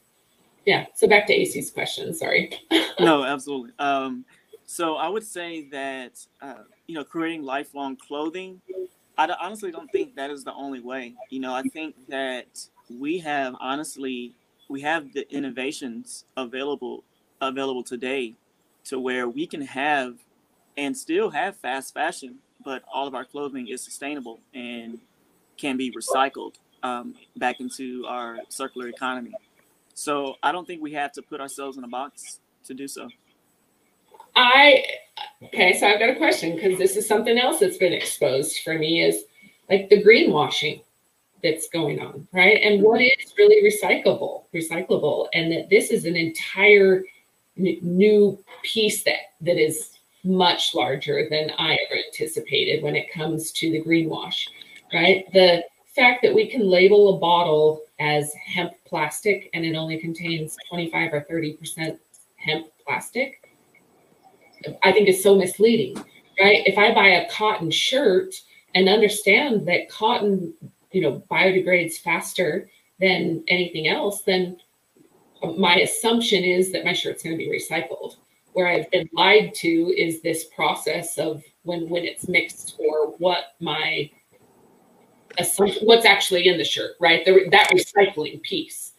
yeah. 0.66 0.87
So 0.94 1.08
back 1.08 1.26
to 1.28 1.34
AC's 1.34 1.70
question. 1.70 2.14
Sorry. 2.14 2.52
no, 3.00 3.24
absolutely. 3.24 3.72
Um, 3.78 4.24
so 4.66 4.96
I 4.96 5.08
would 5.08 5.24
say 5.24 5.68
that 5.70 6.24
uh, 6.42 6.64
you 6.87 6.94
know 6.94 7.04
creating 7.04 7.42
lifelong 7.42 7.96
clothing. 7.96 8.61
I 9.18 9.28
honestly 9.40 9.72
don't 9.72 9.90
think 9.90 10.14
that 10.16 10.31
is 10.31 10.44
the 10.44 10.54
only 10.54 10.81
way. 10.81 11.14
You 11.28 11.40
know, 11.40 11.52
I 11.52 11.62
think 11.62 11.96
that 12.09 12.66
we 12.88 13.18
have 13.18 13.54
honestly 13.61 14.33
we 14.68 14.81
have 14.83 15.12
the 15.12 15.31
innovations 15.35 16.24
available 16.37 17.04
available 17.40 17.83
today 17.83 18.35
to 18.85 18.98
where 18.98 19.28
we 19.28 19.46
can 19.46 19.62
have 19.62 20.14
and 20.76 20.96
still 20.96 21.31
have 21.31 21.57
fast 21.57 21.92
fashion 21.92 22.38
but 22.64 22.83
all 22.92 23.07
of 23.07 23.14
our 23.14 23.24
clothing 23.24 23.68
is 23.68 23.83
sustainable 23.83 24.40
and 24.54 24.98
can 25.57 25.76
be 25.76 25.90
recycled 25.90 26.54
um, 26.83 27.14
back 27.37 27.61
into 27.61 28.04
our 28.07 28.38
circular 28.48 28.88
economy. 28.88 29.33
So 29.94 30.37
I 30.42 30.52
don't 30.52 30.66
think 30.66 30.83
we 30.83 30.92
have 30.92 31.12
to 31.12 31.22
put 31.22 31.40
ourselves 31.40 31.76
in 31.76 31.85
a 31.85 31.88
box 31.88 32.40
to 32.64 32.74
do 32.74 32.87
so. 32.87 33.09
I 34.38 34.85
okay, 35.42 35.77
so 35.77 35.88
I've 35.88 35.98
got 35.98 36.11
a 36.11 36.16
question 36.16 36.55
because 36.55 36.79
this 36.79 36.96
is 36.96 37.09
something 37.09 37.37
else 37.37 37.59
that's 37.59 37.77
been 37.77 37.92
exposed 37.92 38.61
for 38.62 38.79
me 38.79 39.03
is 39.03 39.24
like 39.68 39.88
the 39.90 40.03
greenwashing 40.03 40.83
that's 41.42 41.68
going 41.68 42.01
on, 42.01 42.27
right? 42.33 42.59
And 42.62 42.83
what 42.83 43.01
mm-hmm. 43.01 43.20
is 43.20 43.35
really 43.37 43.68
recyclable, 43.68 44.44
recyclable, 44.55 45.27
and 45.35 45.51
that 45.53 45.68
this 45.70 45.90
is 45.90 46.05
an 46.05 46.14
entire 46.14 47.03
n- 47.59 47.79
new 47.83 48.38
piece 48.62 49.03
that 49.03 49.35
that 49.40 49.59
is 49.59 49.90
much 50.22 50.72
larger 50.72 51.27
than 51.29 51.51
I 51.59 51.72
ever 51.72 52.01
anticipated 52.07 52.83
when 52.83 52.94
it 52.94 53.12
comes 53.12 53.51
to 53.53 53.72
the 53.72 53.83
greenwash, 53.83 54.46
right? 54.94 55.24
The 55.33 55.64
fact 55.96 56.22
that 56.22 56.35
we 56.35 56.48
can 56.48 56.62
label 56.62 57.16
a 57.16 57.18
bottle 57.18 57.83
as 57.98 58.33
hemp 58.35 58.72
plastic 58.87 59.51
and 59.53 59.64
it 59.64 59.74
only 59.74 59.98
contains 59.98 60.57
25 60.68 61.12
or 61.12 61.27
30% 61.29 61.98
hemp 62.37 62.66
plastic, 62.87 63.47
I 64.83 64.92
think 64.92 65.09
is 65.09 65.23
so 65.23 65.37
misleading, 65.37 65.97
right? 66.40 66.62
If 66.66 66.79
I 66.79 66.94
buy 66.94 67.09
a 67.09 67.31
cotton 67.31 67.71
shirt 67.71 68.35
and 68.75 68.88
understand 68.88 69.66
that 69.68 69.88
cotton, 69.88 70.53
you 70.92 71.01
know, 71.01 71.23
biodegrades 71.31 71.99
faster 71.99 72.68
than 73.01 73.44
anything 73.49 73.88
else, 73.88 74.23
then 74.23 74.59
my 75.57 75.77
assumption 75.77 76.42
is 76.42 76.73
that 76.73 76.85
my 76.85 76.92
shirt's 76.92 77.23
going 77.23 77.38
to 77.38 77.44
be 77.44 77.51
recycled 77.51 78.16
where 78.59 78.66
I've 78.66 78.90
been 78.90 79.09
lied 79.12 79.55
to 79.59 79.68
is 79.68 80.21
this 80.21 80.47
process 80.47 81.16
of 81.16 81.44
when 81.62 81.88
when 81.88 82.05
it's 82.05 82.27
mixed 82.27 82.77
or 82.81 83.12
what 83.18 83.55
my 83.61 84.11
assumption, 85.38 85.87
what's 85.87 86.05
actually 86.05 86.49
in 86.49 86.59
the 86.59 86.64
shirt, 86.64 86.97
right? 86.99 87.25
The, 87.25 87.49
that 87.53 87.71
recycling 87.71 88.42
piece. 88.42 88.94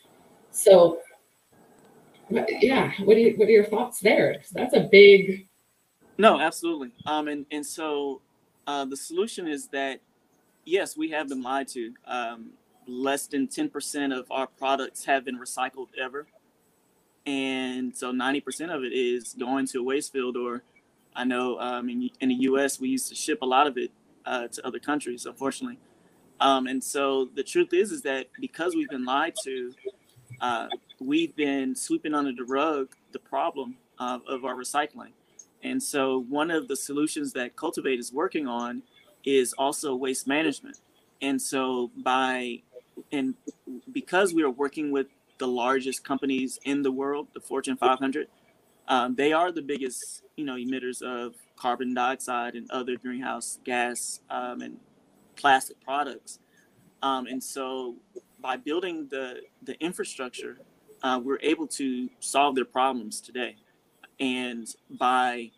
So, 0.51 0.99
yeah, 2.29 2.93
what 2.99 3.17
are 3.17 3.19
you, 3.19 3.33
what 3.35 3.49
are 3.49 3.51
your 3.51 3.65
thoughts 3.65 3.99
there? 3.99 4.37
That's 4.53 4.73
a 4.73 4.87
big. 4.89 5.48
No, 6.19 6.39
absolutely. 6.41 6.93
Um, 7.07 7.29
and 7.29 7.47
and 7.51 7.65
so 7.65 8.21
uh, 8.67 8.85
the 8.85 8.97
solution 8.97 9.47
is 9.47 9.69
that 9.69 10.01
yes, 10.65 10.97
we 10.97 11.11
have 11.11 11.29
been 11.29 11.43
lied 11.43 11.69
to. 11.69 11.93
Um, 12.07 12.51
less 12.87 13.27
than 13.27 13.47
ten 13.47 13.69
percent 13.69 14.13
of 14.13 14.31
our 14.31 14.47
products 14.47 15.05
have 15.05 15.25
been 15.25 15.39
recycled 15.39 15.89
ever 16.01 16.27
and 17.27 17.97
so 17.97 18.13
90% 18.13 18.75
of 18.75 18.83
it 18.83 18.93
is 18.93 19.35
going 19.39 19.67
to 19.67 19.79
a 19.79 19.83
waste 19.83 20.13
field 20.13 20.37
or 20.37 20.63
i 21.15 21.25
know 21.25 21.59
um, 21.59 21.89
in, 21.89 22.11
in 22.21 22.29
the 22.29 22.35
us 22.35 22.81
we 22.81 22.89
used 22.89 23.09
to 23.09 23.15
ship 23.15 23.39
a 23.43 23.47
lot 23.47 23.67
of 23.67 23.77
it 23.77 23.91
uh, 24.27 24.47
to 24.49 24.65
other 24.67 24.79
countries 24.79 25.27
unfortunately 25.27 25.79
um, 26.41 26.67
and 26.67 26.83
so 26.83 27.29
the 27.35 27.43
truth 27.43 27.73
is 27.73 27.91
is 27.93 28.03
that 28.03 28.27
because 28.41 28.75
we've 28.75 28.89
been 28.89 29.05
lied 29.05 29.35
to 29.43 29.73
uh, 30.41 30.67
we've 30.99 31.35
been 31.35 31.75
sweeping 31.75 32.15
under 32.15 32.33
the 32.33 32.45
rug 32.45 32.95
the 33.13 33.19
problem 33.19 33.77
uh, 33.99 34.19
of 34.27 34.45
our 34.45 34.55
recycling 34.55 35.11
and 35.63 35.81
so 35.81 36.19
one 36.29 36.51
of 36.51 36.67
the 36.67 36.75
solutions 36.75 37.33
that 37.33 37.55
cultivate 37.55 37.99
is 37.99 38.11
working 38.11 38.47
on 38.47 38.83
is 39.25 39.53
also 39.53 39.95
waste 39.95 40.27
management 40.27 40.79
and 41.21 41.41
so 41.41 41.91
by 41.97 42.61
and 43.11 43.35
because 43.91 44.33
we 44.33 44.43
are 44.43 44.49
working 44.49 44.91
with 44.91 45.07
the 45.37 45.47
largest 45.47 46.03
companies 46.03 46.59
in 46.63 46.83
the 46.83 46.91
world, 46.91 47.27
the 47.33 47.39
Fortune 47.39 47.77
500. 47.77 48.27
Um, 48.87 49.15
they 49.15 49.33
are 49.33 49.51
the 49.51 49.61
biggest, 49.61 50.23
you 50.35 50.45
know, 50.45 50.55
emitters 50.55 51.01
of 51.01 51.35
carbon 51.55 51.93
dioxide 51.93 52.55
and 52.55 52.69
other 52.71 52.97
greenhouse 52.97 53.59
gas 53.63 54.19
um, 54.29 54.61
and 54.61 54.77
plastic 55.35 55.79
products. 55.81 56.39
Um, 57.01 57.27
and 57.27 57.41
so, 57.41 57.95
by 58.41 58.57
building 58.57 59.07
the 59.09 59.41
the 59.61 59.79
infrastructure, 59.79 60.57
uh, 61.03 61.19
we're 61.23 61.39
able 61.41 61.67
to 61.67 62.09
solve 62.19 62.55
their 62.55 62.65
problems 62.65 63.21
today. 63.21 63.55
And 64.19 64.67
by 64.89 65.51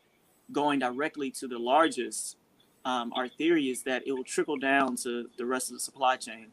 going 0.51 0.79
directly 0.79 1.31
to 1.31 1.47
the 1.47 1.57
largest, 1.57 2.37
um, 2.85 3.13
our 3.15 3.27
theory 3.27 3.69
is 3.69 3.83
that 3.83 4.03
it 4.05 4.11
will 4.11 4.23
trickle 4.23 4.57
down 4.57 4.95
to 4.97 5.29
the 5.37 5.45
rest 5.45 5.69
of 5.69 5.75
the 5.75 5.79
supply 5.79 6.17
chain. 6.17 6.47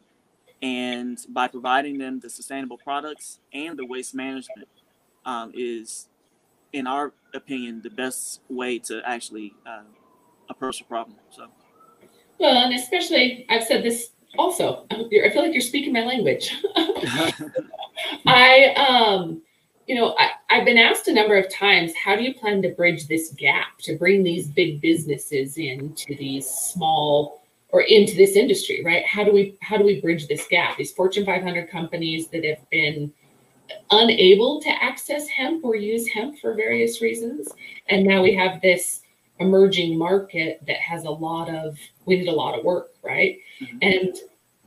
And 0.60 1.18
by 1.28 1.48
providing 1.48 1.98
them 1.98 2.20
the 2.20 2.30
sustainable 2.30 2.78
products 2.78 3.40
and 3.52 3.78
the 3.78 3.86
waste 3.86 4.14
management 4.14 4.68
um, 5.24 5.52
is 5.54 6.08
in 6.72 6.86
our 6.86 7.12
opinion 7.34 7.80
the 7.82 7.90
best 7.90 8.40
way 8.48 8.78
to 8.78 9.00
actually 9.04 9.54
uh, 9.66 9.82
approach 10.50 10.78
the 10.78 10.84
problem 10.84 11.16
so. 11.30 11.46
Well 12.38 12.56
and 12.56 12.74
especially 12.74 13.46
i've 13.48 13.64
said 13.64 13.82
this 13.82 14.10
also 14.36 14.86
i 14.90 14.96
feel 15.08 15.42
like 15.42 15.52
you're 15.52 15.60
speaking 15.60 15.92
my 15.92 16.04
language. 16.04 16.54
I 18.26 18.74
um 18.76 19.42
you 19.88 19.94
know 19.96 20.14
I, 20.18 20.30
i've 20.50 20.64
been 20.64 20.78
asked 20.78 21.08
a 21.08 21.12
number 21.12 21.36
of 21.36 21.52
times 21.52 21.92
how 21.96 22.14
do 22.14 22.22
you 22.22 22.34
plan 22.34 22.62
to 22.62 22.68
bridge 22.68 23.08
this 23.08 23.30
gap 23.30 23.78
to 23.80 23.96
bring 23.96 24.22
these 24.22 24.46
big 24.46 24.80
businesses 24.80 25.56
into 25.56 26.14
these 26.14 26.46
small 26.48 27.42
or 27.70 27.82
into 27.82 28.16
this 28.16 28.36
industry, 28.36 28.82
right? 28.84 29.04
How 29.04 29.24
do 29.24 29.32
we 29.32 29.56
how 29.60 29.76
do 29.76 29.84
we 29.84 30.00
bridge 30.00 30.26
this 30.26 30.46
gap? 30.48 30.76
These 30.76 30.92
Fortune 30.92 31.24
500 31.24 31.70
companies 31.70 32.28
that 32.28 32.44
have 32.44 32.68
been 32.70 33.12
unable 33.90 34.60
to 34.62 34.70
access 34.82 35.28
hemp 35.28 35.64
or 35.64 35.76
use 35.76 36.08
hemp 36.08 36.38
for 36.38 36.54
various 36.54 37.02
reasons, 37.02 37.48
and 37.88 38.06
now 38.06 38.22
we 38.22 38.34
have 38.34 38.60
this 38.62 39.02
emerging 39.40 39.96
market 39.96 40.60
that 40.66 40.78
has 40.78 41.04
a 41.04 41.10
lot 41.10 41.48
of 41.54 41.78
we 42.06 42.18
need 42.18 42.28
a 42.28 42.32
lot 42.32 42.58
of 42.58 42.64
work, 42.64 42.90
right? 43.02 43.38
Mm-hmm. 43.60 43.78
And 43.82 44.16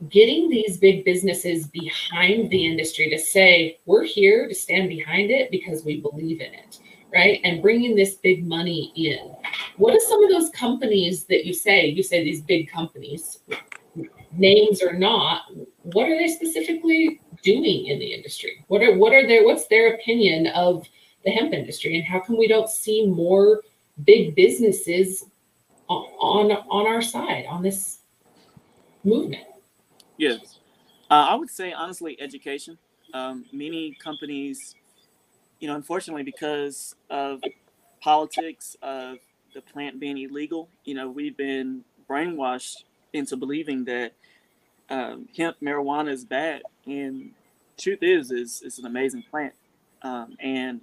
getting 0.08 0.48
these 0.48 0.78
big 0.78 1.04
businesses 1.04 1.66
behind 1.68 2.50
the 2.50 2.66
industry 2.66 3.08
to 3.10 3.18
say 3.18 3.78
we're 3.86 4.04
here 4.04 4.48
to 4.48 4.54
stand 4.54 4.88
behind 4.88 5.30
it 5.30 5.50
because 5.50 5.84
we 5.84 6.00
believe 6.00 6.40
in 6.40 6.52
it 6.54 6.80
right? 7.12 7.40
And 7.44 7.62
bringing 7.62 7.94
this 7.94 8.14
big 8.14 8.46
money 8.46 8.92
in. 8.96 9.34
What 9.76 9.94
are 9.94 10.00
some 10.08 10.24
of 10.24 10.30
those 10.30 10.50
companies 10.50 11.24
that 11.24 11.44
you 11.44 11.52
say, 11.52 11.86
you 11.86 12.02
say 12.02 12.24
these 12.24 12.42
big 12.42 12.70
companies, 12.70 13.40
names 14.32 14.82
or 14.82 14.94
not, 14.94 15.42
what 15.82 16.08
are 16.08 16.18
they 16.18 16.28
specifically 16.28 17.20
doing 17.42 17.86
in 17.86 17.98
the 17.98 18.14
industry? 18.14 18.64
What 18.68 18.82
are 18.82 18.96
what 18.96 19.12
are 19.12 19.26
their 19.26 19.44
what's 19.44 19.66
their 19.66 19.94
opinion 19.94 20.46
of 20.48 20.86
the 21.24 21.30
hemp 21.30 21.52
industry 21.52 21.96
and 21.96 22.04
how 22.04 22.20
come 22.20 22.38
we 22.38 22.48
don't 22.48 22.68
see 22.68 23.06
more 23.06 23.62
big 24.04 24.34
businesses 24.34 25.24
on 25.88 26.50
on 26.50 26.86
our 26.86 27.02
side 27.02 27.46
on 27.48 27.62
this 27.62 27.98
movement? 29.04 29.44
Yes. 30.22 30.60
Uh, 31.10 31.26
I 31.30 31.34
would 31.34 31.50
say 31.50 31.72
honestly 31.72 32.16
education. 32.20 32.78
Um, 33.12 33.44
many 33.52 33.96
companies 34.02 34.76
you 35.60 35.68
know, 35.68 35.76
unfortunately, 35.76 36.24
because 36.24 36.96
of 37.10 37.40
politics 38.02 38.76
of 38.82 39.18
the 39.54 39.62
plant 39.62 40.00
being 40.00 40.18
illegal, 40.18 40.68
you 40.84 40.94
know, 40.94 41.08
we've 41.10 41.36
been 41.36 41.84
brainwashed 42.10 42.84
into 43.12 43.36
believing 43.36 43.84
that 43.84 44.12
um, 44.90 45.28
hemp 45.36 45.56
marijuana 45.62 46.10
is 46.10 46.24
bad, 46.24 46.62
and 46.86 47.32
truth 47.78 48.00
is, 48.02 48.30
is 48.32 48.62
it's 48.64 48.78
an 48.78 48.86
amazing 48.86 49.24
plant, 49.30 49.54
um, 50.02 50.36
and 50.40 50.80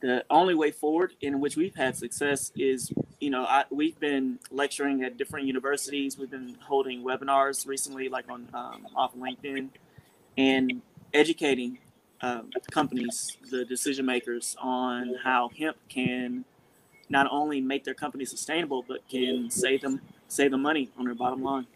the 0.00 0.24
only 0.30 0.54
way 0.54 0.70
forward 0.70 1.12
in 1.20 1.40
which 1.40 1.56
we've 1.56 1.74
had 1.74 1.96
success 1.96 2.52
is, 2.56 2.92
you 3.20 3.30
know, 3.30 3.44
I, 3.44 3.64
we've 3.70 3.98
been 3.98 4.38
lecturing 4.50 5.02
at 5.02 5.16
different 5.16 5.46
universities. 5.46 6.18
We've 6.18 6.30
been 6.30 6.56
holding 6.60 7.02
webinars 7.02 7.66
recently, 7.66 8.08
like 8.08 8.30
on 8.30 8.48
um, 8.54 8.86
off 8.94 9.14
LinkedIn, 9.14 9.68
and 10.36 10.82
educating 11.12 11.78
um, 12.20 12.50
companies, 12.70 13.36
the 13.50 13.64
decision 13.64 14.06
makers, 14.06 14.56
on 14.60 15.14
how 15.22 15.50
hemp 15.58 15.76
can 15.88 16.44
not 17.08 17.26
only 17.30 17.60
make 17.60 17.84
their 17.84 17.94
company 17.94 18.24
sustainable, 18.24 18.84
but 18.86 19.08
can 19.08 19.50
save 19.50 19.82
them 19.82 20.00
save 20.28 20.50
them 20.50 20.62
money 20.62 20.90
on 20.98 21.06
their 21.06 21.14
bottom 21.14 21.42
line. 21.42 21.66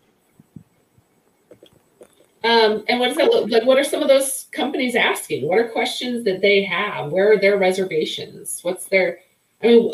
Um, 2.44 2.84
and 2.88 2.98
what 2.98 3.08
does 3.08 3.16
that 3.18 3.30
look 3.30 3.48
like? 3.50 3.64
What 3.64 3.78
are 3.78 3.84
some 3.84 4.02
of 4.02 4.08
those 4.08 4.46
companies 4.50 4.96
asking? 4.96 5.46
What 5.46 5.58
are 5.58 5.68
questions 5.68 6.24
that 6.24 6.40
they 6.40 6.64
have? 6.64 7.12
Where 7.12 7.32
are 7.32 7.38
their 7.38 7.56
reservations? 7.56 8.58
What's 8.62 8.86
their, 8.86 9.20
I 9.62 9.68
mean, 9.68 9.92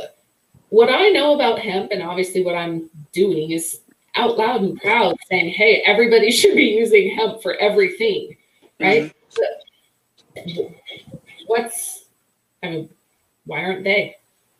what 0.70 0.88
I 0.88 1.10
know 1.10 1.34
about 1.34 1.58
hemp 1.58 1.90
and 1.92 2.02
obviously 2.02 2.42
what 2.42 2.54
I'm 2.54 2.88
doing 3.12 3.50
is 3.50 3.80
out 4.14 4.38
loud 4.38 4.62
and 4.62 4.80
proud 4.80 5.16
saying, 5.28 5.50
hey, 5.50 5.82
everybody 5.84 6.30
should 6.32 6.54
be 6.54 6.64
using 6.64 7.14
hemp 7.16 7.42
for 7.42 7.54
everything, 7.56 8.36
right? 8.80 9.14
Mm-hmm. 10.36 10.74
What's, 11.46 12.06
I 12.62 12.68
mean, 12.68 12.88
why 13.44 13.62
aren't 13.62 13.84
they? 13.84 14.16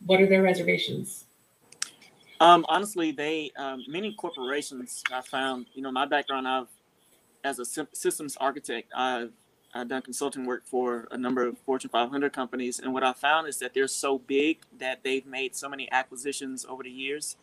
What 0.07 0.21
are 0.21 0.27
their 0.27 0.43
reservations? 0.43 1.25
Um, 2.41 2.65
honestly, 2.69 3.11
they 3.11 3.51
um, 3.57 3.85
many 3.89 4.15
corporations 4.15 5.03
I 5.13 5.23
found. 5.23 5.67
You 5.75 5.83
know, 5.83 5.91
my 5.91 6.07
background, 6.07 6.47
I've 6.47 6.69
as 7.49 7.59
a 7.59 7.87
systems 7.93 8.37
architect, 8.37 8.93
I've, 8.95 9.33
I've 9.75 9.89
done 9.89 10.03
consulting 10.03 10.45
work 10.45 10.67
for 10.67 11.09
a 11.11 11.19
number 11.19 11.47
of 11.47 11.59
Fortune 11.59 11.91
500 11.91 12.33
companies, 12.33 12.79
and 12.79 12.93
what 12.93 13.03
I 13.03 13.13
found 13.13 13.49
is 13.49 13.59
that 13.59 13.75
they're 13.75 13.89
so 13.89 14.19
big 14.19 14.59
that 14.79 15.03
they've 15.03 15.27
made 15.27 15.57
so 15.57 15.69
many 15.69 15.91
acquisitions 15.91 16.67
over 16.69 16.83
the 16.83 16.91
years 16.91 17.37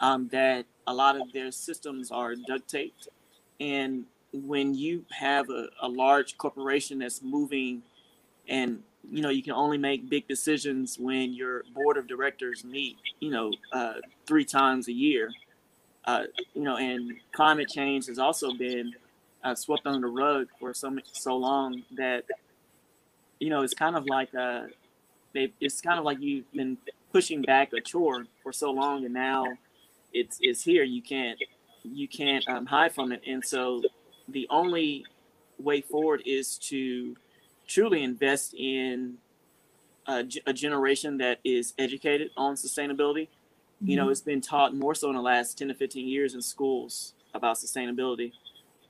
um, 0.00 0.28
that 0.32 0.66
a 0.86 0.94
lot 0.94 1.20
of 1.20 1.32
their 1.32 1.50
systems 1.50 2.10
are 2.10 2.34
duct 2.34 2.68
taped. 2.68 3.08
And 3.60 4.04
when 4.32 4.74
you 4.74 5.04
have 5.10 5.50
a, 5.50 5.68
a 5.80 5.88
large 5.88 6.38
corporation 6.38 6.98
that's 6.98 7.22
moving 7.22 7.82
and 8.48 8.82
you 9.10 9.22
know 9.22 9.28
you 9.28 9.42
can 9.42 9.52
only 9.52 9.78
make 9.78 10.08
big 10.08 10.26
decisions 10.26 10.98
when 10.98 11.32
your 11.32 11.64
board 11.74 11.96
of 11.96 12.06
directors 12.06 12.64
meet 12.64 12.96
you 13.20 13.30
know 13.30 13.52
uh, 13.72 13.94
three 14.26 14.44
times 14.44 14.88
a 14.88 14.92
year 14.92 15.30
uh, 16.06 16.24
you 16.54 16.62
know 16.62 16.76
and 16.76 17.12
climate 17.32 17.68
change 17.68 18.06
has 18.06 18.18
also 18.18 18.52
been 18.54 18.92
uh, 19.44 19.54
swept 19.54 19.86
under 19.86 20.06
the 20.06 20.12
rug 20.12 20.48
for 20.58 20.72
so 20.74 20.96
so 21.12 21.36
long 21.36 21.82
that 21.96 22.24
you 23.38 23.50
know 23.50 23.62
it's 23.62 23.74
kind 23.74 23.96
of 23.96 24.06
like 24.06 24.34
uh 24.34 24.62
they 25.34 25.52
it's 25.60 25.80
kind 25.80 25.98
of 25.98 26.04
like 26.04 26.20
you've 26.20 26.50
been 26.52 26.76
pushing 27.12 27.42
back 27.42 27.72
a 27.72 27.80
chore 27.80 28.26
for 28.42 28.52
so 28.52 28.70
long 28.70 29.04
and 29.04 29.14
now 29.14 29.44
it's 30.12 30.38
it's 30.40 30.62
here 30.62 30.82
you 30.82 31.02
can't 31.02 31.38
you 31.82 32.06
can't 32.06 32.48
um, 32.48 32.66
hide 32.66 32.94
from 32.94 33.12
it 33.12 33.20
and 33.26 33.44
so 33.44 33.82
the 34.28 34.46
only 34.50 35.04
way 35.58 35.80
forward 35.80 36.22
is 36.24 36.56
to 36.56 37.16
truly 37.66 38.02
invest 38.02 38.54
in 38.54 39.16
a, 40.06 40.24
a 40.46 40.52
generation 40.52 41.18
that 41.18 41.38
is 41.44 41.74
educated 41.78 42.30
on 42.36 42.54
sustainability 42.54 43.26
mm-hmm. 43.26 43.88
you 43.90 43.96
know 43.96 44.04
mm-hmm. 44.04 44.12
it's 44.12 44.20
been 44.20 44.40
taught 44.40 44.74
more 44.74 44.94
so 44.94 45.08
in 45.08 45.16
the 45.16 45.22
last 45.22 45.58
10 45.58 45.68
to 45.68 45.74
15 45.74 46.06
years 46.06 46.34
in 46.34 46.42
schools 46.42 47.14
about 47.34 47.56
sustainability 47.56 48.32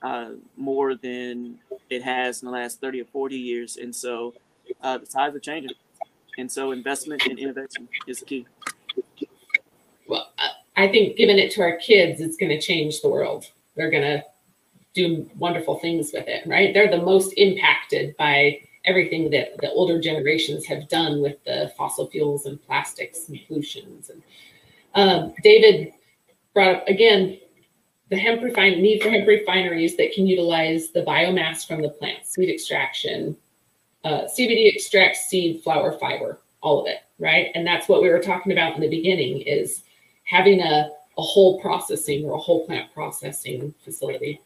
uh, 0.02 0.30
more 0.56 0.94
than 0.94 1.58
it 1.90 2.02
has 2.02 2.42
in 2.42 2.46
the 2.46 2.52
last 2.52 2.80
30 2.80 3.02
or 3.02 3.04
40 3.06 3.36
years. 3.36 3.76
And 3.76 3.94
so 3.94 4.34
uh, 4.82 4.98
the 4.98 5.06
tides 5.06 5.36
are 5.36 5.40
changing. 5.40 5.72
And 6.38 6.50
so 6.50 6.72
investment 6.72 7.22
and 7.26 7.38
innovation 7.38 7.88
is 8.06 8.20
key. 8.20 8.46
Well, 10.08 10.32
I 10.76 10.88
think 10.88 11.16
giving 11.16 11.38
it 11.38 11.52
to 11.52 11.62
our 11.62 11.76
kids, 11.76 12.20
it's 12.20 12.36
going 12.36 12.50
to 12.50 12.60
change 12.60 13.00
the 13.00 13.08
world. 13.08 13.46
They're 13.76 13.90
going 13.90 14.02
to 14.02 14.24
do 14.94 15.28
wonderful 15.38 15.78
things 15.78 16.10
with 16.12 16.26
it, 16.28 16.46
right? 16.46 16.74
They're 16.74 16.90
the 16.90 17.02
most 17.02 17.32
impacted 17.36 18.16
by 18.16 18.60
everything 18.84 19.30
that 19.30 19.56
the 19.60 19.70
older 19.70 20.00
generations 20.00 20.66
have 20.66 20.88
done 20.88 21.22
with 21.22 21.42
the 21.44 21.72
fossil 21.76 22.10
fuels 22.10 22.46
and 22.46 22.60
plastics 22.66 23.28
and 23.28 23.38
pollutions. 23.46 24.10
And 24.10 24.22
um, 24.94 25.34
David 25.42 25.92
brought 26.52 26.76
up 26.76 26.88
again 26.88 27.38
the 28.12 28.18
hemp 28.18 28.42
refine 28.42 28.82
need 28.82 29.02
for 29.02 29.08
hemp 29.08 29.26
refineries 29.26 29.96
that 29.96 30.12
can 30.12 30.26
utilize 30.26 30.90
the 30.90 31.02
biomass 31.02 31.66
from 31.66 31.80
the 31.80 31.88
plant, 31.88 32.26
seed 32.26 32.50
extraction, 32.50 33.34
uh, 34.04 34.24
CBD 34.24 34.70
extract, 34.70 35.16
seed, 35.16 35.62
flower, 35.62 35.92
fiber, 35.98 36.38
all 36.60 36.82
of 36.82 36.86
it, 36.88 36.98
right? 37.18 37.46
And 37.54 37.66
that's 37.66 37.88
what 37.88 38.02
we 38.02 38.10
were 38.10 38.18
talking 38.18 38.52
about 38.52 38.74
in 38.74 38.82
the 38.82 38.88
beginning 38.90 39.40
is 39.40 39.84
having 40.24 40.60
a, 40.60 40.90
a 41.16 41.22
whole 41.22 41.58
processing 41.62 42.26
or 42.26 42.34
a 42.34 42.38
whole 42.38 42.66
plant 42.66 42.92
processing 42.92 43.72
facility, 43.82 44.42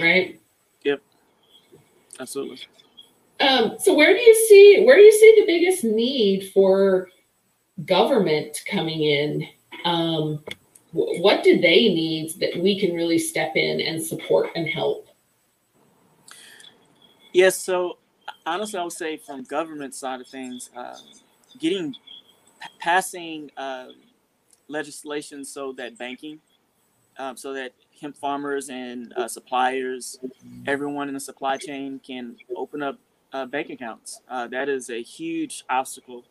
right? 0.00 0.40
Yep, 0.84 1.02
absolutely. 2.18 2.60
Um, 3.40 3.74
so 3.78 3.92
where 3.92 4.14
do 4.14 4.20
you 4.20 4.34
see 4.48 4.82
where 4.86 4.96
do 4.96 5.02
you 5.02 5.12
see 5.12 5.40
the 5.40 5.46
biggest 5.46 5.84
need 5.84 6.52
for 6.54 7.10
government 7.84 8.60
coming 8.66 9.02
in? 9.02 9.46
Um, 9.84 10.42
what 10.94 11.42
do 11.42 11.60
they 11.60 11.88
need 11.88 12.38
that 12.38 12.56
we 12.56 12.78
can 12.78 12.94
really 12.94 13.18
step 13.18 13.56
in 13.56 13.80
and 13.80 14.00
support 14.00 14.50
and 14.54 14.68
help? 14.68 15.08
Yes, 17.32 17.56
so 17.56 17.98
honestly, 18.46 18.78
I 18.78 18.84
would 18.84 18.92
say 18.92 19.16
from 19.16 19.42
government 19.42 19.94
side 19.94 20.20
of 20.20 20.28
things, 20.28 20.70
uh, 20.76 20.96
getting 21.58 21.96
passing 22.78 23.50
uh, 23.56 23.88
legislation 24.68 25.44
so 25.44 25.72
that 25.72 25.98
banking, 25.98 26.40
um, 27.18 27.36
so 27.36 27.52
that 27.54 27.72
hemp 28.00 28.16
farmers 28.16 28.70
and 28.70 29.12
uh, 29.14 29.26
suppliers, 29.26 30.20
everyone 30.66 31.08
in 31.08 31.14
the 31.14 31.20
supply 31.20 31.56
chain 31.56 32.00
can 32.06 32.36
open 32.56 32.82
up 32.82 32.98
uh, 33.32 33.44
bank 33.44 33.68
accounts. 33.68 34.20
Uh, 34.28 34.46
that 34.46 34.68
is 34.68 34.90
a 34.90 35.02
huge 35.02 35.64
obstacle, 35.68 36.22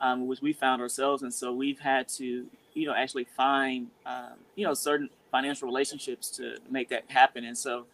um, 0.00 0.28
which 0.28 0.40
we 0.40 0.52
found 0.52 0.80
ourselves, 0.80 1.24
and 1.24 1.34
so 1.34 1.52
we've 1.52 1.80
had 1.80 2.06
to 2.06 2.46
you 2.74 2.86
know 2.86 2.94
actually 2.94 3.24
find 3.36 3.88
um, 4.04 4.34
you 4.56 4.66
know 4.66 4.74
certain 4.74 5.08
financial 5.30 5.66
relationships 5.66 6.30
to 6.30 6.56
make 6.70 6.88
that 6.90 7.04
happen. 7.08 7.44
And 7.44 7.56
so 7.56 7.86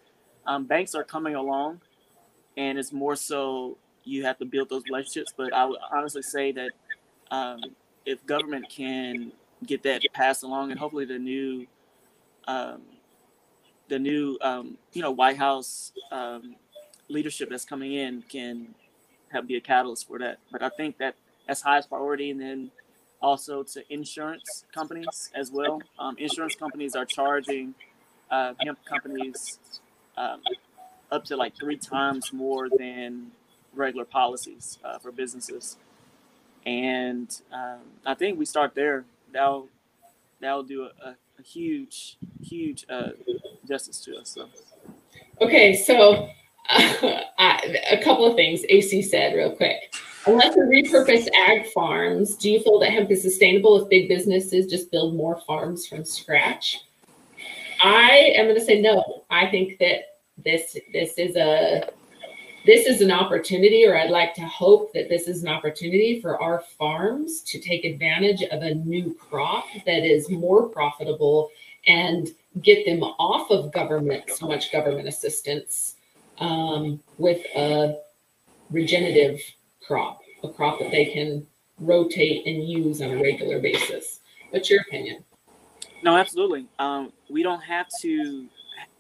um, 0.47 0.65
banks 0.65 0.95
are 0.95 1.05
coming 1.05 1.35
along 1.35 1.81
and 2.57 2.79
it's 2.79 2.93
more 2.93 3.17
so 3.17 3.79
you 4.05 4.25
have 4.25 4.39
to 4.39 4.45
build 4.45 4.69
those 4.69 4.83
relationships. 4.85 5.33
But 5.37 5.53
i 5.53 5.65
would 5.65 5.79
honestly 5.93 6.23
say 6.23 6.53
that 6.53 6.71
um, 7.31 7.61
if 8.05 8.25
government 8.27 8.69
can 8.69 9.33
get 9.67 9.83
that 9.85 10.03
passed 10.13 10.43
along 10.43 10.71
and 10.71 10.81
hopefully 10.81 11.05
the 11.05 11.19
new 11.19 11.67
um, 12.49 12.83
the 13.89 13.99
new 13.99 14.39
um, 14.43 14.79
you 14.93 15.03
know 15.03 15.11
white 15.11 15.37
house 15.37 15.93
um, 16.11 16.57
leadership 17.09 17.49
that's 17.51 17.65
coming 17.65 17.93
in 17.93 18.23
can 18.29 18.75
help 19.31 19.47
be 19.47 19.57
a 19.57 19.61
catalyst 19.61 20.07
for 20.07 20.19
that. 20.19 20.39
But 20.51 20.63
i 20.63 20.69
think 20.69 20.99
that 20.99 21.15
that's 21.47 21.63
highest 21.63 21.89
priority. 21.89 22.31
And 22.31 22.41
then 22.41 22.71
also 23.21 23.63
to 23.63 23.93
insurance 23.93 24.65
companies 24.73 25.31
as 25.35 25.51
well. 25.51 25.83
Um, 25.99 26.17
insurance 26.19 26.55
companies 26.55 26.95
are 26.95 27.05
charging 27.05 27.75
uh, 28.31 28.55
hemp 28.61 28.79
companies 28.85 29.59
um, 30.17 30.41
up 31.11 31.25
to 31.27 31.37
like 31.37 31.57
three 31.57 31.77
times 31.77 32.33
more 32.33 32.69
than 32.69 33.33
regular 33.75 34.05
policies 34.05 34.79
uh, 34.85 34.99
for 34.99 35.13
businesses. 35.13 35.77
And 36.67 37.31
um, 37.53 37.81
I 38.07 38.15
think 38.15 38.39
we 38.39 38.45
start 38.45 38.75
there. 38.75 39.05
That'll 39.33 39.69
that'll 40.41 40.63
do 40.63 40.85
a, 40.85 41.11
a 41.11 41.43
huge, 41.43 42.17
huge 42.43 42.85
uh, 42.89 43.11
justice 43.67 44.01
to 44.05 44.17
us. 44.17 44.31
So. 44.31 44.49
Okay, 45.41 45.75
so 45.75 46.29
uh, 46.71 47.59
a 47.91 48.03
couple 48.03 48.27
of 48.27 48.37
things 48.37 48.63
AC 48.69 49.03
said 49.03 49.35
real 49.35 49.53
quick. 49.53 49.90
Unless 50.27 50.57
we 50.57 50.83
repurpose 50.83 51.29
ag 51.35 51.67
farms, 51.73 52.37
do 52.37 52.51
you 52.51 52.61
feel 52.61 52.79
that 52.81 52.91
hemp 52.91 53.11
is 53.11 53.23
sustainable 53.23 53.81
if 53.81 53.89
big 53.89 54.09
businesses 54.09 54.67
just 54.67 54.91
build 54.91 55.15
more 55.15 55.41
farms 55.47 55.87
from 55.87 56.05
scratch? 56.05 56.85
I 57.83 58.33
am 58.37 58.45
going 58.45 58.59
to 58.59 58.65
say 58.65 58.81
no. 58.81 59.25
I 59.31 59.47
think 59.47 59.79
that 59.79 60.19
this 60.45 60.77
this 60.93 61.17
is 61.17 61.37
a 61.37 61.89
this 62.67 62.87
is 62.87 63.01
an 63.01 63.11
opportunity, 63.11 63.87
or 63.87 63.97
I'd 63.97 64.11
like 64.11 64.35
to 64.35 64.43
hope 64.43 64.93
that 64.93 65.09
this 65.09 65.27
is 65.27 65.43
an 65.43 65.49
opportunity 65.49 66.21
for 66.21 66.41
our 66.43 66.63
farms 66.79 67.41
to 67.43 67.59
take 67.59 67.87
advantage 67.87 68.43
of 68.43 68.63
a 68.63 68.75
new 68.75 69.15
crop 69.15 69.65
that 69.87 70.05
is 70.05 70.29
more 70.29 70.69
profitable 70.69 71.51
and 71.87 72.29
get 72.61 72.85
them 72.85 73.03
off 73.03 73.51
of 73.51 73.73
government 73.73 74.25
so 74.29 74.47
much 74.47 74.71
government 74.71 75.09
assistance 75.09 75.95
um, 76.39 77.01
with 77.17 77.41
a 77.57 77.99
regenerative 78.71 79.41
crop, 79.91 80.21
a 80.45 80.49
crop 80.49 80.79
that 80.79 80.93
they 80.93 81.07
can 81.07 81.45
rotate 81.81 82.47
and 82.47 82.69
use 82.69 83.03
on 83.03 83.11
a 83.11 83.17
regular 83.21 83.59
basis. 83.59 84.21
What's 84.51 84.71
your 84.71 84.83
opinion? 84.83 85.25
No, 86.05 86.17
absolutely. 86.17 86.67
Um, 86.79 87.13
we 87.29 87.43
don't 87.43 87.63
have 87.63 87.87
to 88.03 88.47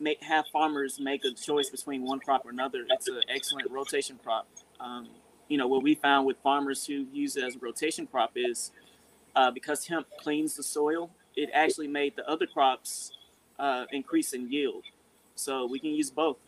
make, 0.00 0.20
have 0.24 0.46
farmers 0.52 0.98
make 0.98 1.24
a 1.24 1.32
choice 1.32 1.70
between 1.70 2.02
one 2.02 2.18
crop 2.18 2.44
or 2.44 2.50
another. 2.50 2.86
It's 2.90 3.06
an 3.06 3.20
excellent 3.28 3.70
rotation 3.70 4.18
crop. 4.20 4.48
Um, 4.80 5.08
you 5.46 5.58
know 5.58 5.68
what 5.68 5.84
we 5.84 5.94
found 5.94 6.26
with 6.26 6.38
farmers 6.42 6.84
who 6.84 7.06
use 7.12 7.36
it 7.36 7.44
as 7.44 7.54
a 7.54 7.58
rotation 7.60 8.08
crop 8.08 8.32
is 8.34 8.72
uh, 9.36 9.50
because 9.50 9.86
hemp 9.86 10.08
cleans 10.20 10.56
the 10.56 10.62
soil, 10.62 11.10
it 11.36 11.50
actually 11.54 11.88
made 11.88 12.16
the 12.16 12.28
other 12.28 12.46
crops 12.46 13.12
uh, 13.60 13.84
increase 13.92 14.32
in 14.32 14.50
yield. 14.50 14.82
So 15.36 15.66
we 15.66 15.78
can 15.78 15.90
use 15.90 16.10
both. 16.10 16.38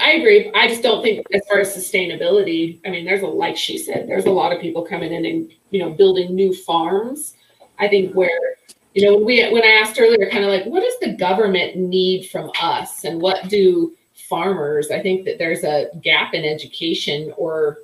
I 0.00 0.12
agree. 0.12 0.50
I 0.54 0.68
just 0.68 0.82
don't 0.82 1.02
think, 1.02 1.26
as 1.32 1.42
far 1.48 1.60
as 1.60 1.74
sustainability, 1.74 2.80
I 2.86 2.90
mean, 2.90 3.04
there's 3.04 3.22
a 3.22 3.26
like 3.26 3.56
she 3.56 3.78
said, 3.78 4.08
there's 4.08 4.26
a 4.26 4.30
lot 4.30 4.52
of 4.52 4.60
people 4.60 4.84
coming 4.84 5.12
in 5.12 5.24
and 5.24 5.52
you 5.70 5.80
know 5.80 5.90
building 5.90 6.34
new 6.34 6.54
farms. 6.54 7.34
I 7.78 7.88
think 7.88 8.14
where 8.14 8.56
you 8.94 9.04
know 9.04 9.16
when 9.16 9.24
we 9.24 9.52
when 9.52 9.62
I 9.62 9.80
asked 9.82 9.98
earlier, 9.98 10.30
kind 10.30 10.44
of 10.44 10.50
like, 10.50 10.64
what 10.66 10.82
does 10.82 10.98
the 11.00 11.16
government 11.16 11.76
need 11.76 12.28
from 12.28 12.50
us, 12.60 13.04
and 13.04 13.20
what 13.20 13.48
do 13.48 13.94
farmers? 14.28 14.90
I 14.90 15.00
think 15.00 15.24
that 15.24 15.38
there's 15.38 15.64
a 15.64 15.86
gap 16.02 16.34
in 16.34 16.44
education, 16.44 17.32
or 17.36 17.78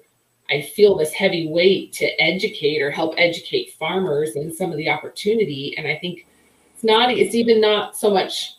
I 0.51 0.63
feel 0.63 0.97
this 0.97 1.13
heavy 1.13 1.49
weight 1.49 1.93
to 1.95 2.07
educate 2.21 2.83
or 2.83 2.91
help 2.91 3.15
educate 3.17 3.73
farmers 3.79 4.37
and 4.37 4.53
some 4.53 4.71
of 4.71 4.77
the 4.77 4.89
opportunity. 4.89 5.75
And 5.79 5.87
I 5.87 5.97
think 5.97 6.27
it's 6.75 6.85
not. 6.85 7.11
It's 7.11 7.35
even 7.35 7.61
not 7.61 7.97
so 7.97 8.11
much 8.11 8.55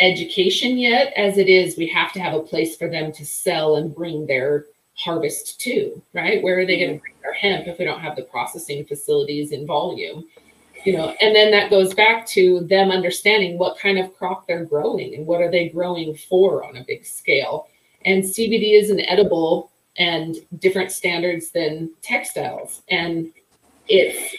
education 0.00 0.78
yet. 0.78 1.12
As 1.16 1.38
it 1.38 1.48
is 1.48 1.76
we 1.76 1.86
have 1.88 2.12
to 2.12 2.20
have 2.20 2.34
a 2.34 2.40
place 2.40 2.76
for 2.76 2.88
them 2.88 3.12
to 3.12 3.24
sell 3.24 3.76
and 3.76 3.94
bring 3.94 4.26
their 4.26 4.66
harvest 4.94 5.60
to 5.60 6.00
right? 6.12 6.42
Where 6.42 6.58
are 6.58 6.66
they 6.66 6.78
going 6.78 6.90
to 6.90 6.96
mm-hmm. 6.96 7.02
bring 7.02 7.14
their 7.22 7.32
hemp 7.32 7.66
if 7.66 7.78
we 7.78 7.84
don't 7.84 8.00
have 8.00 8.16
the 8.16 8.22
processing 8.22 8.84
facilities 8.84 9.52
in 9.52 9.66
volume? 9.66 10.24
You 10.84 10.96
know 10.96 11.14
and 11.20 11.34
then 11.34 11.50
that 11.50 11.70
goes 11.70 11.94
back 11.94 12.26
to 12.28 12.60
them 12.60 12.90
understanding 12.90 13.58
what 13.58 13.78
kind 13.78 13.98
of 13.98 14.16
crop 14.16 14.46
they're 14.46 14.64
growing 14.64 15.14
and 15.14 15.26
what 15.26 15.40
are 15.40 15.50
they 15.50 15.68
growing 15.68 16.16
for 16.16 16.64
on 16.64 16.76
a 16.76 16.84
big 16.84 17.04
scale. 17.04 17.68
And 18.04 18.22
cbd 18.22 18.80
is 18.80 18.90
an 18.90 19.00
edible 19.00 19.70
and 19.98 20.36
different 20.58 20.92
standards 20.92 21.50
than 21.50 21.90
textiles. 22.02 22.82
And 22.88 23.32
it's 23.88 24.36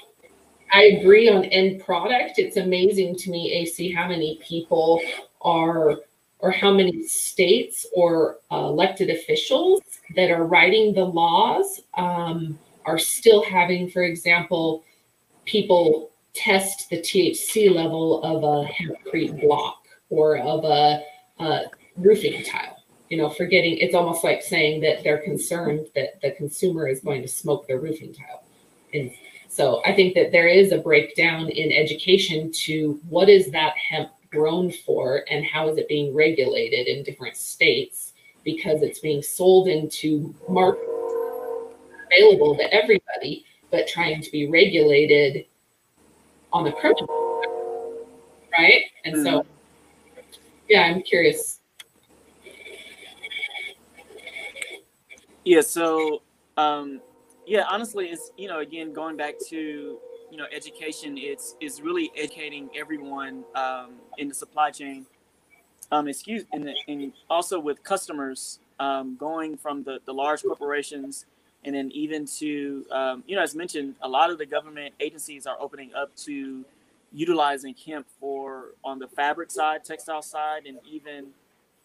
i 0.73 0.83
agree 0.83 1.29
on 1.29 1.45
end 1.45 1.83
product 1.83 2.37
it's 2.37 2.57
amazing 2.57 3.15
to 3.15 3.29
me 3.29 3.53
ac 3.53 3.91
how 3.91 4.07
many 4.07 4.39
people 4.43 5.01
are 5.41 5.97
or 6.39 6.51
how 6.51 6.71
many 6.71 7.03
states 7.07 7.85
or 7.95 8.37
uh, 8.51 8.57
elected 8.57 9.09
officials 9.09 9.81
that 10.15 10.29
are 10.29 10.45
writing 10.45 10.93
the 10.93 11.03
laws 11.03 11.81
um, 11.95 12.57
are 12.85 12.99
still 12.99 13.43
having, 13.43 13.89
for 13.89 14.03
example, 14.03 14.83
people 15.45 16.11
test 16.33 16.89
the 16.89 16.97
THC 16.97 17.73
level 17.73 18.21
of 18.23 18.43
a 18.43 18.69
hempcrete 18.71 19.41
block 19.41 19.83
or 20.09 20.37
of 20.37 20.63
a, 20.63 21.03
a 21.39 21.61
roofing 21.97 22.43
tile. 22.43 22.83
You 23.09 23.17
know, 23.17 23.29
forgetting 23.29 23.77
it's 23.77 23.95
almost 23.95 24.23
like 24.23 24.43
saying 24.43 24.81
that 24.81 25.03
they're 25.03 25.17
concerned 25.23 25.87
that 25.95 26.21
the 26.21 26.31
consumer 26.31 26.87
is 26.87 26.99
going 26.99 27.21
to 27.21 27.27
smoke 27.27 27.67
their 27.67 27.79
roofing 27.79 28.13
tile. 28.13 28.43
And 28.93 29.11
so 29.47 29.81
I 29.85 29.93
think 29.93 30.13
that 30.15 30.31
there 30.31 30.47
is 30.47 30.71
a 30.71 30.77
breakdown 30.77 31.49
in 31.49 31.71
education 31.71 32.51
to 32.65 32.99
what 33.09 33.29
is 33.29 33.49
that 33.51 33.73
hemp 33.77 34.09
grown 34.31 34.71
for 34.71 35.23
and 35.29 35.45
how 35.45 35.69
is 35.69 35.77
it 35.77 35.87
being 35.87 36.13
regulated 36.13 36.87
in 36.87 37.03
different 37.03 37.37
states 37.37 38.13
because 38.43 38.81
it's 38.81 38.99
being 38.99 39.21
sold 39.21 39.67
into 39.67 40.33
market 40.49 40.81
available 42.11 42.55
to 42.55 42.73
everybody 42.73 43.45
but 43.71 43.87
trying 43.87 44.21
to 44.21 44.31
be 44.31 44.47
regulated 44.47 45.45
on 46.53 46.63
the 46.63 46.71
criminal 46.71 47.41
right 48.57 48.83
and 49.05 49.15
mm-hmm. 49.15 49.25
so 49.25 49.45
yeah 50.69 50.81
i'm 50.83 51.01
curious 51.01 51.59
yeah 55.45 55.61
so 55.61 56.21
um 56.57 57.01
yeah 57.45 57.65
honestly 57.69 58.07
it's 58.07 58.31
you 58.37 58.47
know 58.47 58.59
again 58.59 58.93
going 58.93 59.15
back 59.15 59.35
to 59.49 59.99
you 60.29 60.37
know 60.37 60.45
education 60.51 61.17
it's 61.17 61.55
is 61.61 61.81
really 61.81 62.11
educating 62.15 62.69
everyone 62.75 63.43
um, 63.55 63.95
in 64.17 64.27
the 64.27 64.33
supply 64.33 64.71
chain. 64.71 65.05
Um, 65.89 66.09
excuse 66.09 66.43
and, 66.51 66.69
and 66.89 67.13
also 67.29 67.61
with 67.61 67.81
customers 67.81 68.59
um, 68.77 69.15
going 69.15 69.55
from 69.55 69.83
the, 69.83 69.99
the 70.05 70.13
large 70.13 70.41
corporations 70.43 71.25
and 71.63 71.73
then 71.73 71.89
even 71.93 72.25
to 72.39 72.85
um, 72.91 73.23
you 73.25 73.37
know 73.37 73.41
as 73.41 73.55
mentioned 73.55 73.95
a 74.01 74.09
lot 74.09 74.29
of 74.29 74.37
the 74.37 74.45
government 74.45 74.93
agencies 74.99 75.47
are 75.47 75.55
opening 75.61 75.93
up 75.93 76.13
to 76.17 76.65
utilizing 77.13 77.73
hemp 77.85 78.05
for 78.19 78.73
on 78.83 78.99
the 78.99 79.07
fabric 79.07 79.49
side 79.49 79.85
textile 79.85 80.21
side 80.21 80.65
and 80.65 80.77
even 80.89 81.27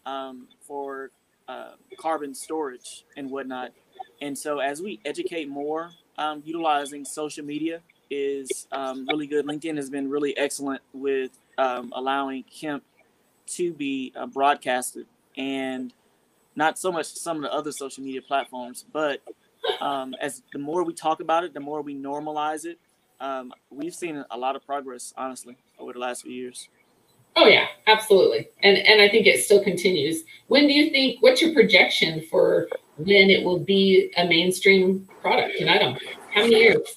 um, 0.05 0.49
for 0.61 1.11
uh, 1.49 1.73
carbon 1.99 2.35
storage 2.35 3.05
and 3.17 3.31
whatnot. 3.31 3.73
And 4.21 4.37
so 4.37 4.59
as 4.59 4.81
we 4.81 5.01
educate 5.05 5.49
more 5.49 5.91
um, 6.19 6.43
utilizing 6.45 7.05
social 7.05 7.45
media 7.45 7.81
is 8.13 8.67
um, 8.73 9.07
really 9.09 9.27
good. 9.27 9.47
LinkedIn 9.47 9.77
has 9.77 9.89
been 9.89 10.11
really 10.11 10.37
excellent 10.37 10.83
with 10.93 11.31
um, 11.57 11.93
allowing 11.97 12.45
hemp 12.61 12.85
to 13.47 13.73
be 13.73 14.13
uh, 14.15 14.27
broadcasted, 14.27 15.07
and 15.37 15.95
not 16.55 16.79
so 16.79 16.93
much 16.93 17.07
some 17.07 17.39
of 17.39 17.43
the 17.43 17.53
other 17.53 17.73
social 17.73 18.05
media 18.05 18.21
platforms, 18.21 18.85
but 18.93 19.23
um, 19.81 20.15
as 20.21 20.43
the 20.53 20.59
more 20.59 20.85
we 20.85 20.93
talk 20.93 21.21
about 21.21 21.45
it, 21.45 21.55
the 21.55 21.61
more 21.61 21.81
we 21.81 21.95
normalize 21.95 22.67
it. 22.67 22.79
Um, 23.21 23.53
we've 23.71 23.95
seen 23.95 24.25
a 24.31 24.37
lot 24.37 24.57
of 24.57 24.67
progress, 24.67 25.15
honestly, 25.17 25.57
over 25.79 25.93
the 25.93 25.99
last 25.99 26.23
few 26.23 26.33
years. 26.33 26.69
Oh 27.35 27.47
yeah, 27.47 27.67
absolutely, 27.87 28.49
and 28.63 28.77
and 28.77 29.01
I 29.01 29.09
think 29.09 29.27
it 29.27 29.43
still 29.43 29.65
continues. 29.65 30.25
When 30.49 30.67
do 30.67 30.75
you 30.75 30.91
think? 30.91 31.23
What's 31.23 31.41
your 31.41 31.55
projection 31.55 32.27
for 32.31 32.69
when 32.99 33.31
it 33.31 33.43
will 33.43 33.59
be 33.59 34.13
a 34.19 34.27
mainstream 34.27 35.09
product 35.23 35.59
an 35.61 35.69
item? 35.69 35.97
How 36.35 36.43
many 36.43 36.57
years? 36.57 36.95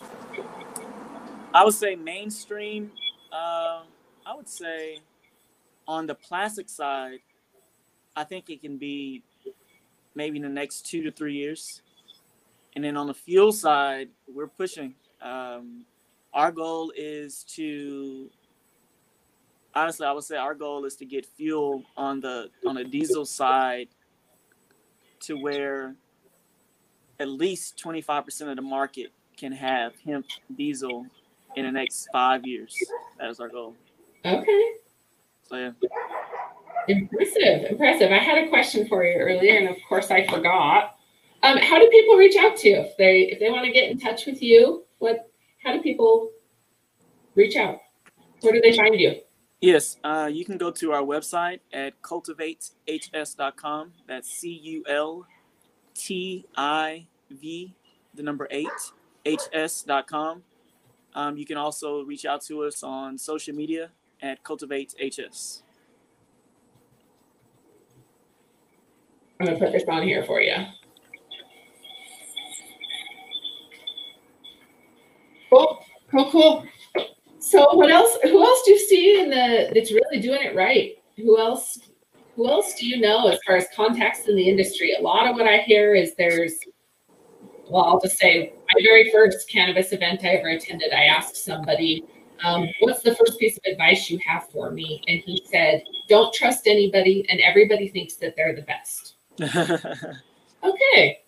I 1.55 1.63
would 1.63 1.73
say 1.73 1.95
mainstream. 1.95 2.91
Uh, 3.31 3.83
I 4.25 4.35
would 4.35 4.49
say 4.49 4.99
on 5.87 6.05
the 6.05 6.13
plastic 6.13 6.67
side, 6.67 7.19
I 8.13 8.25
think 8.25 8.49
it 8.49 8.59
can 8.61 8.77
be 8.77 9.23
maybe 10.15 10.35
in 10.35 10.43
the 10.43 10.49
next 10.49 10.85
two 10.85 11.01
to 11.03 11.11
three 11.11 11.35
years. 11.35 11.81
And 12.75 12.83
then 12.83 12.97
on 12.97 13.07
the 13.07 13.13
fuel 13.13 13.53
side, 13.53 14.09
we're 14.27 14.47
pushing. 14.47 14.95
Um, 15.21 15.85
our 16.33 16.51
goal 16.51 16.91
is 16.93 17.45
to 17.55 18.29
honestly, 19.73 20.05
I 20.05 20.11
would 20.11 20.25
say 20.25 20.35
our 20.35 20.55
goal 20.55 20.83
is 20.83 20.97
to 20.97 21.05
get 21.05 21.25
fuel 21.25 21.83
on 21.95 22.19
the 22.19 22.49
on 22.67 22.75
the 22.75 22.83
diesel 22.83 23.25
side 23.25 23.87
to 25.21 25.35
where 25.35 25.95
at 27.17 27.29
least 27.29 27.81
25% 27.81 28.49
of 28.49 28.57
the 28.57 28.61
market 28.61 29.13
can 29.37 29.53
have 29.53 29.93
hemp 30.05 30.25
diesel 30.53 31.05
in 31.55 31.65
the 31.65 31.71
next 31.71 32.07
five 32.11 32.45
years. 32.45 32.75
That 33.19 33.29
is 33.29 33.39
our 33.39 33.49
goal. 33.49 33.75
Okay. 34.25 34.71
So 35.43 35.55
yeah. 35.57 35.71
Impressive, 36.87 37.71
impressive. 37.71 38.11
I 38.11 38.19
had 38.19 38.45
a 38.45 38.49
question 38.49 38.87
for 38.87 39.03
you 39.03 39.17
earlier, 39.17 39.57
and 39.57 39.69
of 39.69 39.77
course 39.87 40.11
I 40.11 40.27
forgot. 40.27 40.97
Um, 41.43 41.57
how 41.57 41.79
do 41.79 41.87
people 41.89 42.15
reach 42.15 42.35
out 42.37 42.57
to 42.57 42.69
you 42.69 42.75
if 42.77 42.97
they 42.97 43.21
if 43.31 43.39
they 43.39 43.49
want 43.49 43.65
to 43.65 43.71
get 43.71 43.89
in 43.89 43.99
touch 43.99 44.25
with 44.25 44.41
you? 44.41 44.83
What? 44.99 45.29
How 45.63 45.73
do 45.73 45.81
people 45.81 46.31
reach 47.33 47.55
out? 47.55 47.79
Where 48.41 48.53
do 48.53 48.61
they 48.61 48.75
find 48.75 48.99
you? 48.99 49.15
Yes, 49.61 49.97
uh, 50.03 50.29
you 50.31 50.45
can 50.45 50.57
go 50.57 50.69
to 50.69 50.91
our 50.91 51.01
website 51.01 51.59
at 51.73 51.99
cultivatehs.com. 52.01 53.93
That's 54.07 54.29
C 54.29 54.49
U 54.49 54.83
L 54.87 55.25
T 55.95 56.45
I 56.55 57.07
V, 57.31 57.73
the 58.13 58.23
number 58.23 58.47
eight, 58.51 58.67
hs.com. 59.25 60.43
Um, 61.15 61.37
you 61.37 61.45
can 61.45 61.57
also 61.57 62.03
reach 62.03 62.25
out 62.25 62.41
to 62.45 62.63
us 62.63 62.83
on 62.83 63.17
social 63.17 63.55
media 63.55 63.89
at 64.21 64.43
Cultivate 64.43 64.93
HS. 64.99 65.63
I'm 69.39 69.47
gonna 69.47 69.57
put 69.57 69.71
this 69.71 69.83
on 69.87 70.03
here 70.03 70.23
for 70.25 70.41
you. 70.41 70.55
Cool, 75.49 75.85
cool, 76.11 76.31
cool. 76.31 76.65
So, 77.39 77.75
what 77.75 77.89
else? 77.89 78.17
Who 78.23 78.43
else 78.43 78.63
do 78.65 78.71
you 78.71 78.79
see 78.79 79.21
in 79.21 79.29
the 79.29 79.71
that's 79.73 79.91
really 79.91 80.19
doing 80.19 80.41
it 80.41 80.55
right? 80.55 80.97
Who 81.15 81.39
else? 81.39 81.79
Who 82.35 82.49
else 82.49 82.75
do 82.75 82.85
you 82.85 82.99
know 82.99 83.29
as 83.29 83.39
far 83.47 83.55
as 83.55 83.67
contacts 83.73 84.27
in 84.27 84.35
the 84.35 84.49
industry? 84.49 84.93
A 84.99 85.01
lot 85.01 85.27
of 85.27 85.35
what 85.35 85.47
I 85.47 85.59
hear 85.59 85.95
is 85.95 86.13
there's 86.15 86.59
well, 87.69 87.83
I'll 87.83 88.01
just 88.01 88.17
say 88.17 88.54
my 88.75 88.81
very 88.83 89.11
first 89.11 89.49
cannabis 89.49 89.91
event 89.91 90.21
I 90.23 90.29
ever 90.29 90.49
attended, 90.49 90.91
I 90.93 91.05
asked 91.05 91.37
somebody, 91.37 92.03
um, 92.43 92.67
what's 92.81 93.01
the 93.01 93.15
first 93.15 93.39
piece 93.39 93.57
of 93.57 93.63
advice 93.71 94.09
you 94.09 94.19
have 94.25 94.49
for 94.49 94.71
me? 94.71 95.01
And 95.07 95.19
he 95.19 95.41
said, 95.49 95.83
don't 96.09 96.33
trust 96.33 96.67
anybody, 96.67 97.25
and 97.29 97.39
everybody 97.39 97.87
thinks 97.87 98.15
that 98.15 98.35
they're 98.35 98.55
the 98.55 98.63
best. 98.63 99.15
okay. 100.63 101.19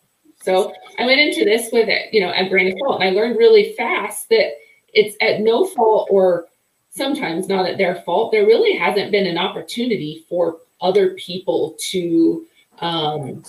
So 0.42 0.74
I 1.00 1.06
went 1.06 1.20
into 1.20 1.46
this 1.46 1.70
with 1.72 1.90
it, 1.90 2.14
you 2.14 2.22
know, 2.22 2.32
a 2.36 2.48
grain 2.48 2.68
of 2.68 2.78
salt, 2.80 3.02
and 3.02 3.10
I 3.10 3.20
learned 3.20 3.38
really 3.38 3.74
fast 3.74 4.30
that 4.30 4.52
it's 4.94 5.16
at 5.22 5.42
no 5.42 5.66
fault 5.66 6.10
or 6.12 6.48
sometimes 6.90 7.48
not 7.48 7.68
at 7.68 7.78
their 7.78 8.02
fault, 8.04 8.32
there 8.32 8.46
really 8.46 8.78
hasn't 8.78 9.12
been 9.12 9.28
an 9.28 9.38
opportunity 9.38 10.26
for 10.28 10.58
other 10.82 11.12
people 11.12 11.76
to 11.80 12.46
um, 12.80 13.44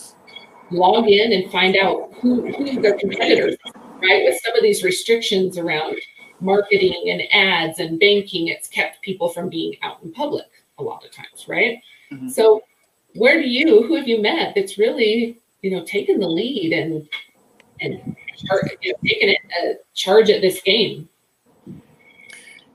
log 0.71 1.07
in 1.07 1.31
and 1.33 1.51
find 1.51 1.75
out 1.75 2.13
who, 2.21 2.51
who 2.53 2.81
their 2.81 2.97
competitors 2.97 3.55
right? 4.01 4.23
With 4.25 4.39
some 4.43 4.55
of 4.55 4.63
these 4.63 4.83
restrictions 4.83 5.57
around 5.57 5.97
marketing 6.41 7.09
and 7.09 7.21
ads 7.31 7.79
and 7.79 7.99
banking, 7.99 8.47
it's 8.47 8.67
kept 8.67 9.01
people 9.01 9.29
from 9.29 9.49
being 9.49 9.75
out 9.83 10.01
in 10.03 10.11
public 10.11 10.45
a 10.77 10.83
lot 10.83 11.05
of 11.05 11.11
times, 11.11 11.47
right? 11.47 11.79
Mm-hmm. 12.11 12.29
So, 12.29 12.63
where 13.15 13.41
do 13.41 13.47
you, 13.47 13.83
who 13.83 13.95
have 13.95 14.07
you 14.07 14.21
met 14.21 14.53
that's 14.55 14.77
really, 14.77 15.39
you 15.61 15.71
know, 15.71 15.83
taken 15.83 16.19
the 16.19 16.27
lead 16.27 16.73
and 16.73 17.07
and 17.81 18.15
char- 18.35 18.69
you 18.81 18.91
know, 18.91 18.97
taken 19.07 19.29
it 19.29 19.37
a 19.61 19.71
uh, 19.71 19.73
charge 19.93 20.29
at 20.29 20.41
this 20.41 20.61
game? 20.61 21.09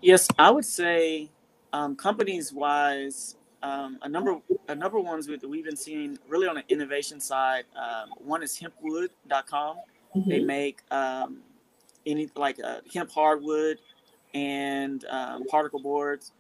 Yes, 0.01 0.29
I 0.39 0.51
would 0.51 0.65
say 0.65 1.31
um, 1.73 1.97
companies 1.97 2.53
wise, 2.53 3.37
um, 3.63 3.99
a 4.03 4.09
number 4.09 4.39
a 4.69 4.75
number 4.75 4.99
of 4.99 5.05
ones 5.05 5.27
that 5.27 5.49
we've 5.49 5.65
been 5.65 5.77
seeing 5.77 6.19
really 6.29 6.47
on 6.47 6.57
the 6.57 6.65
innovation 6.69 7.21
side. 7.21 7.65
Um, 7.75 8.11
one 8.19 8.43
is 8.43 8.59
hempwood.com. 8.59 9.77
Mm-hmm. 10.17 10.31
They 10.31 10.41
make 10.41 10.81
um, 10.91 11.39
any 12.07 12.29
like 12.37 12.59
uh, 12.63 12.81
hemp 12.93 13.11
hardwood 13.11 13.79
and 14.35 15.05
um, 15.07 15.45
particle 15.47 15.81
boards. 15.81 16.33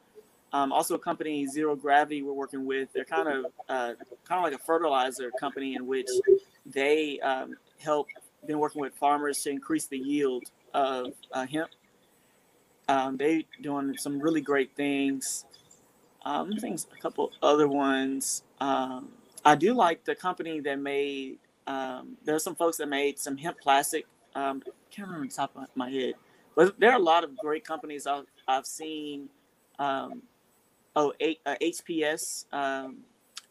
Um, 0.52 0.72
also, 0.72 0.94
a 0.94 0.98
company 0.98 1.46
Zero 1.46 1.74
Gravity 1.74 2.22
we're 2.22 2.32
working 2.32 2.64
with. 2.64 2.88
They're 2.92 3.04
kind 3.04 3.28
of 3.28 3.46
uh, 3.68 3.94
kind 4.24 4.38
of 4.38 4.44
like 4.44 4.52
a 4.52 4.58
fertilizer 4.64 5.30
company 5.40 5.74
in 5.74 5.86
which 5.86 6.08
they 6.66 7.18
um, 7.20 7.54
help. 7.78 8.08
Been 8.46 8.58
working 8.58 8.82
with 8.82 8.94
farmers 8.94 9.42
to 9.44 9.50
increase 9.50 9.86
the 9.86 9.98
yield 9.98 10.44
of 10.74 11.14
uh, 11.32 11.46
hemp. 11.46 11.70
Um, 12.88 13.16
they 13.16 13.46
doing 13.62 13.96
some 13.96 14.20
really 14.20 14.42
great 14.42 14.76
things. 14.76 15.46
Um, 16.24 16.52
things 16.52 16.86
a 16.96 17.00
couple 17.00 17.32
other 17.42 17.68
ones. 17.68 18.42
Um, 18.60 19.08
I 19.44 19.54
do 19.54 19.74
like 19.74 20.04
the 20.04 20.14
company 20.14 20.60
that 20.60 20.78
made 20.78 21.38
um, 21.66 22.16
there 22.24 22.34
are 22.34 22.40
some 22.40 22.54
folks 22.54 22.76
that 22.78 22.88
made 22.88 23.18
some 23.18 23.36
hemp 23.36 23.58
plastic. 23.60 24.06
Um, 24.34 24.62
I 24.66 24.70
can't 24.94 25.08
remember 25.08 25.28
the 25.28 25.34
top 25.34 25.56
of 25.56 25.68
my 25.74 25.90
head, 25.90 26.14
but 26.54 26.78
there 26.78 26.90
are 26.90 26.96
a 26.96 27.02
lot 27.02 27.24
of 27.24 27.36
great 27.36 27.64
companies 27.64 28.06
I've, 28.06 28.26
I've 28.46 28.66
seen. 28.66 29.28
Um, 29.78 30.22
oh, 30.96 31.12
uh, 31.20 31.54
HPS. 31.60 32.52
Um, 32.52 32.98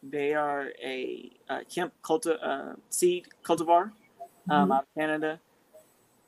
they 0.02 0.34
are 0.34 0.70
a, 0.82 1.30
a 1.48 1.60
hemp 1.74 1.92
culti- 2.02 2.38
uh, 2.42 2.74
seed 2.90 3.26
cultivar 3.42 3.84
um, 3.84 3.90
mm-hmm. 4.48 4.72
out 4.72 4.82
of 4.82 4.94
Canada. 4.98 5.40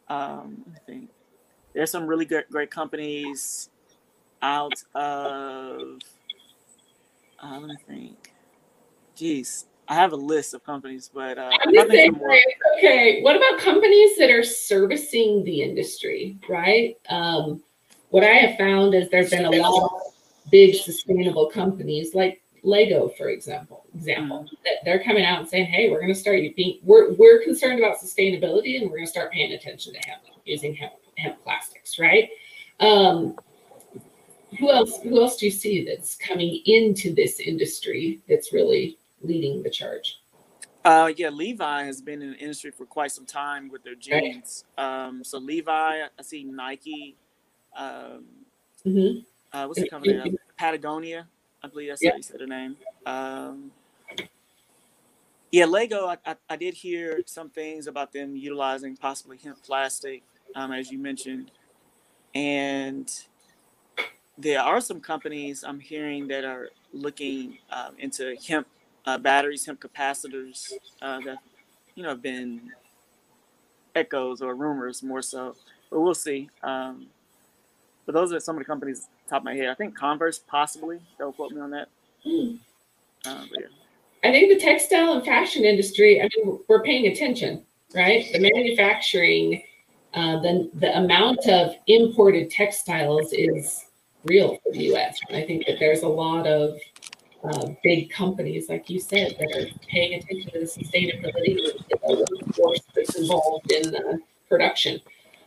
Um, 0.09 0.65
I 0.75 0.79
think 0.87 1.11
there's 1.75 1.91
some 1.91 2.07
really 2.07 2.25
great, 2.25 2.51
great 2.51 2.71
companies 2.71 3.71
out 4.43 4.75
of. 4.95 5.99
Uh, 7.43 7.59
let 7.61 7.63
me 7.63 7.77
think. 7.87 8.33
Jeez, 9.17 9.65
I 9.89 9.95
have 9.95 10.13
a 10.13 10.17
list 10.17 10.55
of 10.55 10.65
companies, 10.65 11.11
but 11.13 11.39
uh, 11.39 11.51
I'm 11.65 11.73
just 11.73 11.91
saying, 11.91 12.21
okay. 12.77 13.23
What 13.23 13.37
about 13.37 13.61
companies 13.61 14.17
that 14.19 14.31
are 14.31 14.43
servicing 14.43 15.45
the 15.45 15.63
industry, 15.63 16.39
right? 16.49 16.97
Um, 17.09 17.63
what 18.11 18.25
I 18.25 18.35
have 18.35 18.59
found 18.59 18.95
is 18.95 19.09
there's 19.11 19.31
been 19.31 19.45
a 19.45 19.51
lot 19.51 19.85
of 19.85 19.91
big 20.51 20.75
sustainable 20.75 21.47
companies 21.51 22.15
like 22.15 22.43
Lego, 22.63 23.09
for 23.17 23.29
example, 23.29 23.85
example 23.95 24.39
mm-hmm. 24.39 24.55
that 24.65 24.85
they're 24.85 25.03
coming 25.03 25.25
out 25.25 25.41
and 25.41 25.49
saying, 25.49 25.67
"Hey, 25.67 25.89
we're 25.91 26.01
going 26.01 26.13
to 26.13 26.19
start 26.19 26.41
being 26.57 26.81
we're 26.83 27.13
we're 27.15 27.43
concerned 27.43 27.79
about 27.79 27.99
sustainability, 27.99 28.81
and 28.81 28.91
we're 28.91 28.97
going 28.97 29.07
to 29.07 29.11
start 29.11 29.33
paying 29.33 29.53
attention 29.53 29.93
to 29.95 30.01
hemp 30.09 30.23
using 30.45 30.75
hemp 30.75 30.95
hemp 31.17 31.43
plastics, 31.43 31.99
right?" 31.99 32.29
Um, 32.81 33.37
who 34.59 34.71
else? 34.71 35.01
Who 35.03 35.21
else 35.21 35.37
do 35.37 35.47
you 35.47 35.53
see 35.53 35.85
that's 35.85 36.17
coming 36.17 36.61
into 36.67 37.15
this 37.15 37.41
industry 37.41 38.21
that's 38.29 38.53
really 38.53 38.99
leading 39.23 39.63
the 39.63 39.71
charge? 39.71 40.21
Uh, 40.85 41.13
yeah, 41.17 41.31
Levi 41.31 41.83
has 41.83 42.01
been 42.01 42.23
in 42.23 42.31
the 42.31 42.37
industry 42.37 42.71
for 42.71 42.87
quite 42.87 43.11
some 43.11 43.27
time 43.27 43.69
with 43.69 43.83
their 43.83 43.97
jeans. 43.97 44.65
Um, 44.79 45.25
so 45.25 45.39
Levi, 45.39 45.73
I 45.73 46.23
see 46.23 46.45
Nike. 46.45 47.17
Um, 47.77 48.25
mm-hmm. 48.87 49.19
uh, 49.53 49.67
what's 49.67 49.81
the 49.81 49.89
company? 49.89 50.37
Patagonia, 50.57 51.27
I 51.63 51.67
believe 51.69 51.89
that's 51.89 52.03
yeah. 52.03 52.11
how 52.11 52.17
you 52.17 52.23
said 52.23 52.39
the 52.39 52.47
name. 52.47 52.77
Um, 53.05 53.73
yeah, 55.51 55.65
Lego. 55.65 56.07
I, 56.07 56.19
I, 56.25 56.37
I, 56.51 56.57
did 56.57 56.75
hear 56.75 57.21
some 57.27 57.51
things 57.51 57.89
about 57.89 58.13
them 58.13 58.37
utilizing 58.37 58.97
possibly 58.97 59.39
hemp 59.43 59.63
plastic, 59.65 60.23
um, 60.55 60.71
as 60.71 60.91
you 60.93 60.99
mentioned, 60.99 61.51
and 62.35 63.11
there 64.39 64.61
are 64.61 64.81
some 64.81 65.01
companies 65.01 65.65
I'm 65.65 65.81
hearing 65.81 66.29
that 66.29 66.45
are 66.45 66.71
looking 66.93 67.59
um, 67.71 67.95
into 67.99 68.37
hemp 68.47 68.67
uh, 69.07 69.19
batteries, 69.19 69.65
hemp 69.65 69.81
capacitors 69.81 70.73
uh, 71.03 71.21
that 71.21 71.39
you 71.95 72.03
know 72.03 72.11
have 72.11 72.23
been 72.23 72.73
echoes 73.95 74.43
or 74.43 74.55
rumors 74.55 75.03
more 75.03 75.23
so, 75.23 75.55
but 75.91 76.01
we'll 76.01 76.15
see. 76.15 76.49
Um, 76.63 77.07
but 78.05 78.15
those 78.15 78.33
are 78.33 78.41
some 78.41 78.57
of 78.57 78.61
the 78.61 78.65
companies 78.65 79.09
top 79.29 79.41
of 79.41 79.45
my 79.45 79.55
head. 79.55 79.69
I 79.69 79.75
think 79.75 79.97
Converse 79.97 80.39
possibly. 80.39 81.01
Don't 81.19 81.35
quote 81.35 81.53
me 81.53 81.61
on 81.61 81.71
that. 81.71 81.89
Mm. 82.25 82.59
Uh, 83.25 83.45
yeah. 83.59 83.67
I 84.25 84.33
think 84.33 84.53
the 84.53 84.65
textile 84.65 85.15
and 85.15 85.25
fashion 85.25 85.65
industry. 85.65 86.21
I 86.21 86.29
mean, 86.37 86.59
we're 86.69 86.83
paying 86.83 87.07
attention, 87.07 87.65
right? 87.95 88.27
The 88.33 88.41
manufacturing, 88.41 89.63
uh, 90.15 90.41
the 90.41 90.71
the 90.75 90.97
amount 90.97 91.47
of 91.49 91.75
imported 91.87 92.51
textiles 92.51 93.33
is 93.33 93.87
real 94.25 94.59
for 94.63 94.73
the 94.73 94.85
U.S. 94.85 95.19
I 95.31 95.43
think 95.43 95.67
that 95.67 95.79
there's 95.79 96.03
a 96.03 96.09
lot 96.09 96.47
of 96.47 96.79
uh, 97.45 97.69
big 97.83 98.11
companies, 98.11 98.69
like 98.69 98.91
you 98.91 98.99
said, 98.99 99.37
that 99.39 99.57
are 99.57 99.79
paying 99.89 100.15
attention 100.15 100.51
to 100.53 100.61
the 100.61 100.67
sustainability 100.67 101.59
of 101.69 101.87
the 101.89 102.27
workforce 102.41 102.81
that's 102.95 103.17
involved 103.17 103.71
in 103.71 103.91
the 103.91 104.21
production. 104.49 105.01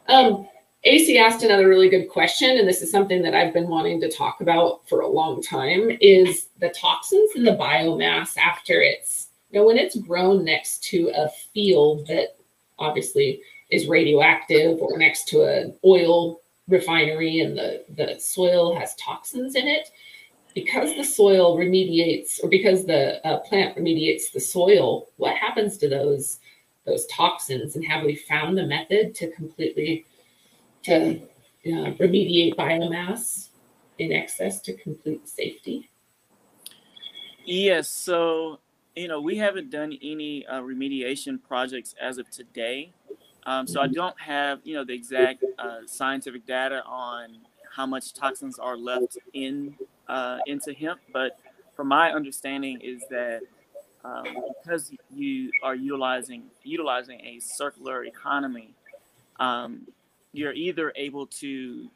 Um, 0.07 0.47
AC 0.83 1.17
asked 1.17 1.43
another 1.43 1.67
really 1.67 1.89
good 1.89 2.07
question, 2.07 2.57
and 2.57 2.67
this 2.67 2.81
is 2.81 2.89
something 2.89 3.21
that 3.23 3.35
I've 3.35 3.53
been 3.53 3.67
wanting 3.67 3.99
to 4.01 4.09
talk 4.11 4.39
about 4.39 4.87
for 4.87 5.01
a 5.01 5.07
long 5.07 5.41
time, 5.41 5.97
is 5.99 6.47
the 6.59 6.69
toxins 6.69 7.31
in 7.35 7.43
the 7.43 7.57
biomass 7.57 8.37
after 8.37 8.81
it's, 8.81 9.27
you 9.51 9.59
know, 9.59 9.65
when 9.65 9.77
it's 9.77 9.97
grown 9.97 10.45
next 10.45 10.83
to 10.85 11.11
a 11.13 11.27
field 11.53 12.07
that 12.07 12.37
obviously 12.77 13.41
is 13.71 13.87
radioactive 13.87 14.79
or 14.81 14.97
next 14.97 15.27
to 15.29 15.43
an 15.43 15.75
oil 15.83 16.39
refinery 16.69 17.41
and 17.41 17.57
the, 17.57 17.83
the 17.95 18.17
soil 18.19 18.77
has 18.79 18.95
toxins 18.95 19.55
in 19.55 19.67
it, 19.67 19.89
because 20.63 20.95
the 20.95 21.03
soil 21.03 21.57
remediates 21.57 22.43
or 22.43 22.49
because 22.49 22.85
the 22.85 23.25
uh, 23.25 23.39
plant 23.39 23.77
remediates 23.77 24.31
the 24.31 24.39
soil 24.39 25.09
what 25.17 25.35
happens 25.35 25.77
to 25.77 25.87
those 25.87 26.39
those 26.85 27.05
toxins 27.07 27.75
and 27.75 27.85
have 27.85 28.03
we 28.03 28.15
found 28.15 28.57
a 28.59 28.65
method 28.65 29.15
to 29.15 29.31
completely 29.31 30.05
to 30.83 31.19
uh, 31.65 31.91
remediate 32.01 32.55
biomass 32.55 33.49
in 33.97 34.11
excess 34.11 34.61
to 34.61 34.73
complete 34.73 35.27
safety 35.27 35.89
yes 37.45 37.87
so 37.87 38.59
you 38.95 39.07
know 39.07 39.21
we 39.21 39.37
haven't 39.37 39.69
done 39.69 39.97
any 40.01 40.45
uh, 40.47 40.61
remediation 40.61 41.41
projects 41.41 41.95
as 42.01 42.17
of 42.17 42.29
today 42.29 42.91
um, 43.45 43.67
so 43.67 43.79
i 43.79 43.85
mm-hmm. 43.85 43.93
don't 43.93 44.19
have 44.19 44.59
you 44.63 44.73
know 44.73 44.83
the 44.83 44.93
exact 44.93 45.43
uh, 45.57 45.79
scientific 45.85 46.45
data 46.45 46.83
on 46.85 47.37
how 47.75 47.85
much 47.85 48.13
toxins 48.13 48.57
are 48.57 48.77
left 48.77 49.17
in 49.33 49.75
uh, 50.09 50.39
into 50.47 50.73
hemp, 50.73 50.99
but 51.13 51.39
from 51.75 51.87
my 51.87 52.11
understanding 52.11 52.81
is 52.81 53.03
that 53.09 53.41
um, 54.03 54.25
because 54.63 54.91
you 55.13 55.51
are 55.63 55.75
utilizing 55.75 56.43
utilizing 56.63 57.19
a 57.21 57.39
circular 57.39 58.03
economy, 58.03 58.73
um, 59.39 59.87
you're 60.33 60.53
either 60.53 60.91
able 60.95 61.27
to 61.27 61.89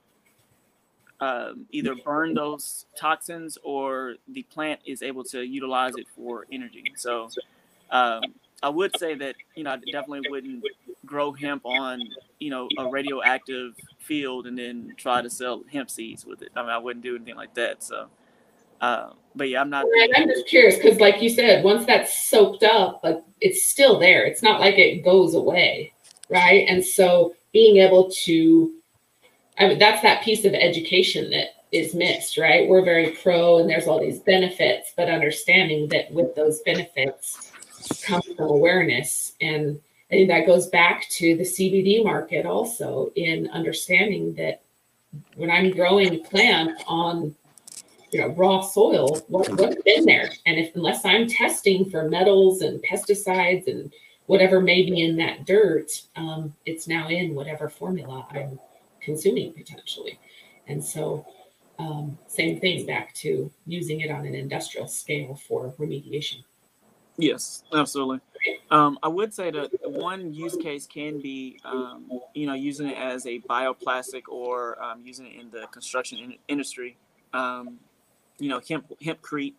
um, 1.20 1.66
either 1.72 1.96
burn 1.96 2.34
those 2.34 2.86
toxins 2.96 3.58
or 3.64 4.16
the 4.28 4.44
plant 4.44 4.80
is 4.86 5.02
able 5.02 5.24
to 5.26 5.42
utilize 5.42 5.96
it 5.96 6.08
for 6.16 6.46
energy. 6.52 6.94
So 6.96 7.30
um, 7.92 8.24
I 8.64 8.70
would 8.70 8.98
say 8.98 9.14
that 9.16 9.36
you 9.56 9.64
know 9.64 9.72
I 9.72 9.78
definitely 9.92 10.30
wouldn't 10.30 10.64
grow 11.06 11.34
hemp 11.34 11.66
on 11.66 12.02
you 12.40 12.50
know 12.50 12.70
a 12.80 12.90
radioactive 12.90 13.76
field 14.00 14.48
and 14.48 14.58
then 14.58 14.94
try 14.98 15.22
to 15.22 15.30
sell 15.30 15.64
hemp 15.72 15.92
seeds 15.92 16.26
with 16.26 16.42
it. 16.42 16.50
I 16.56 16.62
mean, 16.62 16.72
I 16.72 16.78
wouldn't 16.78 17.04
do 17.04 17.16
anything 17.16 17.36
like 17.36 17.54
that. 17.56 17.84
So, 17.84 18.08
uh, 18.80 19.10
but 19.36 19.50
yeah, 19.50 19.60
I'm 19.62 19.70
not. 19.70 19.86
I'm 20.16 20.30
just 20.30 20.48
curious 20.48 20.78
because, 20.78 21.00
like 21.02 21.22
you 21.22 21.30
said, 21.30 21.64
once 21.64 21.86
that's 21.86 22.28
soaked 22.30 22.64
up, 22.64 23.02
like 23.04 23.22
it's 23.42 23.66
still 23.66 24.00
there. 24.00 24.26
It's 24.26 24.42
not 24.42 24.62
like 24.62 24.78
it 24.78 25.04
goes 25.04 25.36
away, 25.36 25.94
right? 26.30 26.66
And 26.70 26.84
so, 26.84 27.36
being 27.52 27.78
able 27.78 28.10
to, 28.24 28.74
I 29.60 29.68
mean, 29.68 29.78
that's 29.78 30.02
that 30.04 30.24
piece 30.24 30.46
of 30.46 30.54
education 30.54 31.30
that 31.32 31.48
is 31.74 31.94
missed, 31.94 32.38
right? 32.38 32.70
We're 32.70 32.86
very 32.86 33.12
pro, 33.12 33.58
and 33.58 33.70
there's 33.70 33.88
all 33.88 34.00
these 34.00 34.20
benefits, 34.20 34.94
but 34.96 35.10
understanding 35.10 35.90
that 35.90 36.12
with 36.14 36.34
those 36.36 36.62
benefits 36.62 37.53
comes 38.04 38.26
from 38.26 38.50
awareness 38.50 39.34
and 39.42 39.80
I 40.14 40.16
think 40.16 40.30
that 40.30 40.46
goes 40.46 40.68
back 40.68 41.10
to 41.10 41.36
the 41.36 41.44
CBD 41.44 42.04
market 42.04 42.46
also 42.46 43.12
in 43.16 43.50
understanding 43.52 44.36
that 44.36 44.62
when 45.36 45.50
I'm 45.50 45.72
growing 45.72 46.24
plant 46.24 46.80
on 46.86 47.36
you 48.12 48.20
know 48.20 48.28
raw 48.28 48.62
soil, 48.62 49.20
what, 49.28 49.50
what's 49.58 49.82
been 49.82 50.06
there? 50.06 50.32
And 50.46 50.60
if 50.60 50.76
unless 50.76 51.04
I'm 51.04 51.28
testing 51.28 51.90
for 51.90 52.08
metals 52.08 52.62
and 52.62 52.84
pesticides 52.84 53.68
and 53.68 53.92
whatever 54.28 54.62
may 54.62 54.84
be 54.84 55.02
in 55.02 55.18
that 55.18 55.48
dirt, 55.48 55.90
um, 56.16 56.54
it's 56.68 56.88
now 56.88 57.08
in 57.10 57.34
whatever 57.34 57.68
formula 57.68 58.28
I'm 58.30 58.60
consuming 59.02 59.52
potentially. 59.54 60.20
And 60.68 60.84
so 60.84 61.26
um, 61.80 62.20
same 62.28 62.60
thing 62.60 62.86
back 62.86 63.16
to 63.16 63.52
using 63.66 64.02
it 64.02 64.12
on 64.12 64.28
an 64.28 64.36
industrial 64.36 64.88
scale 64.88 65.34
for 65.48 65.74
remediation. 65.80 66.44
Yes, 67.18 67.64
absolutely. 67.74 68.20
Um, 68.72 68.98
I 69.04 69.08
would 69.08 69.34
say 69.34 69.52
that 69.52 69.70
one 69.84 70.34
use 70.34 70.56
case 70.58 70.88
can 70.88 71.22
be, 71.22 71.60
um, 71.64 72.10
you 72.34 72.48
know, 72.48 72.54
using 72.54 72.88
it 72.88 72.98
as 72.98 73.26
a 73.26 73.40
bioplastic 73.40 74.24
or 74.28 74.82
um, 74.84 75.02
using 75.06 75.28
it 75.28 75.40
in 75.40 75.50
the 75.52 75.68
construction 75.68 76.18
in- 76.18 76.38
industry. 76.48 76.98
Um, 77.34 77.80
you 78.40 78.50
know, 78.50 78.60
hemp 78.68 78.92
hempcrete 79.02 79.54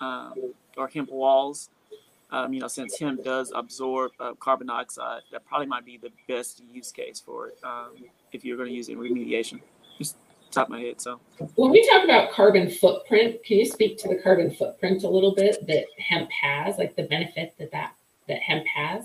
um, 0.00 0.52
or 0.76 0.88
hemp 0.88 1.10
walls. 1.10 1.68
Um, 2.32 2.52
you 2.52 2.60
know, 2.60 2.68
since 2.68 2.96
hemp 2.96 3.24
does 3.24 3.52
absorb 3.54 4.12
uh, 4.20 4.34
carbon 4.34 4.68
dioxide, 4.68 5.22
that 5.32 5.44
probably 5.46 5.66
might 5.66 5.84
be 5.84 5.98
the 5.98 6.12
best 6.28 6.62
use 6.72 6.92
case 6.92 7.20
for 7.20 7.48
it 7.48 7.58
if 8.32 8.44
you're 8.44 8.56
going 8.56 8.68
to 8.68 8.74
use 8.74 8.88
it 8.88 8.92
in 8.92 8.98
remediation. 8.98 9.60
Top 10.50 10.66
of 10.66 10.70
my 10.70 10.80
head. 10.80 11.00
So 11.00 11.20
when 11.54 11.70
we 11.70 11.88
talk 11.88 12.02
about 12.02 12.32
carbon 12.32 12.68
footprint, 12.68 13.42
can 13.44 13.58
you 13.58 13.66
speak 13.66 13.98
to 13.98 14.08
the 14.08 14.16
carbon 14.16 14.50
footprint 14.50 15.04
a 15.04 15.08
little 15.08 15.34
bit 15.34 15.64
that 15.66 15.84
hemp 15.98 16.28
has, 16.30 16.76
like 16.76 16.96
the 16.96 17.04
benefit 17.04 17.54
that 17.58 17.70
that, 17.70 17.94
that 18.26 18.40
hemp 18.40 18.66
has 18.66 19.04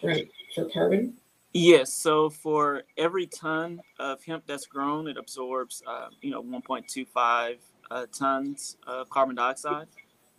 for, 0.00 0.14
for 0.54 0.64
carbon? 0.70 1.14
Yes. 1.52 1.92
So 1.92 2.30
for 2.30 2.82
every 2.96 3.26
ton 3.26 3.80
of 3.98 4.22
hemp 4.24 4.44
that's 4.46 4.66
grown, 4.66 5.08
it 5.08 5.16
absorbs, 5.16 5.82
uh, 5.86 6.08
you 6.22 6.30
know, 6.30 6.42
1.25 6.42 7.56
uh, 7.90 8.06
tons 8.12 8.76
of 8.86 9.08
carbon 9.10 9.36
dioxide, 9.36 9.86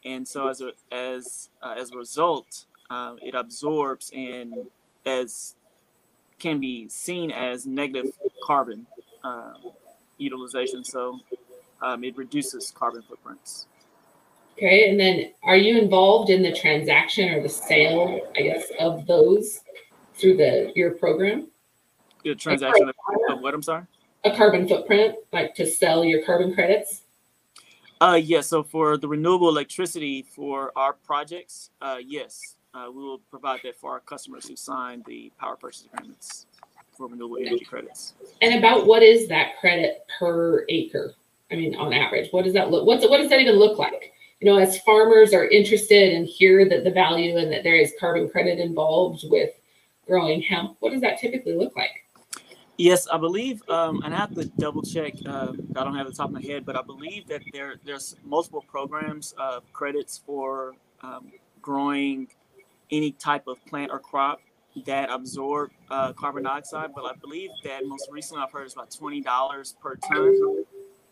and 0.04 0.28
so 0.28 0.48
as 0.48 0.62
a 0.62 0.72
as 0.92 1.50
uh, 1.62 1.76
as 1.78 1.92
a 1.92 1.98
result, 1.98 2.66
um, 2.90 3.18
it 3.22 3.36
absorbs 3.36 4.12
and 4.16 4.54
as 5.06 5.56
can 6.40 6.60
be 6.60 6.88
seen 6.90 7.32
as 7.32 7.66
negative 7.66 8.12
carbon 8.44 8.86
um, 9.24 9.56
utilization. 10.18 10.84
So 10.84 11.20
um, 11.82 12.04
it 12.04 12.18
reduces 12.18 12.72
carbon 12.72 13.02
footprints. 13.02 13.68
Okay, 14.58 14.90
and 14.90 15.00
then 15.00 15.34
are 15.44 15.56
you 15.56 15.78
involved 15.78 16.32
in 16.32 16.42
the 16.42 16.52
transaction 16.52 17.30
or 17.30 17.44
the 17.44 17.50
sale, 17.50 18.20
I 18.36 18.42
guess, 18.42 18.72
of 18.80 19.06
those 19.06 19.62
through 20.16 20.38
the 20.38 20.72
your 20.76 20.92
program? 20.92 21.48
The 22.24 22.34
transaction 22.34 22.90
of, 22.90 23.40
what? 23.40 23.54
I'm 23.54 23.62
sorry. 23.62 23.84
A 24.26 24.36
carbon 24.36 24.68
footprint, 24.68 25.16
like 25.32 25.54
to 25.56 25.66
sell 25.68 26.04
your 26.04 26.26
carbon 26.26 26.56
credits. 26.56 27.04
Uh, 28.02 28.16
yes. 28.20 28.28
Yeah, 28.28 28.42
so 28.42 28.64
for 28.64 28.98
the 28.98 29.08
renewable 29.08 29.48
electricity 29.48 30.24
for 30.24 30.72
our 30.76 30.94
projects, 30.94 31.70
uh, 31.82 31.98
yes, 32.04 32.56
uh, 32.74 32.88
we 32.92 33.04
will 33.04 33.20
provide 33.30 33.60
that 33.64 33.80
for 33.80 33.92
our 33.92 34.00
customers 34.00 34.48
who 34.48 34.56
sign 34.56 35.04
the 35.06 35.32
power 35.40 35.56
purchase 35.56 35.86
agreements 35.94 36.47
for 36.98 37.08
renewable 37.08 37.38
energy 37.38 37.64
credits. 37.64 38.14
And 38.42 38.56
about 38.56 38.88
what 38.88 39.04
is 39.04 39.28
that 39.28 39.58
credit 39.60 40.06
per 40.20 40.66
acre? 40.70 41.14
I 41.52 41.56
mean, 41.56 41.76
on 41.76 41.94
average, 41.94 42.30
what 42.32 42.44
does 42.44 42.54
that 42.54 42.72
look? 42.72 42.86
What's 42.86 43.08
what 43.08 43.18
does 43.18 43.30
that 43.30 43.40
even 43.40 43.56
look 43.56 43.78
like? 43.78 44.14
You 44.42 44.52
know, 44.52 44.58
as 44.58 44.80
farmers 44.82 45.34
are 45.34 45.48
interested 45.48 46.14
and 46.14 46.28
hear 46.28 46.68
that 46.70 46.84
the 46.84 46.92
value 46.92 47.38
and 47.38 47.52
that 47.52 47.64
there 47.64 47.76
is 47.76 47.94
carbon 48.00 48.30
credit 48.30 48.60
involved 48.60 49.24
with 49.30 49.52
growing 50.06 50.42
hemp, 50.42 50.78
what 50.80 50.92
does 50.92 51.02
that 51.02 51.20
typically 51.20 51.56
look 51.56 51.76
like? 51.76 52.04
Yes, 52.78 53.08
I 53.08 53.18
believe, 53.18 53.68
um, 53.70 54.04
and 54.04 54.14
I 54.14 54.18
have 54.18 54.36
to 54.36 54.46
double 54.46 54.84
check. 54.84 55.14
Uh, 55.26 55.54
I 55.76 55.84
don't 55.84 55.96
have 55.96 56.06
the 56.06 56.14
top 56.14 56.28
of 56.28 56.34
my 56.34 56.42
head, 56.42 56.64
but 56.64 56.76
I 56.76 56.84
believe 56.84 57.28
that 57.28 57.42
there 57.52 57.76
there's 57.84 58.16
multiple 58.24 58.64
programs 58.68 59.34
of 59.40 59.64
credits 59.74 60.22
for 60.24 60.76
um, 61.02 61.32
growing 61.62 62.28
any 62.92 63.12
type 63.14 63.48
of 63.48 63.64
plant 63.66 63.92
or 63.92 64.00
crop 64.00 64.42
that 64.86 65.10
absorb 65.10 65.72
uh, 65.90 66.14
carbon 66.14 66.44
dioxide, 66.44 66.92
but 66.96 67.06
I 67.06 67.14
believe 67.16 67.50
that 67.64 67.86
most 67.86 68.08
recently 68.12 68.44
I've 68.44 68.52
heard 68.52 68.66
it's 68.66 68.74
about 68.74 68.92
twenty 68.92 69.22
dollars 69.22 69.76
per 69.82 69.96
ton, 69.96 70.64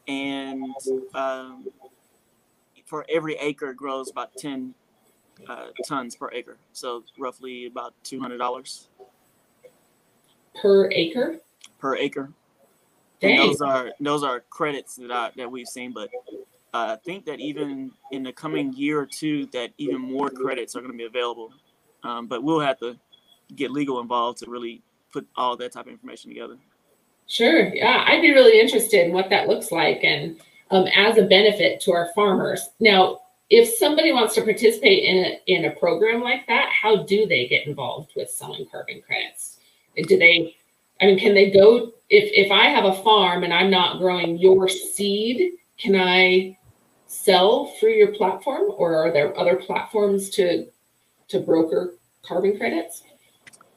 and 0.08 0.64
um, 1.14 1.68
for 2.86 3.06
every 3.10 3.36
acre 3.36 3.72
it 3.72 3.78
grows 3.78 4.10
about 4.10 4.36
ten 4.38 4.74
uh, 5.48 5.68
tons 5.88 6.16
per 6.16 6.32
acre, 6.32 6.58
so 6.74 7.04
roughly 7.18 7.66
about 7.66 7.94
two 8.04 8.20
hundred 8.20 8.38
dollars 8.38 8.88
per 10.62 10.90
acre. 10.92 11.40
Per 11.80 11.96
acre. 11.98 12.32
And 13.22 13.40
those 13.40 13.62
are 13.62 13.92
those 14.00 14.24
are 14.24 14.42
credits 14.50 14.96
that 14.98 15.12
I, 15.12 15.32
that 15.38 15.50
we've 15.50 15.68
seen, 15.68 15.94
but 15.94 16.10
uh, 16.74 16.94
I 16.94 16.98
think 17.04 17.26
that 17.26 17.40
even 17.40 17.92
in 18.12 18.24
the 18.24 18.34
coming 18.34 18.74
year 18.74 19.00
or 19.00 19.06
two, 19.06 19.48
that 19.48 19.72
even 19.78 20.00
more 20.00 20.30
credits 20.30 20.76
are 20.76 20.82
going 20.82 20.92
to 20.92 20.98
be 20.98 21.06
available. 21.06 21.52
Um, 22.04 22.28
but 22.28 22.44
we'll 22.44 22.60
have 22.60 22.78
to 22.80 22.98
get 23.56 23.72
legal 23.72 24.00
involved 24.00 24.40
to 24.40 24.50
really 24.50 24.82
put 25.12 25.28
all 25.36 25.56
that 25.58 25.72
type 25.72 25.86
of 25.86 25.92
information 25.92 26.30
together. 26.30 26.58
Sure. 27.28 27.74
Yeah, 27.74 28.06
I'd 28.08 28.22
be 28.22 28.32
really 28.32 28.60
interested 28.60 29.06
in 29.06 29.14
what 29.14 29.30
that 29.30 29.48
looks 29.48 29.72
like 29.72 30.04
and 30.04 30.40
um, 30.72 30.86
as 30.96 31.18
a 31.18 31.24
benefit 31.24 31.82
to 31.82 31.92
our 31.92 32.10
farmers. 32.14 32.70
Now, 32.80 33.22
if 33.50 33.70
somebody 33.78 34.12
wants 34.12 34.36
to 34.36 34.42
participate 34.42 35.04
in 35.04 35.18
a, 35.18 35.42
in 35.48 35.66
a 35.66 35.76
program 35.76 36.22
like 36.22 36.48
that, 36.48 36.70
how 36.70 37.04
do 37.04 37.28
they 37.28 37.48
get 37.48 37.68
involved 37.68 38.12
with 38.16 38.30
selling 38.30 38.66
carbon 38.72 39.02
credits? 39.06 39.60
Do 39.96 40.18
they, 40.18 40.56
I 41.02 41.06
mean, 41.06 41.20
can 41.20 41.34
they 41.34 41.52
go, 41.52 41.92
if, 42.10 42.32
if 42.34 42.52
I 42.52 42.66
have 42.66 42.86
a 42.86 43.02
farm 43.04 43.44
and 43.44 43.54
I'm 43.54 43.70
not 43.70 44.00
growing 44.00 44.38
your 44.38 44.68
seed, 44.68 45.54
can 45.78 45.96
I 45.96 46.58
sell 47.08 47.74
through 47.80 47.94
your 47.94 48.14
platform 48.14 48.72
or 48.78 48.96
are 48.96 49.12
there 49.12 49.38
other 49.40 49.56
platforms 49.56 50.30
to, 50.32 50.68
to 51.30 51.40
broker 51.40 51.94
carbon 52.24 52.58
credits? 52.58 53.04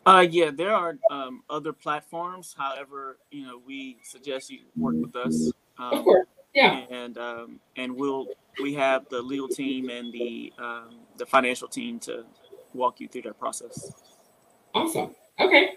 Uh, 0.08 0.20
yeah, 0.22 0.50
there 0.50 0.72
are 0.72 0.96
um, 1.10 1.42
other 1.50 1.70
platforms. 1.70 2.54
However, 2.56 3.18
you 3.30 3.46
know, 3.46 3.60
we 3.66 3.98
suggest 4.02 4.48
you 4.48 4.60
work 4.74 4.94
with 4.96 5.14
us. 5.14 5.52
Um, 5.78 5.98
of 5.98 6.04
course, 6.04 6.26
yeah. 6.54 6.86
And 6.90 7.18
um, 7.18 7.60
and 7.76 7.94
we'll 7.94 8.26
we 8.62 8.72
have 8.72 9.06
the 9.10 9.20
legal 9.20 9.48
team 9.48 9.90
and 9.90 10.10
the 10.10 10.50
um, 10.58 11.00
the 11.18 11.26
financial 11.26 11.68
team 11.68 11.98
to 12.00 12.24
walk 12.72 13.00
you 13.00 13.08
through 13.08 13.22
that 13.22 13.38
process. 13.38 13.92
Awesome. 14.74 15.14
Okay. 15.38 15.74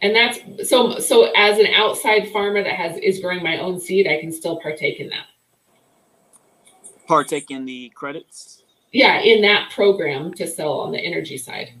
And 0.00 0.16
that's 0.16 0.68
so 0.70 0.98
so 0.98 1.30
as 1.36 1.58
an 1.58 1.66
outside 1.74 2.30
farmer 2.30 2.62
that 2.62 2.72
has 2.72 2.96
is 2.96 3.20
growing 3.20 3.42
my 3.42 3.58
own 3.58 3.78
seed, 3.78 4.08
I 4.08 4.20
can 4.20 4.32
still 4.32 4.58
partake 4.58 5.00
in 5.00 5.10
that. 5.10 5.26
Partake 7.06 7.50
in 7.50 7.66
the 7.66 7.90
credits. 7.90 8.62
Yeah, 8.92 9.20
in 9.20 9.42
that 9.42 9.70
program 9.70 10.32
to 10.34 10.46
sell 10.46 10.80
on 10.80 10.92
the 10.92 10.98
energy 10.98 11.36
side. 11.36 11.74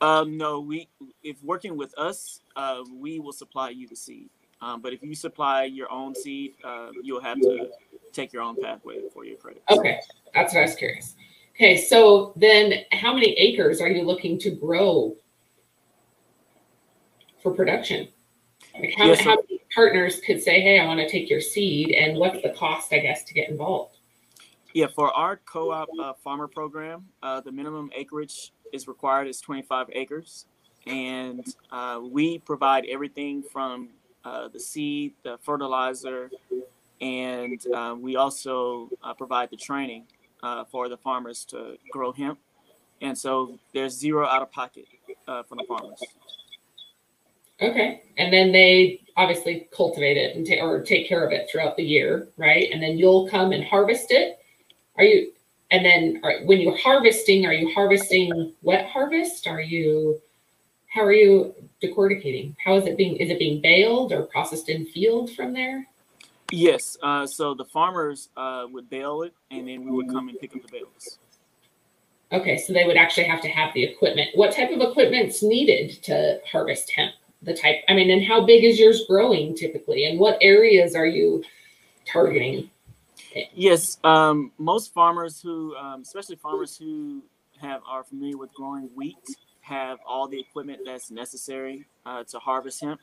Um, 0.00 0.36
no, 0.36 0.60
we 0.60 0.88
if 1.22 1.42
working 1.42 1.76
with 1.76 1.96
us, 1.98 2.40
uh, 2.54 2.82
we 2.92 3.18
will 3.18 3.32
supply 3.32 3.70
you 3.70 3.88
the 3.88 3.96
seed. 3.96 4.28
Um, 4.60 4.80
but 4.80 4.92
if 4.92 5.02
you 5.02 5.14
supply 5.14 5.64
your 5.64 5.90
own 5.90 6.14
seed, 6.14 6.54
uh, 6.64 6.88
you'll 7.02 7.20
have 7.20 7.38
to 7.40 7.70
take 8.12 8.32
your 8.32 8.42
own 8.42 8.60
pathway 8.60 9.00
for 9.12 9.24
your 9.24 9.36
credit. 9.36 9.62
Okay, 9.70 10.00
that's 10.34 10.54
what 10.54 10.60
I 10.60 10.62
was 10.62 10.74
curious. 10.74 11.14
Okay, 11.54 11.76
so 11.78 12.32
then 12.36 12.84
how 12.92 13.14
many 13.14 13.32
acres 13.32 13.80
are 13.80 13.88
you 13.88 14.02
looking 14.02 14.38
to 14.40 14.50
grow 14.50 15.16
for 17.42 17.52
production? 17.52 18.08
Like 18.78 18.94
how, 18.96 19.06
yes, 19.06 19.20
how 19.20 19.36
many 19.36 19.60
partners 19.74 20.20
could 20.20 20.42
say, 20.42 20.60
hey, 20.60 20.78
I 20.78 20.86
want 20.86 21.00
to 21.00 21.08
take 21.08 21.30
your 21.30 21.40
seed, 21.40 21.90
and 21.92 22.18
what's 22.18 22.42
the 22.42 22.50
cost, 22.50 22.92
I 22.92 22.98
guess, 22.98 23.24
to 23.24 23.34
get 23.34 23.48
involved? 23.48 23.96
Yeah, 24.74 24.88
for 24.94 25.10
our 25.12 25.36
co-op 25.46 25.88
uh, 25.98 26.12
farmer 26.22 26.48
program, 26.48 27.06
uh, 27.22 27.40
the 27.40 27.50
minimum 27.50 27.90
acreage 27.94 28.52
is 28.72 28.88
required 28.88 29.28
is 29.28 29.40
25 29.40 29.88
acres. 29.92 30.46
And 30.86 31.44
uh, 31.70 32.00
we 32.02 32.38
provide 32.38 32.86
everything 32.86 33.42
from 33.42 33.88
uh, 34.24 34.48
the 34.48 34.60
seed, 34.60 35.14
the 35.22 35.38
fertilizer, 35.42 36.30
and 37.00 37.60
uh, 37.74 37.94
we 37.98 38.16
also 38.16 38.88
uh, 39.02 39.12
provide 39.14 39.50
the 39.50 39.56
training 39.56 40.04
uh, 40.42 40.64
for 40.64 40.88
the 40.88 40.96
farmers 40.96 41.44
to 41.46 41.76
grow 41.90 42.12
hemp. 42.12 42.38
And 43.02 43.16
so 43.16 43.58
there's 43.74 43.98
zero 43.98 44.26
out 44.26 44.42
of 44.42 44.50
pocket 44.50 44.86
from 45.26 45.58
the 45.58 45.64
farmers. 45.68 46.02
Okay. 47.60 48.02
And 48.18 48.32
then 48.32 48.52
they 48.52 49.00
obviously 49.16 49.68
cultivate 49.74 50.16
it 50.16 50.36
and 50.36 50.46
ta- 50.46 50.64
or 50.64 50.82
take 50.82 51.08
care 51.08 51.24
of 51.24 51.32
it 51.32 51.48
throughout 51.50 51.76
the 51.76 51.82
year, 51.82 52.28
right? 52.36 52.68
And 52.72 52.82
then 52.82 52.98
you'll 52.98 53.28
come 53.28 53.52
and 53.52 53.64
harvest 53.64 54.10
it. 54.10 54.38
Are 54.96 55.04
you 55.04 55.32
and 55.70 55.84
then 55.84 56.20
are, 56.22 56.44
when 56.44 56.60
you're 56.60 56.76
harvesting, 56.76 57.46
are 57.46 57.52
you 57.52 57.72
harvesting 57.74 58.52
wet 58.62 58.88
harvest? 58.88 59.46
Are 59.46 59.60
you, 59.60 60.20
how 60.86 61.02
are 61.02 61.12
you 61.12 61.54
decorticating? 61.82 62.54
How 62.64 62.76
is 62.76 62.86
it 62.86 62.96
being, 62.96 63.16
is 63.16 63.30
it 63.30 63.38
being 63.38 63.60
baled 63.60 64.12
or 64.12 64.22
processed 64.22 64.68
in 64.68 64.86
field 64.86 65.30
from 65.32 65.52
there? 65.52 65.86
Yes. 66.52 66.96
Uh, 67.02 67.26
so 67.26 67.54
the 67.54 67.64
farmers 67.64 68.28
uh, 68.36 68.66
would 68.70 68.88
bale 68.88 69.22
it 69.22 69.34
and 69.50 69.66
then 69.66 69.84
we 69.84 69.90
would 69.90 70.08
come 70.08 70.28
and 70.28 70.38
pick 70.38 70.54
up 70.54 70.62
the 70.62 70.68
bales. 70.70 71.18
Okay. 72.30 72.58
So 72.58 72.72
they 72.72 72.84
would 72.84 72.96
actually 72.96 73.24
have 73.24 73.42
to 73.42 73.48
have 73.48 73.74
the 73.74 73.82
equipment. 73.82 74.30
What 74.34 74.52
type 74.52 74.70
of 74.70 74.80
equipment's 74.80 75.42
needed 75.42 76.02
to 76.04 76.40
harvest 76.50 76.90
hemp 76.92 77.14
the 77.42 77.54
type? 77.54 77.78
I 77.88 77.94
mean, 77.94 78.10
and 78.10 78.24
how 78.24 78.46
big 78.46 78.62
is 78.62 78.78
yours 78.78 79.04
growing 79.08 79.56
typically? 79.56 80.04
And 80.08 80.20
what 80.20 80.38
areas 80.40 80.94
are 80.94 81.06
you 81.06 81.42
targeting? 82.06 82.70
Yes, 83.54 83.98
um, 84.04 84.52
most 84.58 84.94
farmers 84.94 85.40
who, 85.42 85.76
um, 85.76 86.02
especially 86.02 86.36
farmers 86.36 86.76
who 86.78 87.22
have 87.60 87.82
are 87.86 88.04
familiar 88.04 88.38
with 88.38 88.52
growing 88.54 88.88
wheat, 88.94 89.16
have 89.60 89.98
all 90.06 90.28
the 90.28 90.40
equipment 90.40 90.80
that's 90.86 91.10
necessary 91.10 91.86
uh, 92.06 92.24
to 92.24 92.38
harvest 92.38 92.80
hemp. 92.82 93.00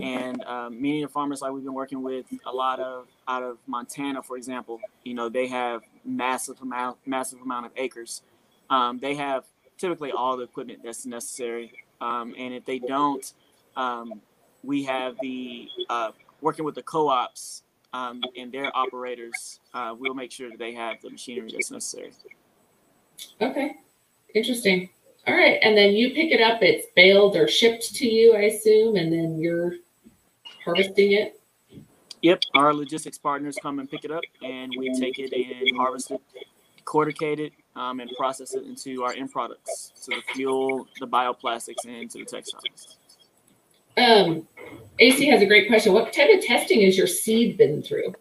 And 0.00 0.42
um, 0.44 0.80
many 0.80 1.02
of 1.02 1.10
the 1.10 1.12
farmers 1.12 1.42
like 1.42 1.52
we've 1.52 1.64
been 1.64 1.74
working 1.74 2.02
with 2.02 2.26
a 2.46 2.52
lot 2.52 2.80
of 2.80 3.06
out 3.28 3.42
of 3.42 3.58
Montana, 3.66 4.22
for 4.22 4.36
example, 4.36 4.80
you 5.04 5.14
know, 5.14 5.28
they 5.28 5.48
have 5.48 5.82
massive 6.04 6.60
amount 6.62 6.98
massive 7.06 7.40
amount 7.40 7.66
of 7.66 7.72
acres. 7.76 8.22
Um, 8.70 8.98
they 8.98 9.16
have 9.16 9.44
typically 9.78 10.12
all 10.12 10.36
the 10.36 10.44
equipment 10.44 10.80
that's 10.84 11.06
necessary. 11.06 11.72
Um, 12.00 12.34
and 12.38 12.54
if 12.54 12.64
they 12.64 12.78
don't, 12.78 13.32
um, 13.76 14.20
we 14.62 14.84
have 14.84 15.16
the 15.20 15.68
uh, 15.88 16.12
working 16.40 16.64
with 16.64 16.76
the 16.76 16.82
co-ops 16.82 17.64
um, 17.92 18.22
and 18.36 18.52
their 18.52 18.74
operators. 18.76 19.60
Uh, 19.74 19.94
we'll 19.98 20.14
make 20.14 20.32
sure 20.32 20.50
that 20.50 20.58
they 20.58 20.72
have 20.72 21.00
the 21.02 21.10
machinery 21.10 21.50
that's 21.52 21.70
necessary. 21.70 22.12
Okay, 23.40 23.76
interesting. 24.34 24.88
All 25.26 25.34
right, 25.34 25.58
and 25.62 25.76
then 25.76 25.92
you 25.92 26.10
pick 26.10 26.32
it 26.32 26.40
up. 26.40 26.62
It's 26.62 26.86
baled 26.96 27.36
or 27.36 27.46
shipped 27.46 27.94
to 27.96 28.08
you, 28.08 28.34
I 28.34 28.42
assume, 28.42 28.96
and 28.96 29.12
then 29.12 29.38
you're 29.38 29.74
harvesting 30.64 31.12
it. 31.12 31.40
Yep, 32.22 32.40
our 32.54 32.74
logistics 32.74 33.18
partners 33.18 33.56
come 33.60 33.78
and 33.78 33.90
pick 33.90 34.04
it 34.04 34.10
up, 34.10 34.22
and 34.42 34.72
we 34.76 34.92
take 34.98 35.18
it 35.18 35.32
and 35.32 35.76
harvest 35.76 36.10
it, 36.10 36.20
corticate 36.84 37.40
it, 37.40 37.52
um, 37.76 38.00
and 38.00 38.10
process 38.16 38.54
it 38.54 38.64
into 38.64 39.02
our 39.02 39.12
end 39.12 39.30
products, 39.30 39.92
to 40.04 40.16
the 40.16 40.22
fuel, 40.34 40.86
the 41.00 41.06
bioplastics, 41.06 41.86
and 41.86 42.10
to 42.10 42.18
the 42.18 42.24
textiles. 42.24 42.98
Um, 44.00 44.48
AC 44.98 45.26
has 45.26 45.42
a 45.42 45.46
great 45.46 45.68
question. 45.68 45.92
What 45.92 46.12
type 46.12 46.30
of 46.32 46.42
testing 46.42 46.82
has 46.82 46.96
your 46.96 47.06
seed 47.06 47.58
been 47.58 47.82
through? 47.82 48.14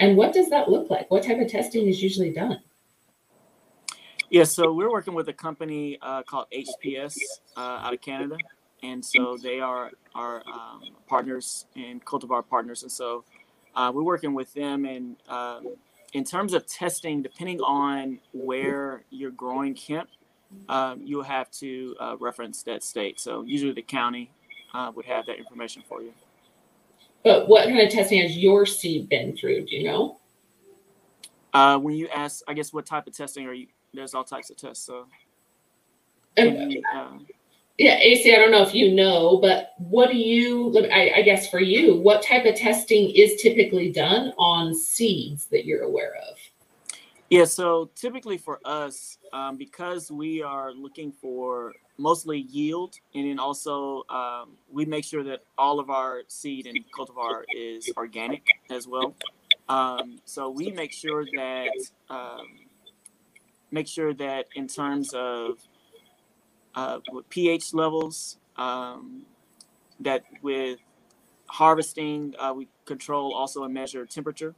And 0.00 0.16
what 0.16 0.32
does 0.32 0.48
that 0.50 0.70
look 0.70 0.88
like? 0.90 1.10
What 1.10 1.22
type 1.22 1.38
of 1.40 1.48
testing 1.48 1.86
is 1.88 2.02
usually 2.02 2.32
done? 2.32 2.60
Yeah, 4.30 4.44
so 4.44 4.72
we're 4.72 4.90
working 4.90 5.14
with 5.14 5.28
a 5.28 5.32
company 5.32 5.98
uh, 6.00 6.22
called 6.22 6.46
HPS 6.52 7.16
uh, 7.56 7.60
out 7.60 7.92
of 7.92 8.00
Canada, 8.00 8.36
and 8.82 9.04
so 9.04 9.36
they 9.40 9.60
are 9.60 9.90
our 10.14 10.42
um, 10.52 10.82
partners 11.06 11.66
and 11.76 12.04
cultivar 12.04 12.46
partners, 12.46 12.82
and 12.82 12.90
so 12.90 13.24
uh, 13.76 13.92
we're 13.94 14.02
working 14.02 14.34
with 14.34 14.52
them. 14.54 14.86
And 14.86 15.16
um, 15.28 15.74
in 16.14 16.24
terms 16.24 16.54
of 16.54 16.66
testing, 16.66 17.22
depending 17.22 17.60
on 17.60 18.18
where 18.32 19.04
you're 19.10 19.30
growing 19.30 19.76
hemp, 19.76 20.08
um, 20.68 21.02
you'll 21.04 21.22
have 21.22 21.50
to 21.52 21.94
uh, 22.00 22.16
reference 22.18 22.62
that 22.64 22.82
state. 22.82 23.20
So 23.20 23.42
usually 23.42 23.72
the 23.72 23.82
county 23.82 24.32
uh, 24.74 24.92
would 24.94 25.06
have 25.06 25.24
that 25.26 25.38
information 25.38 25.82
for 25.88 26.02
you. 26.02 26.12
But 27.22 27.48
what 27.48 27.64
kind 27.64 27.80
of 27.80 27.88
testing 27.90 28.20
has 28.20 28.36
your 28.36 28.66
seed 28.66 29.08
been 29.08 29.36
through? 29.36 29.66
Do 29.66 29.76
you 29.76 29.84
know? 29.84 30.18
Uh, 31.54 31.78
when 31.78 31.94
you 31.94 32.08
ask, 32.08 32.42
I 32.48 32.52
guess, 32.52 32.72
what 32.72 32.84
type 32.84 33.06
of 33.06 33.16
testing 33.16 33.46
are 33.46 33.54
you? 33.54 33.68
There's 33.94 34.12
all 34.12 34.24
types 34.24 34.50
of 34.50 34.56
tests. 34.56 34.84
So, 34.84 35.06
you, 36.36 36.82
uh, 36.94 37.12
yeah, 37.78 37.96
AC, 37.96 38.32
I 38.34 38.36
don't 38.36 38.50
know 38.50 38.62
if 38.62 38.74
you 38.74 38.92
know, 38.92 39.38
but 39.40 39.74
what 39.78 40.10
do 40.10 40.16
you? 40.16 40.76
I, 40.92 41.12
I 41.16 41.22
guess 41.22 41.48
for 41.48 41.60
you, 41.60 41.96
what 41.96 42.22
type 42.22 42.44
of 42.44 42.56
testing 42.56 43.10
is 43.10 43.40
typically 43.40 43.90
done 43.92 44.32
on 44.36 44.74
seeds 44.74 45.46
that 45.46 45.64
you're 45.64 45.84
aware 45.84 46.16
of? 46.28 46.36
Yeah, 47.28 47.44
so 47.44 47.90
typically 47.96 48.38
for 48.38 48.60
us, 48.64 49.18
um, 49.32 49.56
because 49.56 50.10
we 50.12 50.42
are 50.42 50.72
looking 50.72 51.10
for 51.10 51.72
mostly 51.98 52.38
yield, 52.38 52.94
and 53.14 53.26
then 53.28 53.38
also 53.40 54.04
um, 54.08 54.52
we 54.70 54.84
make 54.84 55.04
sure 55.04 55.24
that 55.24 55.40
all 55.58 55.80
of 55.80 55.90
our 55.90 56.22
seed 56.28 56.66
and 56.68 56.78
cultivar 56.96 57.42
is 57.56 57.90
organic 57.96 58.44
as 58.70 58.86
well. 58.86 59.14
Um, 59.68 60.20
so 60.24 60.50
we 60.50 60.70
make 60.70 60.92
sure 60.92 61.24
that 61.36 61.68
um, 62.10 62.46
make 63.72 63.88
sure 63.88 64.14
that 64.14 64.46
in 64.54 64.68
terms 64.68 65.14
of 65.14 65.58
uh, 66.74 67.00
pH 67.30 67.74
levels, 67.74 68.38
um, 68.56 69.22
that 70.00 70.24
with 70.42 70.80
harvesting, 71.48 72.34
uh, 72.38 72.54
we 72.56 72.68
control 72.86 73.34
also 73.34 73.64
and 73.64 73.74
measure 73.74 74.06
temperature. 74.06 74.54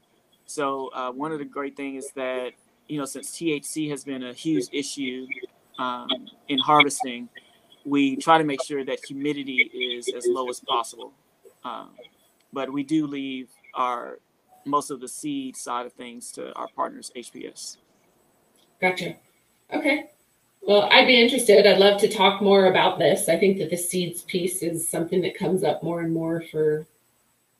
So 0.47 0.91
uh, 0.95 1.11
one 1.11 1.33
of 1.33 1.39
the 1.39 1.45
great 1.45 1.77
things 1.77 2.05
is 2.05 2.11
that 2.13 2.53
you 2.89 2.99
know 2.99 3.05
since 3.05 3.31
THC 3.33 3.91
has 3.91 4.05
been 4.05 4.23
a 4.23 4.33
huge 4.33 4.67
issue 4.73 5.27
um, 5.79 6.09
in 6.49 6.59
harvesting, 6.59 7.29
we 7.85 8.17
try 8.17 8.39
to 8.39 8.45
make 8.45 8.63
sure 8.63 8.85
that 8.85 9.05
humidity 9.07 9.71
is 9.75 10.09
as 10.09 10.27
low 10.29 10.49
as 10.49 10.61
possible. 10.61 11.13
Um, 11.65 11.91
but 12.53 12.73
we 12.73 12.83
do 12.83 13.07
leave 13.07 13.49
our 13.75 14.19
most 14.65 14.91
of 14.91 15.01
the 15.01 15.09
seed 15.09 15.57
side 15.57 15.87
of 15.87 15.93
things 15.93 16.31
to 16.33 16.53
our 16.55 16.69
partners, 16.75 17.13
HPS. 17.17 17.77
Gotcha. 18.81 19.17
Okay. 19.73 20.11
Well, 20.63 20.89
I'd 20.91 21.07
be 21.07 21.21
interested. 21.21 21.67
I'd 21.67 21.79
love 21.79 22.01
to 22.01 22.09
talk 22.09 22.43
more 22.43 22.67
about 22.67 22.99
this. 22.99 23.29
I 23.29 23.37
think 23.37 23.59
that 23.59 23.71
the 23.71 23.77
seeds 23.77 24.23
piece 24.23 24.63
is 24.63 24.89
something 24.89 25.21
that 25.23 25.39
comes 25.39 25.63
up 25.63 25.83
more 25.83 26.01
and 26.01 26.13
more 26.13 26.43
for 26.51 26.87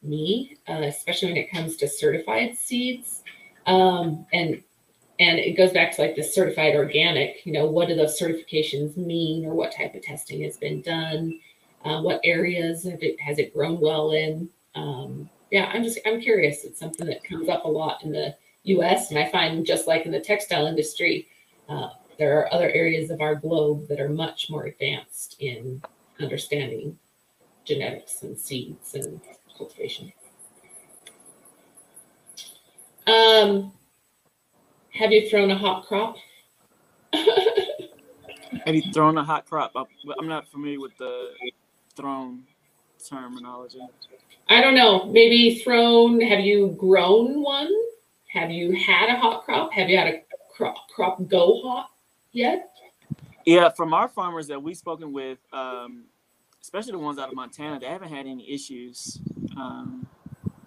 me, 0.07 0.57
uh, 0.69 0.83
especially 0.85 1.29
when 1.29 1.37
it 1.37 1.51
comes 1.51 1.77
to 1.77 1.89
certified 1.89 2.57
seeds. 2.57 3.23
Um, 3.67 4.27
and 4.33 4.63
and 5.19 5.39
it 5.39 5.57
goes 5.57 5.73
back 5.73 5.95
to 5.97 6.03
like 6.03 6.15
the 6.15 6.23
certified 6.23 6.75
organic. 6.75 7.45
You 7.47 7.53
know, 7.53 7.67
what 7.67 7.89
do 7.89 7.95
those 7.95 8.21
certifications 8.21 8.97
mean, 8.97 9.47
or 9.47 9.55
what 9.55 9.75
type 9.75 9.95
of 9.95 10.03
testing 10.03 10.43
has 10.43 10.57
been 10.57 10.83
done? 10.83 11.41
Uh, 11.85 12.03
what 12.03 12.21
areas 12.25 12.85
have 12.85 13.03
it 13.03 13.21
has 13.21 13.39
it 13.39 13.55
grown 13.55 13.81
well 13.81 14.13
in? 14.13 14.49
Um, 14.75 15.31
yeah, 15.51 15.71
I'm 15.73 15.83
just 15.83 15.99
I'm 16.07 16.21
curious. 16.21 16.65
It's 16.65 16.79
something 16.79 17.07
that 17.07 17.25
comes 17.25 17.49
up 17.49 17.65
a 17.65 17.69
lot 17.69 18.05
in 18.05 18.13
the 18.13 18.35
U.S. 18.65 19.11
and 19.11 19.19
I 19.19 19.31
find 19.31 19.65
just 19.65 19.87
like 19.87 20.07
in 20.07 20.13
the 20.13 20.21
textile 20.21 20.67
industry, 20.67 21.29
uh, 21.69 21.91
there 22.19 22.39
are 22.39 22.53
other 22.53 22.71
areas 22.71 23.11
of 23.11 23.21
our 23.21 23.35
globe 23.35 23.89
that 23.89 24.01
are 24.01 24.09
much 24.09 24.51
more 24.51 24.65
advanced 24.65 25.37
in 25.41 25.83
understanding 26.21 26.99
genetics 27.65 28.23
and 28.23 28.39
seeds 28.39 28.95
and 28.95 29.21
cultivation. 29.57 30.13
Um, 33.07 33.73
have 34.91 35.13
you 35.13 35.29
thrown 35.29 35.51
a 35.51 35.57
hot 35.57 35.87
crop? 35.87 36.17
have 37.13 38.75
you 38.75 38.83
thrown 38.93 39.17
a 39.19 39.25
hot 39.25 39.47
crop? 39.47 39.73
I'm 40.19 40.29
not 40.29 40.49
familiar 40.49 40.81
with 40.81 40.97
the 40.99 41.31
thrown 41.95 42.43
terminology. 43.09 43.81
I 44.49 44.61
don't 44.61 44.75
know. 44.75 45.07
Maybe 45.07 45.59
thrown. 45.59 46.21
Have 46.21 46.41
you 46.41 46.75
grown 46.79 47.43
one? 47.43 47.73
Have 48.29 48.51
you 48.51 48.73
had 48.73 49.09
a 49.09 49.17
hot 49.17 49.45
crop? 49.45 49.73
Have 49.73 49.89
you 49.89 49.97
had 49.97 50.09
a 50.09 50.23
crop 50.55 50.89
crop 50.89 51.27
go 51.29 51.61
hot 51.63 51.91
yet? 52.33 52.71
Yeah, 53.45 53.69
from 53.69 53.95
our 53.95 54.09
farmers 54.09 54.49
that 54.49 54.61
we've 54.61 54.77
spoken 54.77 55.13
with, 55.13 55.39
um, 55.53 56.05
especially 56.61 56.93
the 56.93 56.99
ones 56.99 57.19
out 57.19 57.29
of 57.29 57.35
Montana, 57.35 57.79
they 57.79 57.87
haven't 57.87 58.09
had 58.09 58.27
any 58.27 58.51
issues. 58.51 59.21
Um, 59.57 60.07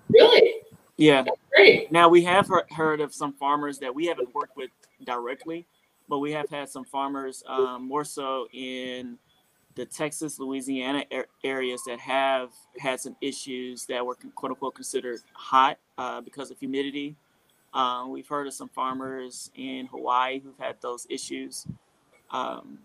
really? 0.09 0.61
Yeah. 0.97 1.23
That's 1.23 1.37
great. 1.53 1.91
Now 1.91 2.09
we 2.09 2.23
have 2.23 2.49
heard 2.71 3.01
of 3.01 3.13
some 3.13 3.33
farmers 3.33 3.79
that 3.79 3.93
we 3.93 4.05
haven't 4.07 4.33
worked 4.33 4.57
with 4.57 4.69
directly, 5.03 5.65
but 6.07 6.19
we 6.19 6.31
have 6.33 6.49
had 6.49 6.69
some 6.69 6.83
farmers 6.83 7.43
um, 7.47 7.87
more 7.87 8.03
so 8.03 8.47
in 8.53 9.17
the 9.75 9.85
Texas, 9.85 10.39
Louisiana 10.39 11.05
areas 11.43 11.83
that 11.87 11.99
have 11.99 12.49
had 12.77 12.99
some 12.99 13.15
issues 13.21 13.85
that 13.85 14.05
were 14.05 14.15
quote 14.35 14.51
unquote 14.51 14.75
considered 14.75 15.21
hot 15.33 15.77
uh, 15.97 16.19
because 16.19 16.51
of 16.51 16.59
humidity. 16.59 17.15
Um, 17.73 18.11
we've 18.11 18.27
heard 18.27 18.47
of 18.47 18.53
some 18.53 18.67
farmers 18.69 19.51
in 19.55 19.85
Hawaii 19.85 20.39
who've 20.39 20.57
had 20.57 20.81
those 20.81 21.05
issues. 21.09 21.65
Um, 22.31 22.79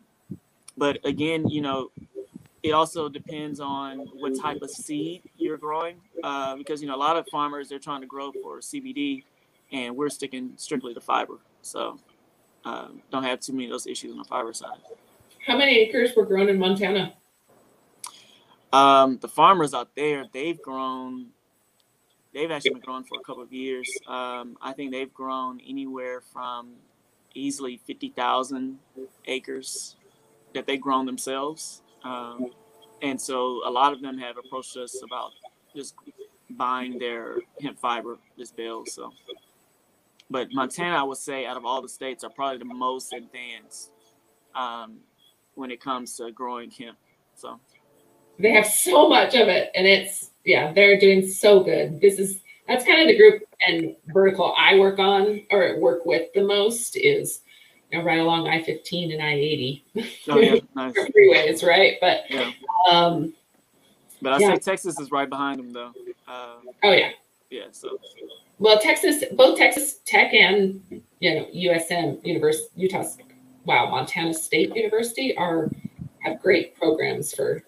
but 0.76 0.98
again, 1.04 1.48
you 1.48 1.62
know, 1.62 1.90
it 2.62 2.72
also 2.72 3.08
depends 3.08 3.60
on 3.60 3.98
what 4.14 4.38
type 4.40 4.62
of 4.62 4.70
seed 4.70 5.22
you're 5.54 5.58
growing, 5.60 5.96
uh, 6.24 6.56
because 6.56 6.82
you 6.82 6.88
know 6.88 6.96
a 6.96 7.04
lot 7.08 7.16
of 7.16 7.26
farmers 7.28 7.68
they're 7.68 7.78
trying 7.78 8.00
to 8.00 8.08
grow 8.08 8.32
for 8.32 8.58
CBD, 8.58 9.22
and 9.70 9.96
we're 9.96 10.08
sticking 10.08 10.52
strictly 10.56 10.92
to 10.94 11.00
fiber. 11.00 11.34
So 11.62 12.00
um, 12.64 13.00
don't 13.12 13.22
have 13.22 13.38
too 13.38 13.52
many 13.52 13.66
of 13.66 13.70
those 13.70 13.86
issues 13.86 14.10
on 14.10 14.18
the 14.18 14.24
fiber 14.24 14.52
side. 14.52 14.78
How 15.46 15.56
many 15.56 15.76
acres 15.76 16.10
were 16.16 16.24
grown 16.24 16.48
in 16.48 16.58
Montana? 16.58 17.14
Um, 18.72 19.18
the 19.18 19.28
farmers 19.28 19.74
out 19.74 19.94
there, 19.94 20.24
they've 20.32 20.60
grown 20.60 21.26
they've 22.34 22.50
actually 22.50 22.72
been 22.72 22.80
growing 22.80 23.04
for 23.04 23.16
a 23.20 23.22
couple 23.22 23.44
of 23.44 23.52
years. 23.52 23.88
Um, 24.08 24.56
I 24.60 24.72
think 24.72 24.90
they've 24.90 25.12
grown 25.14 25.60
anywhere 25.60 26.20
from 26.20 26.72
easily 27.34 27.80
50,000 27.86 28.76
acres 29.26 29.94
that 30.52 30.66
they've 30.66 30.80
grown 30.80 31.06
themselves. 31.06 31.82
Um, 32.02 32.50
and 33.02 33.20
so 33.20 33.60
a 33.64 33.70
lot 33.70 33.92
of 33.92 34.00
them 34.00 34.18
have 34.18 34.36
approached 34.36 34.76
us 34.76 35.00
about 35.04 35.32
just 35.74 35.94
buying 36.50 36.98
their 36.98 37.36
hemp 37.60 37.78
fiber, 37.78 38.18
this 38.38 38.50
bale. 38.50 38.84
So, 38.86 39.12
but 40.30 40.48
Montana, 40.52 40.96
I 40.96 41.02
would 41.02 41.18
say, 41.18 41.46
out 41.46 41.56
of 41.56 41.64
all 41.64 41.82
the 41.82 41.88
states, 41.88 42.24
are 42.24 42.30
probably 42.30 42.58
the 42.58 42.64
most 42.64 43.12
advanced 43.12 43.90
um, 44.54 44.98
when 45.54 45.70
it 45.70 45.80
comes 45.80 46.16
to 46.16 46.30
growing 46.32 46.70
hemp. 46.70 46.96
So, 47.34 47.60
they 48.38 48.50
have 48.50 48.66
so 48.66 49.08
much 49.08 49.34
of 49.34 49.48
it, 49.48 49.70
and 49.74 49.86
it's 49.86 50.30
yeah, 50.44 50.72
they're 50.72 50.98
doing 50.98 51.26
so 51.26 51.62
good. 51.62 52.00
This 52.00 52.18
is 52.18 52.40
that's 52.66 52.84
kind 52.84 53.00
of 53.00 53.08
the 53.08 53.16
group 53.16 53.42
and 53.66 53.94
vertical 54.06 54.54
I 54.56 54.78
work 54.78 54.98
on 54.98 55.42
or 55.50 55.78
work 55.78 56.06
with 56.06 56.32
the 56.34 56.42
most 56.42 56.96
is 56.96 57.40
you 57.90 57.98
know, 57.98 58.04
right 58.04 58.18
along 58.18 58.48
I 58.48 58.62
fifteen 58.62 59.12
and 59.12 59.22
I 59.22 59.34
eighty. 59.34 59.84
Oh 60.28 60.38
yeah, 60.38 60.56
nice. 60.74 60.94
freeways, 61.16 61.66
right? 61.66 61.96
But 62.00 62.24
Yeah. 62.30 62.50
um, 62.90 63.34
But 64.24 64.32
I 64.32 64.38
Yeah. 64.38 64.54
say 64.54 64.58
Texas 64.58 64.98
is 64.98 65.10
right 65.12 65.28
behind 65.28 65.58
them 65.60 65.70
though. 65.72 65.92
Uh, 66.26 66.56
oh 66.82 66.92
yeah. 66.92 67.10
yeah, 67.50 67.66
so 67.72 68.00
Well, 68.58 68.78
Texas, 68.80 69.22
both 69.32 69.58
Texas 69.58 69.98
Tech 70.06 70.32
and 70.32 70.80
you 71.20 71.34
know 71.34 71.46
USM 71.54 72.24
University, 72.24 72.68
Utah's 72.74 73.18
wow, 73.66 73.90
Montana 73.90 74.32
State 74.32 74.74
University 74.74 75.36
are 75.36 75.68
have 76.20 76.40
great 76.40 76.74
programs 76.74 77.34
for 77.34 77.62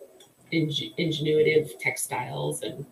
ing- 0.50 0.70
ingenuitive 0.98 1.78
textiles 1.78 2.62
and 2.62 2.86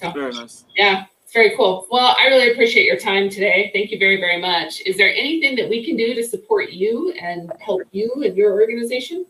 so 0.00 0.10
very 0.12 0.32
nice. 0.32 0.64
yeah, 0.76 1.06
it's 1.24 1.32
very 1.32 1.56
cool. 1.56 1.88
Well, 1.90 2.14
I 2.20 2.26
really 2.26 2.52
appreciate 2.52 2.84
your 2.84 2.98
time 2.98 3.28
today. 3.28 3.70
Thank 3.74 3.90
you 3.90 3.98
very 3.98 4.18
very 4.20 4.40
much. 4.40 4.80
Is 4.82 4.96
there 4.96 5.12
anything 5.12 5.56
that 5.56 5.68
we 5.68 5.84
can 5.84 5.96
do 5.96 6.14
to 6.14 6.22
support 6.22 6.70
you 6.70 7.10
and 7.20 7.52
help 7.58 7.82
you 7.90 8.12
and 8.24 8.36
your 8.36 8.52
organization? 8.52 9.26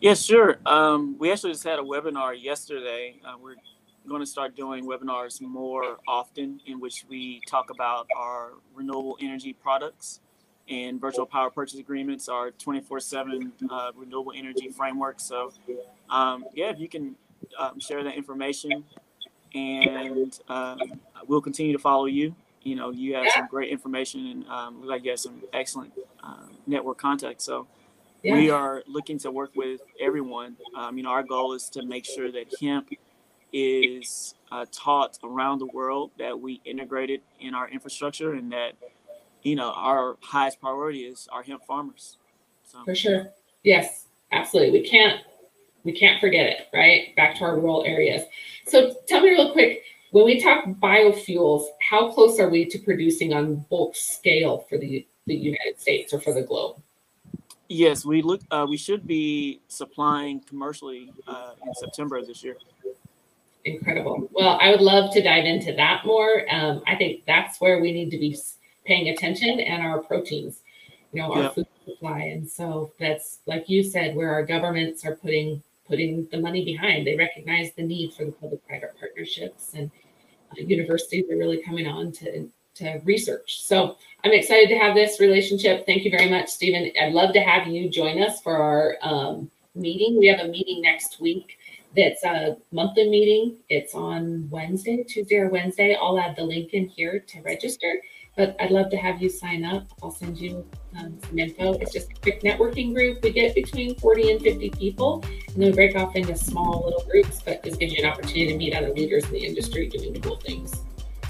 Yeah, 0.00 0.14
sure. 0.14 0.58
Um, 0.66 1.16
we 1.18 1.32
actually 1.32 1.52
just 1.52 1.64
had 1.64 1.78
a 1.78 1.82
webinar 1.82 2.40
yesterday. 2.40 3.16
Uh, 3.26 3.34
we're 3.40 3.56
going 4.06 4.20
to 4.20 4.26
start 4.26 4.54
doing 4.54 4.84
webinars 4.86 5.40
more 5.40 5.96
often 6.06 6.60
in 6.66 6.80
which 6.80 7.04
we 7.08 7.40
talk 7.48 7.70
about 7.70 8.06
our 8.16 8.52
renewable 8.74 9.16
energy 9.22 9.54
products 9.54 10.20
and 10.68 11.00
virtual 11.00 11.24
power 11.26 11.50
purchase 11.50 11.78
agreements, 11.78 12.28
our 12.28 12.50
24 12.50 13.00
7 13.00 13.52
uh, 13.70 13.92
renewable 13.96 14.32
energy 14.36 14.68
framework. 14.68 15.18
So, 15.18 15.52
um, 16.10 16.44
yeah, 16.54 16.70
if 16.70 16.78
you 16.78 16.88
can 16.88 17.16
um, 17.58 17.80
share 17.80 18.04
that 18.04 18.16
information 18.16 18.84
and 19.54 20.38
um, 20.48 20.78
we'll 21.26 21.40
continue 21.40 21.72
to 21.72 21.78
follow 21.78 22.06
you. 22.06 22.34
You 22.62 22.76
know, 22.76 22.90
you 22.90 23.14
have 23.14 23.26
some 23.34 23.46
great 23.46 23.70
information 23.70 24.26
and 24.26 24.48
um, 24.48 24.86
like 24.86 25.04
you 25.04 25.10
have 25.12 25.20
some 25.20 25.42
excellent 25.52 25.92
um, 26.22 26.50
network 26.66 26.98
contacts. 26.98 27.44
So, 27.44 27.66
we 28.34 28.50
are 28.50 28.82
looking 28.86 29.18
to 29.20 29.30
work 29.30 29.50
with 29.54 29.80
everyone. 30.00 30.56
Um, 30.76 30.96
you 30.96 31.04
know, 31.04 31.10
our 31.10 31.22
goal 31.22 31.52
is 31.54 31.68
to 31.70 31.82
make 31.82 32.04
sure 32.04 32.30
that 32.32 32.54
hemp 32.60 32.90
is 33.52 34.34
uh, 34.50 34.66
taught 34.72 35.18
around 35.22 35.58
the 35.58 35.66
world, 35.66 36.10
that 36.18 36.38
we 36.38 36.60
integrate 36.64 37.10
it 37.10 37.22
in 37.40 37.54
our 37.54 37.68
infrastructure, 37.68 38.34
and 38.34 38.52
that 38.52 38.72
you 39.42 39.56
know 39.56 39.72
our 39.72 40.16
highest 40.22 40.60
priority 40.60 41.04
is 41.04 41.28
our 41.32 41.42
hemp 41.42 41.64
farmers. 41.64 42.18
So 42.64 42.84
For 42.84 42.94
sure. 42.94 43.28
Yes, 43.62 44.06
absolutely. 44.32 44.80
We 44.80 44.88
can't 44.88 45.20
we 45.84 45.92
can't 45.92 46.20
forget 46.20 46.46
it, 46.46 46.66
right? 46.74 47.14
Back 47.16 47.36
to 47.36 47.44
our 47.44 47.56
rural 47.56 47.84
areas. 47.84 48.22
So 48.66 48.94
tell 49.06 49.22
me 49.22 49.30
real 49.30 49.52
quick, 49.52 49.82
when 50.10 50.24
we 50.24 50.40
talk 50.40 50.64
biofuels, 50.66 51.66
how 51.80 52.10
close 52.10 52.40
are 52.40 52.48
we 52.48 52.64
to 52.66 52.78
producing 52.78 53.32
on 53.32 53.64
bulk 53.70 53.94
scale 53.94 54.66
for 54.68 54.78
the, 54.78 55.06
the 55.26 55.34
United 55.34 55.80
States 55.80 56.12
or 56.12 56.20
for 56.20 56.34
the 56.34 56.42
globe? 56.42 56.82
Yes, 57.68 58.04
we 58.04 58.22
look. 58.22 58.40
Uh, 58.50 58.66
we 58.68 58.76
should 58.76 59.06
be 59.06 59.60
supplying 59.68 60.40
commercially 60.40 61.12
uh, 61.26 61.52
in 61.66 61.74
September 61.74 62.16
of 62.16 62.26
this 62.26 62.42
year. 62.42 62.56
Incredible. 63.64 64.28
Well, 64.32 64.58
I 64.60 64.70
would 64.70 64.80
love 64.80 65.12
to 65.14 65.22
dive 65.22 65.44
into 65.44 65.72
that 65.74 66.06
more. 66.06 66.46
Um, 66.50 66.82
I 66.86 66.94
think 66.94 67.24
that's 67.26 67.60
where 67.60 67.80
we 67.80 67.92
need 67.92 68.10
to 68.10 68.18
be 68.18 68.36
paying 68.84 69.08
attention 69.08 69.58
and 69.58 69.82
our 69.82 69.98
proteins, 70.00 70.62
you 71.12 71.20
know, 71.20 71.32
our 71.32 71.42
Yeah. 71.42 71.48
food 71.48 71.66
supply. 71.84 72.20
And 72.20 72.48
so 72.48 72.92
that's 73.00 73.40
like 73.46 73.68
you 73.68 73.82
said, 73.82 74.14
where 74.14 74.30
our 74.32 74.44
governments 74.44 75.04
are 75.04 75.16
putting 75.16 75.62
putting 75.88 76.26
the 76.32 76.40
money 76.40 76.64
behind. 76.64 77.06
They 77.06 77.16
recognize 77.16 77.72
the 77.74 77.82
need 77.82 78.12
for 78.12 78.24
the 78.24 78.32
public-private 78.32 78.98
partnerships, 78.98 79.74
and 79.74 79.88
uh, 80.50 80.60
universities 80.60 81.30
are 81.30 81.36
really 81.36 81.62
coming 81.62 81.86
on 81.86 82.10
to 82.12 82.50
to 82.76 83.00
research. 83.04 83.62
So 83.62 83.96
I'm 84.24 84.32
excited 84.32 84.68
to 84.68 84.78
have 84.78 84.94
this 84.94 85.20
relationship. 85.20 85.86
Thank 85.86 86.04
you 86.04 86.10
very 86.10 86.30
much, 86.30 86.48
Stephen. 86.48 86.90
I'd 87.00 87.12
love 87.12 87.32
to 87.34 87.40
have 87.40 87.66
you 87.66 87.88
join 87.88 88.22
us 88.22 88.40
for 88.40 88.56
our 88.56 88.96
um, 89.02 89.50
meeting. 89.74 90.18
We 90.18 90.26
have 90.26 90.40
a 90.40 90.48
meeting 90.48 90.82
next 90.82 91.20
week 91.20 91.58
that's 91.96 92.22
a 92.24 92.56
monthly 92.72 93.08
meeting. 93.08 93.56
It's 93.68 93.94
on 93.94 94.48
Wednesday, 94.50 95.02
Tuesday 95.02 95.36
or 95.36 95.48
Wednesday. 95.48 95.96
I'll 96.00 96.18
add 96.18 96.36
the 96.36 96.44
link 96.44 96.74
in 96.74 96.88
here 96.88 97.20
to 97.20 97.40
register. 97.42 98.00
But 98.36 98.54
I'd 98.60 98.70
love 98.70 98.90
to 98.90 98.98
have 98.98 99.22
you 99.22 99.30
sign 99.30 99.64
up. 99.64 99.86
I'll 100.02 100.10
send 100.10 100.36
you 100.36 100.68
um, 100.98 101.18
some 101.26 101.38
info. 101.38 101.72
It's 101.74 101.92
just 101.92 102.10
a 102.10 102.14
quick 102.16 102.42
networking 102.42 102.94
group. 102.94 103.22
We 103.22 103.30
get 103.30 103.54
between 103.54 103.94
40 103.94 104.32
and 104.32 104.42
50 104.42 104.70
people, 104.70 105.24
and 105.24 105.56
then 105.56 105.70
we 105.70 105.72
break 105.72 105.96
off 105.96 106.14
into 106.16 106.36
small 106.36 106.84
little 106.84 107.02
groups. 107.10 107.40
But 107.40 107.62
this 107.62 107.76
gives 107.76 107.94
you 107.94 108.04
an 108.04 108.12
opportunity 108.12 108.48
to 108.48 108.58
meet 108.58 108.74
other 108.74 108.92
leaders 108.92 109.24
in 109.24 109.32
the 109.32 109.46
industry 109.46 109.88
doing 109.88 110.20
cool 110.20 110.36
things. 110.36 110.82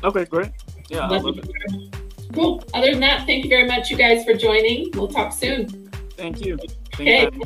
Okay, 0.03 0.24
great. 0.24 0.51
Yeah, 0.89 1.07
I 1.07 1.18
Love 1.18 1.39
it. 1.39 1.45
it. 1.49 1.97
Cool. 2.32 2.62
Other 2.74 2.91
than 2.91 3.01
that, 3.01 3.26
thank 3.26 3.45
you 3.45 3.51
very 3.51 3.66
much, 3.66 3.91
you 3.91 3.97
guys, 3.97 4.24
for 4.24 4.34
joining. 4.34 4.91
We'll 4.95 5.09
talk 5.09 5.32
soon. 5.32 5.68
Thank 6.16 6.45
you. 6.45 6.57
Thank 6.93 7.01
Okay. 7.01 7.30
you. 7.32 7.43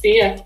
See 0.00 0.18
ya. 0.18 0.36